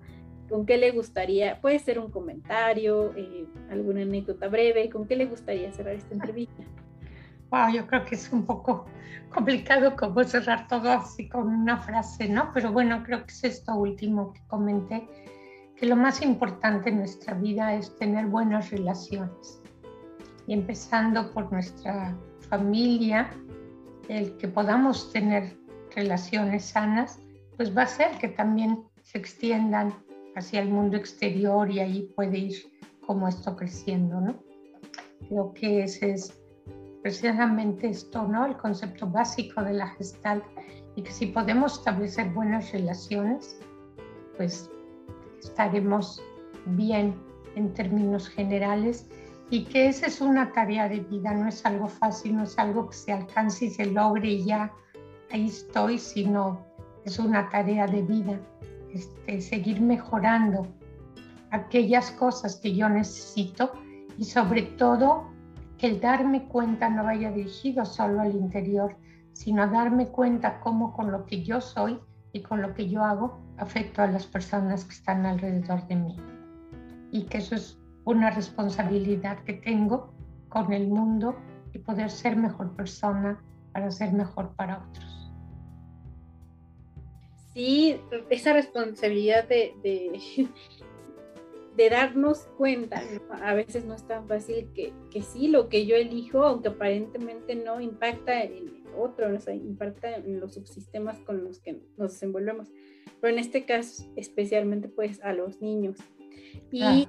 ¿con 0.50 0.66
qué 0.66 0.78
le 0.78 0.92
gustaría? 0.92 1.62
Puede 1.62 1.80
ser 1.80 1.98
un 1.98 2.12
comentario, 2.12 3.14
eh, 3.16 3.46
alguna 3.70 4.02
anécdota 4.02 4.50
breve, 4.50 4.90
¿con 4.90 5.08
qué 5.08 5.16
le 5.16 5.26
gustaría 5.26 5.72
cerrar 5.72 5.96
esta 5.96 6.14
entrevista? 6.14 6.64
Wow, 7.52 7.70
yo 7.74 7.88
creo 7.88 8.06
que 8.06 8.16
es 8.16 8.32
un 8.32 8.45
poco 8.45 8.86
complicado 9.34 9.95
como 9.95 10.24
cerrar 10.24 10.68
todo 10.68 10.91
así 10.91 11.28
con 11.28 11.47
una 11.47 11.78
frase, 11.78 12.30
¿no? 12.30 12.52
Pero 12.54 12.72
bueno, 12.72 13.04
creo 13.04 13.26
que 13.26 13.32
es 13.32 13.43
esto 13.43 13.76
último 13.76 14.34
que 14.34 14.41
comenté 14.47 15.08
que 15.76 15.86
lo 15.86 15.95
más 15.95 16.22
importante 16.22 16.89
en 16.89 16.97
nuestra 16.97 17.34
vida 17.36 17.74
es 17.74 17.95
tener 17.95 18.28
buenas 18.28 18.70
relaciones. 18.70 19.62
Y 20.45 20.54
empezando 20.54 21.32
por 21.32 21.52
nuestra 21.52 22.18
familia, 22.50 23.30
el 24.10 24.36
que 24.38 24.47
podamos 24.50 25.12
tener 25.14 25.56
relaciones 25.95 26.66
sanas, 26.66 27.20
pues 27.56 27.76
va 27.76 27.84
a 27.84 27.88
ser 27.88 28.18
que 28.18 28.28
también 28.28 28.84
se 29.04 29.20
extiendan 29.20 29.93
hacia 30.36 30.62
el 30.62 30.70
mundo 30.70 30.97
exterior 30.97 31.70
y 31.72 31.80
ahí 31.80 32.12
puede 32.16 32.38
ir 32.38 32.56
como 33.06 33.28
esto 33.28 33.56
creciendo, 33.56 34.20
¿no? 34.20 34.43
Creo 35.28 35.54
que 35.54 35.84
ese 35.84 36.12
es 36.12 36.39
precisamente 37.02 37.89
esto, 37.89 38.28
¿no? 38.28 38.45
El 38.45 38.58
concepto 38.58 39.08
básico 39.08 39.64
de 39.64 39.74
la 39.74 39.88
gestal 39.88 40.43
y 40.95 41.04
que 41.04 41.12
si 41.12 41.28
podemos 41.28 41.80
establecer 41.80 42.30
buenas 42.32 42.72
relaciones, 42.72 43.60
pues 44.38 44.70
estaremos 45.41 46.22
bien 46.66 47.16
en 47.56 47.74
términos 47.74 48.28
generales 48.28 49.08
y 49.50 49.66
que 49.66 49.88
esa 49.88 50.08
es 50.08 50.22
una 50.22 50.52
tarea 50.52 50.88
de 50.88 51.00
vida, 51.00 51.34
no 51.34 51.47
es 51.47 51.66
algo 51.66 51.88
fácil, 51.88 52.38
no 52.38 52.43
es 52.43 52.58
algo 52.60 52.89
que 52.89 52.95
se 52.95 53.14
alcance 53.14 53.66
y 53.66 53.70
se 53.70 53.86
logre 53.86 54.30
y 54.30 54.45
ya 54.45 54.72
ahí 55.32 55.47
estoy, 55.47 55.97
sino 55.97 56.66
es 57.06 57.18
una 57.18 57.50
tarea 57.50 57.88
de 57.88 58.02
vida, 58.02 58.39
este, 58.93 59.41
seguir 59.41 59.82
mejorando 59.82 60.68
aquellas 61.52 62.12
cosas 62.12 62.58
que 62.58 62.76
yo 62.76 62.89
necesito 62.89 63.72
y 64.18 64.26
sobre 64.26 64.64
todo 64.64 65.29
que 65.80 65.88
el 65.88 66.02
darme 66.02 66.46
cuenta 66.46 66.90
no 66.90 67.06
vaya 67.06 67.32
dirigido 67.32 67.86
solo 67.86 68.20
al 68.22 68.36
interior, 68.36 68.96
sino 69.32 69.66
darme 69.68 70.10
cuenta 70.10 70.60
cómo 70.60 70.94
con 70.94 71.10
lo 71.10 71.26
que 71.26 71.42
yo 71.44 71.62
soy 71.62 71.98
y 72.34 72.42
con 72.42 72.62
lo 72.62 72.74
que 72.74 72.90
yo 72.90 73.04
hago 73.04 73.40
afecto 73.58 74.02
a 74.02 74.08
las 74.08 74.28
personas 74.28 74.84
que 74.84 74.94
están 74.94 75.26
alrededor 75.26 75.88
de 75.88 75.96
mí. 75.96 76.16
Y 77.12 77.24
que 77.24 77.38
eso 77.38 77.56
es 77.56 77.80
una 78.04 78.30
responsabilidad 78.30 79.40
que 79.46 79.54
tengo 79.54 80.14
con 80.50 80.74
el 80.74 80.88
mundo 80.88 81.36
y 81.74 81.80
poder 81.80 82.10
ser 82.10 82.36
mejor 82.36 82.76
persona 82.76 83.42
para 83.72 83.90
ser 83.90 84.12
mejor 84.12 84.54
para 84.56 84.86
otros. 84.90 85.32
Sí, 87.54 88.00
esa 88.30 88.54
responsabilidad 88.54 89.48
de, 89.48 89.74
de, 89.82 90.50
darnos 91.90 92.40
cuenta, 92.58 93.02
a 93.42 93.54
veces 93.54 93.86
no 93.86 93.94
es 93.96 94.06
tan 94.06 94.28
fácil 94.28 94.70
que, 94.74 94.94
que 95.12 95.22
sí, 95.22 95.48
lo 95.48 95.70
que 95.70 95.86
yo 95.86 95.96
elijo, 95.96 96.44
aunque 96.44 96.70
aparentemente 96.70 97.56
no 97.56 97.80
impacta 97.80 98.44
en 98.44 98.84
otro, 98.98 99.34
o 99.34 99.40
sea, 99.40 99.54
impacta 99.54 100.16
en 100.16 100.40
los 100.40 100.56
subsistemas 100.56 101.20
con 101.20 101.44
los 101.44 101.60
que 101.60 101.80
nos 101.98 102.14
desenvolvemos, 102.14 102.70
pero 103.22 103.34
en 103.34 103.40
este 103.40 103.66
caso 103.66 104.04
especialmente 104.16 104.90
pues 104.90 105.22
a 105.24 105.34
los 105.34 105.62
niños. 105.62 105.98
Y 106.72 107.08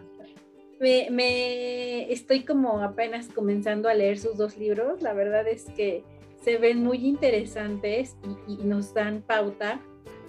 me, 1.11 2.13
estoy 2.13 2.45
como 2.45 2.81
apenas 2.81 3.29
comenzando 3.29 3.89
a 3.89 3.95
leer 3.95 4.19
sus 4.19 4.37
dos 4.37 4.57
libros, 4.57 5.03
la 5.03 5.13
verdad 5.13 5.47
es 5.49 5.65
que 5.77 6.05
se 6.43 6.57
ven 6.57 6.83
muy 6.83 7.07
interesantes 7.07 8.17
y, 8.47 8.57
nos 8.65 8.95
dan 8.95 9.23
pauta 9.23 9.81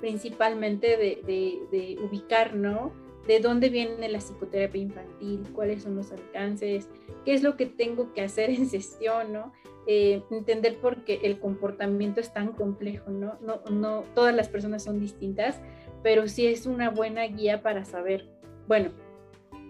principalmente 0.01 0.97
de, 0.97 1.21
de, 1.25 1.59
de 1.71 1.97
ubicar, 2.03 2.55
¿no? 2.55 2.91
De 3.27 3.39
dónde 3.39 3.69
viene 3.69 4.09
la 4.09 4.19
psicoterapia 4.19 4.81
infantil, 4.81 5.43
cuáles 5.53 5.83
son 5.83 5.95
los 5.95 6.11
alcances, 6.11 6.89
qué 7.25 7.33
es 7.33 7.43
lo 7.43 7.55
que 7.55 7.65
tengo 7.65 8.13
que 8.13 8.21
hacer 8.21 8.49
en 8.49 8.67
sesión, 8.67 9.33
¿no? 9.33 9.53
Eh, 9.87 10.21
entender 10.31 10.77
por 10.77 11.03
qué 11.03 11.21
el 11.23 11.39
comportamiento 11.39 12.19
es 12.19 12.33
tan 12.33 12.53
complejo, 12.53 13.09
¿no? 13.11 13.37
¿no? 13.41 13.61
No 13.71 14.03
todas 14.13 14.35
las 14.35 14.49
personas 14.49 14.83
son 14.83 14.99
distintas, 14.99 15.59
pero 16.03 16.27
sí 16.27 16.47
es 16.47 16.65
una 16.65 16.89
buena 16.89 17.23
guía 17.25 17.61
para 17.61 17.85
saber, 17.85 18.29
bueno, 18.67 18.91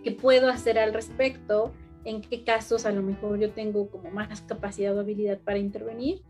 qué 0.03 0.11
puedo 0.11 0.49
hacer 0.49 0.79
al 0.79 0.93
respecto, 0.93 1.71
en 2.03 2.21
qué 2.21 2.43
casos 2.43 2.85
a 2.85 2.91
lo 2.91 3.01
mejor 3.01 3.39
yo 3.39 3.51
tengo 3.51 3.89
como 3.89 4.09
más 4.09 4.41
capacidad 4.41 4.95
o 4.97 5.01
habilidad 5.01 5.39
para 5.39 5.59
intervenir 5.59 6.21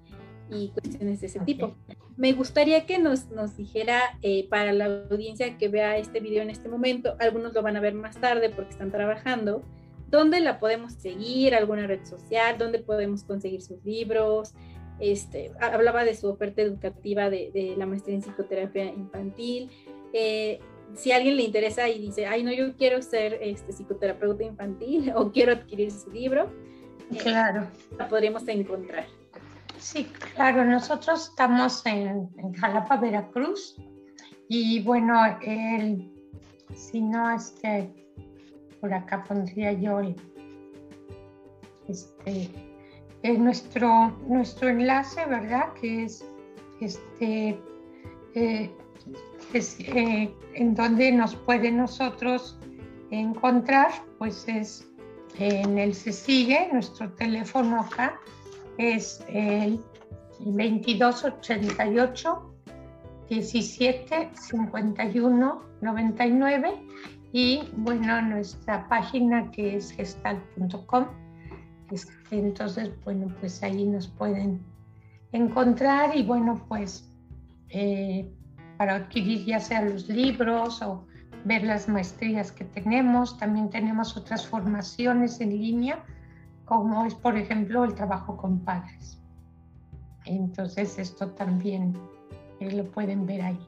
y 0.51 0.69
cuestiones 0.69 1.21
de 1.21 1.27
ese 1.27 1.39
tipo. 1.39 1.75
Me 2.17 2.33
gustaría 2.33 2.85
que 2.85 2.99
nos, 2.99 3.29
nos 3.31 3.57
dijera 3.57 4.01
eh, 4.21 4.47
para 4.49 4.73
la 4.73 5.05
audiencia 5.09 5.57
que 5.57 5.69
vea 5.69 5.97
este 5.97 6.19
video 6.19 6.43
en 6.43 6.49
este 6.49 6.69
momento, 6.69 7.15
algunos 7.19 7.53
lo 7.53 7.61
van 7.61 7.77
a 7.77 7.79
ver 7.79 7.93
más 7.93 8.19
tarde 8.19 8.49
porque 8.49 8.71
están 8.71 8.91
trabajando, 8.91 9.63
dónde 10.09 10.39
la 10.39 10.59
podemos 10.59 10.93
seguir, 10.93 11.55
alguna 11.55 11.87
red 11.87 12.05
social, 12.05 12.57
dónde 12.57 12.79
podemos 12.79 13.23
conseguir 13.23 13.61
sus 13.61 13.83
libros. 13.83 14.53
Este, 14.99 15.51
hablaba 15.59 16.03
de 16.03 16.15
su 16.15 16.27
oferta 16.27 16.61
educativa 16.61 17.29
de, 17.29 17.73
la 17.75 17.87
maestría 17.87 18.15
en 18.15 18.21
psicoterapia 18.21 18.85
infantil. 18.85 19.71
Eh, 20.13 20.59
si 20.93 21.11
a 21.11 21.15
alguien 21.15 21.37
le 21.37 21.43
interesa 21.43 21.89
y 21.89 21.99
dice, 21.99 22.27
ay, 22.27 22.43
no, 22.43 22.51
yo 22.51 22.75
quiero 22.75 23.01
ser 23.01 23.39
este, 23.41 23.71
psicoterapeuta 23.71 24.43
infantil 24.43 25.11
o 25.15 25.31
quiero 25.31 25.53
adquirir 25.53 25.91
su 25.91 26.11
libro, 26.11 26.49
eh, 27.11 27.17
claro. 27.17 27.67
la 27.97 28.07
podríamos 28.07 28.47
encontrar. 28.47 29.05
Sí, 29.81 30.05
claro, 30.35 30.63
nosotros 30.63 31.29
estamos 31.29 31.83
en, 31.87 32.29
Jalapa, 32.53 32.97
Veracruz, 32.97 33.75
y 34.47 34.79
bueno, 34.83 35.19
el, 35.41 36.07
si 36.75 37.01
no, 37.01 37.31
este, 37.31 37.91
por 38.79 38.93
acá 38.93 39.23
pondría 39.23 39.73
yo 39.73 40.01
este, 41.87 42.47
nuestro, 43.23 44.15
nuestro 44.27 44.69
enlace, 44.69 45.25
¿verdad? 45.25 45.73
Que 45.73 46.03
es 46.03 46.23
este, 46.79 47.59
eh, 48.35 48.71
eh, 49.55 50.35
en 50.53 50.75
donde 50.75 51.11
nos 51.11 51.35
puede 51.35 51.71
nosotros 51.71 52.59
encontrar, 53.09 53.89
pues 54.19 54.47
es 54.47 54.87
en 55.39 55.79
el 55.79 55.95
se 55.95 56.13
sigue, 56.13 56.69
nuestro 56.71 57.11
teléfono 57.13 57.81
acá 57.81 58.19
es 58.77 59.23
el 59.29 59.79
2288 60.39 62.47
17 63.29 64.29
51 64.33 65.61
99 65.81 66.81
y 67.33 67.63
bueno, 67.77 68.21
nuestra 68.21 68.87
página 68.89 69.49
que 69.51 69.77
es 69.77 69.91
gestal.com. 69.91 71.05
Entonces, 72.29 72.91
bueno, 73.03 73.33
pues 73.39 73.63
ahí 73.63 73.85
nos 73.85 74.07
pueden 74.07 74.61
encontrar 75.31 76.15
y 76.15 76.23
bueno, 76.23 76.63
pues 76.67 77.09
eh, 77.69 78.29
para 78.77 78.95
adquirir 78.95 79.45
ya 79.45 79.59
sea 79.59 79.81
los 79.81 80.09
libros 80.09 80.81
o 80.81 81.05
ver 81.45 81.63
las 81.63 81.87
maestrías 81.87 82.51
que 82.51 82.65
tenemos. 82.65 83.37
También 83.37 83.69
tenemos 83.69 84.15
otras 84.17 84.45
formaciones 84.45 85.39
en 85.41 85.49
línea, 85.49 86.03
como 86.71 87.03
es, 87.03 87.15
por 87.15 87.35
ejemplo, 87.35 87.83
el 87.83 87.93
trabajo 87.95 88.37
con 88.37 88.61
padres. 88.61 89.19
Entonces, 90.23 90.97
esto 90.99 91.27
también 91.31 91.93
eh, 92.61 92.71
lo 92.71 92.85
pueden 92.85 93.25
ver 93.25 93.41
ahí. 93.41 93.59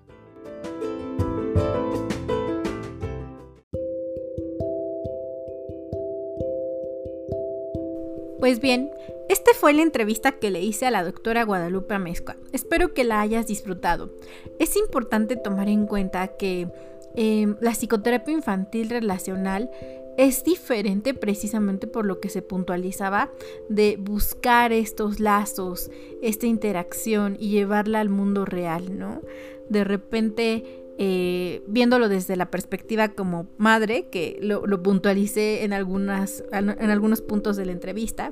Pues 8.39 8.61
bien, 8.61 8.89
esta 9.27 9.51
fue 9.59 9.73
la 9.73 9.81
entrevista 9.81 10.31
que 10.31 10.49
le 10.49 10.61
hice 10.61 10.85
a 10.85 10.91
la 10.91 11.03
doctora 11.03 11.43
Guadalupe 11.43 11.95
Amezcua. 11.95 12.37
Espero 12.53 12.93
que 12.93 13.03
la 13.03 13.19
hayas 13.19 13.47
disfrutado. 13.47 14.11
Es 14.59 14.77
importante 14.77 15.35
tomar 15.35 15.67
en 15.67 15.87
cuenta 15.87 16.37
que 16.37 16.71
em, 17.15 17.55
la 17.61 17.71
psicoterapia 17.71 18.33
infantil 18.33 18.89
relacional 18.89 19.69
es 20.17 20.43
diferente 20.43 21.13
precisamente 21.13 21.87
por 21.87 22.05
lo 22.05 22.19
que 22.19 22.29
se 22.29 22.41
puntualizaba 22.41 23.31
de 23.69 23.97
buscar 23.99 24.71
estos 24.71 25.19
lazos, 25.19 25.89
esta 26.21 26.45
interacción 26.45 27.35
y 27.39 27.49
llevarla 27.49 27.99
al 27.99 28.09
mundo 28.09 28.45
real, 28.45 28.97
¿no? 28.97 29.21
De 29.69 29.83
repente 29.83 30.83
eh, 30.99 31.63
viéndolo 31.65 32.07
desde 32.07 32.35
la 32.35 32.51
perspectiva 32.51 33.09
como 33.09 33.47
madre, 33.57 34.09
que 34.09 34.37
lo, 34.41 34.61
puntualicé 34.83 35.63
en, 35.63 35.73
algunas, 35.73 36.43
en 36.51 36.89
algunos 36.91 37.21
puntos 37.21 37.57
de 37.57 37.65
la 37.65 37.71
entrevista, 37.71 38.31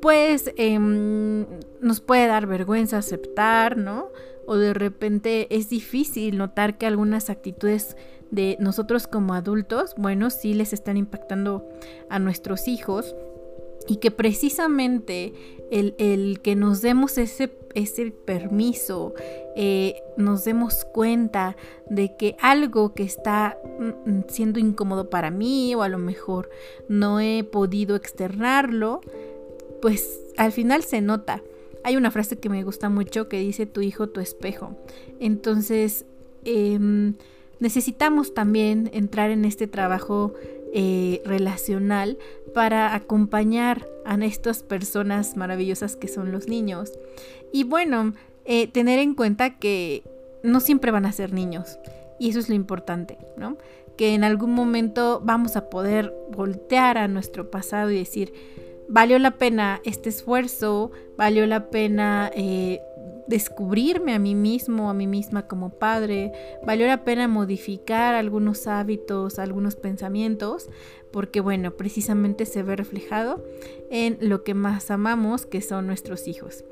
pues 0.00 0.52
em, 0.56 1.46
nos 1.80 2.00
puede 2.00 2.26
dar 2.26 2.46
vergüenza 2.46 2.98
aceptar, 2.98 3.76
¿no? 3.76 4.10
O 4.48 4.56
de 4.56 4.72
repente 4.72 5.46
es 5.54 5.68
difícil 5.68 6.38
notar 6.38 6.78
que 6.78 6.86
algunas 6.86 7.28
actitudes 7.28 7.98
de 8.30 8.56
nosotros 8.60 9.06
como 9.06 9.34
adultos, 9.34 9.94
bueno, 9.98 10.30
sí 10.30 10.54
les 10.54 10.72
están 10.72 10.96
impactando 10.96 11.68
a 12.08 12.18
nuestros 12.18 12.66
hijos 12.66 13.14
y 13.86 13.96
que 13.96 14.10
precisamente 14.10 15.34
el, 15.70 16.40
que 16.42 16.56
nos 16.56 16.80
demos 16.80 17.18
ese, 17.18 17.52
ese 17.74 18.10
permiso, 18.10 19.12
eh, 19.54 20.00
nos 20.16 20.44
demos 20.44 20.86
cuenta 20.86 21.54
de 21.90 22.16
que 22.16 22.34
algo 22.40 22.94
que 22.94 23.02
está 23.02 23.58
mm, 23.78 24.10
mm, 24.10 24.24
siendo 24.28 24.58
incómodo 24.58 25.10
para 25.10 25.30
mí 25.30 25.74
o 25.74 25.82
a 25.82 25.90
lo 25.90 25.98
mejor 25.98 26.48
no 26.88 27.20
he 27.20 27.44
podido 27.44 27.96
externarlo, 27.96 29.02
pues 29.82 30.20
al 30.38 30.52
final 30.52 30.84
se 30.84 31.02
nota. 31.02 31.42
Hay 31.84 31.96
una 31.96 32.10
frase 32.10 32.38
que 32.38 32.48
me 32.48 32.64
gusta 32.64 32.88
mucho 32.88 33.28
que 33.28 33.38
dice 33.38 33.66
tu 33.66 33.80
hijo, 33.80 34.08
tu 34.08 34.20
espejo. 34.20 34.76
Entonces, 35.20 36.04
em, 36.44 37.14
necesitamos 37.60 38.34
también 38.34 38.90
entrar 38.92 39.30
en 39.30 39.44
este 39.44 39.66
trabajo 39.66 40.34
eh, 40.74 41.22
relacional 41.24 42.18
para 42.52 42.94
acompañar 42.94 43.88
a 44.04 44.16
estas 44.22 44.62
personas 44.62 45.34
maravillosas 45.34 45.96
que 45.96 46.08
son 46.08 46.30
los 46.30 46.46
niños. 46.46 46.92
Y 47.52 47.64
bueno, 47.64 48.12
eh, 48.44 48.66
tener 48.66 48.98
en 48.98 49.14
cuenta 49.14 49.58
que 49.58 50.02
no 50.42 50.60
siempre 50.60 50.90
van 50.90 51.06
a 51.06 51.12
ser 51.12 51.32
niños. 51.32 51.78
Y 52.18 52.30
eso 52.30 52.38
es 52.38 52.48
lo 52.48 52.54
importante, 52.54 53.18
¿no? 53.36 53.56
Que 53.96 54.14
en 54.14 54.24
algún 54.24 54.52
momento 54.52 55.20
vamos 55.24 55.56
a 55.56 55.70
poder 55.70 56.14
voltear 56.30 56.98
a 56.98 57.08
nuestro 57.08 57.50
pasado 57.50 57.90
y 57.90 57.98
decir, 57.98 58.32
valió 58.88 59.18
la 59.18 59.32
pena 59.32 59.80
este 59.84 60.08
esfuerzo, 60.08 60.90
valió 61.16 61.46
la 61.46 61.70
pena 61.70 62.30
eh, 62.34 62.80
descubrirme 63.28 64.14
a 64.14 64.18
mí 64.18 64.34
mismo, 64.34 64.88
a 64.88 64.94
mí 64.94 65.06
misma 65.06 65.46
como 65.46 65.70
padre, 65.70 66.32
valió 66.66 66.86
la 66.86 67.04
pena 67.04 67.28
modificar 67.28 68.14
algunos 68.14 68.66
hábitos, 68.66 69.38
algunos 69.38 69.76
pensamientos, 69.76 70.70
porque 71.12 71.40
bueno, 71.40 71.72
precisamente 71.72 72.46
se 72.46 72.62
ve 72.62 72.74
reflejado 72.74 73.44
en 73.90 74.16
lo 74.20 74.44
que 74.44 74.54
más 74.54 74.90
amamos, 74.90 75.44
que 75.44 75.60
son 75.60 75.86
nuestros 75.86 76.26
hijos. 76.26 76.64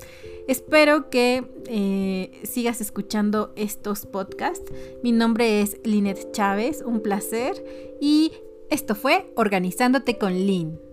Espero 0.47 1.09
que 1.09 1.43
eh, 1.67 2.31
sigas 2.43 2.81
escuchando 2.81 3.53
estos 3.55 4.05
podcasts. 4.05 4.71
Mi 5.03 5.11
nombre 5.11 5.61
es 5.61 5.77
Linet 5.83 6.31
Chávez, 6.31 6.81
un 6.83 7.01
placer 7.01 7.63
y 8.01 8.31
esto 8.69 8.95
fue 8.95 9.31
Organizándote 9.35 10.17
con 10.17 10.33
Lin. 10.33 10.86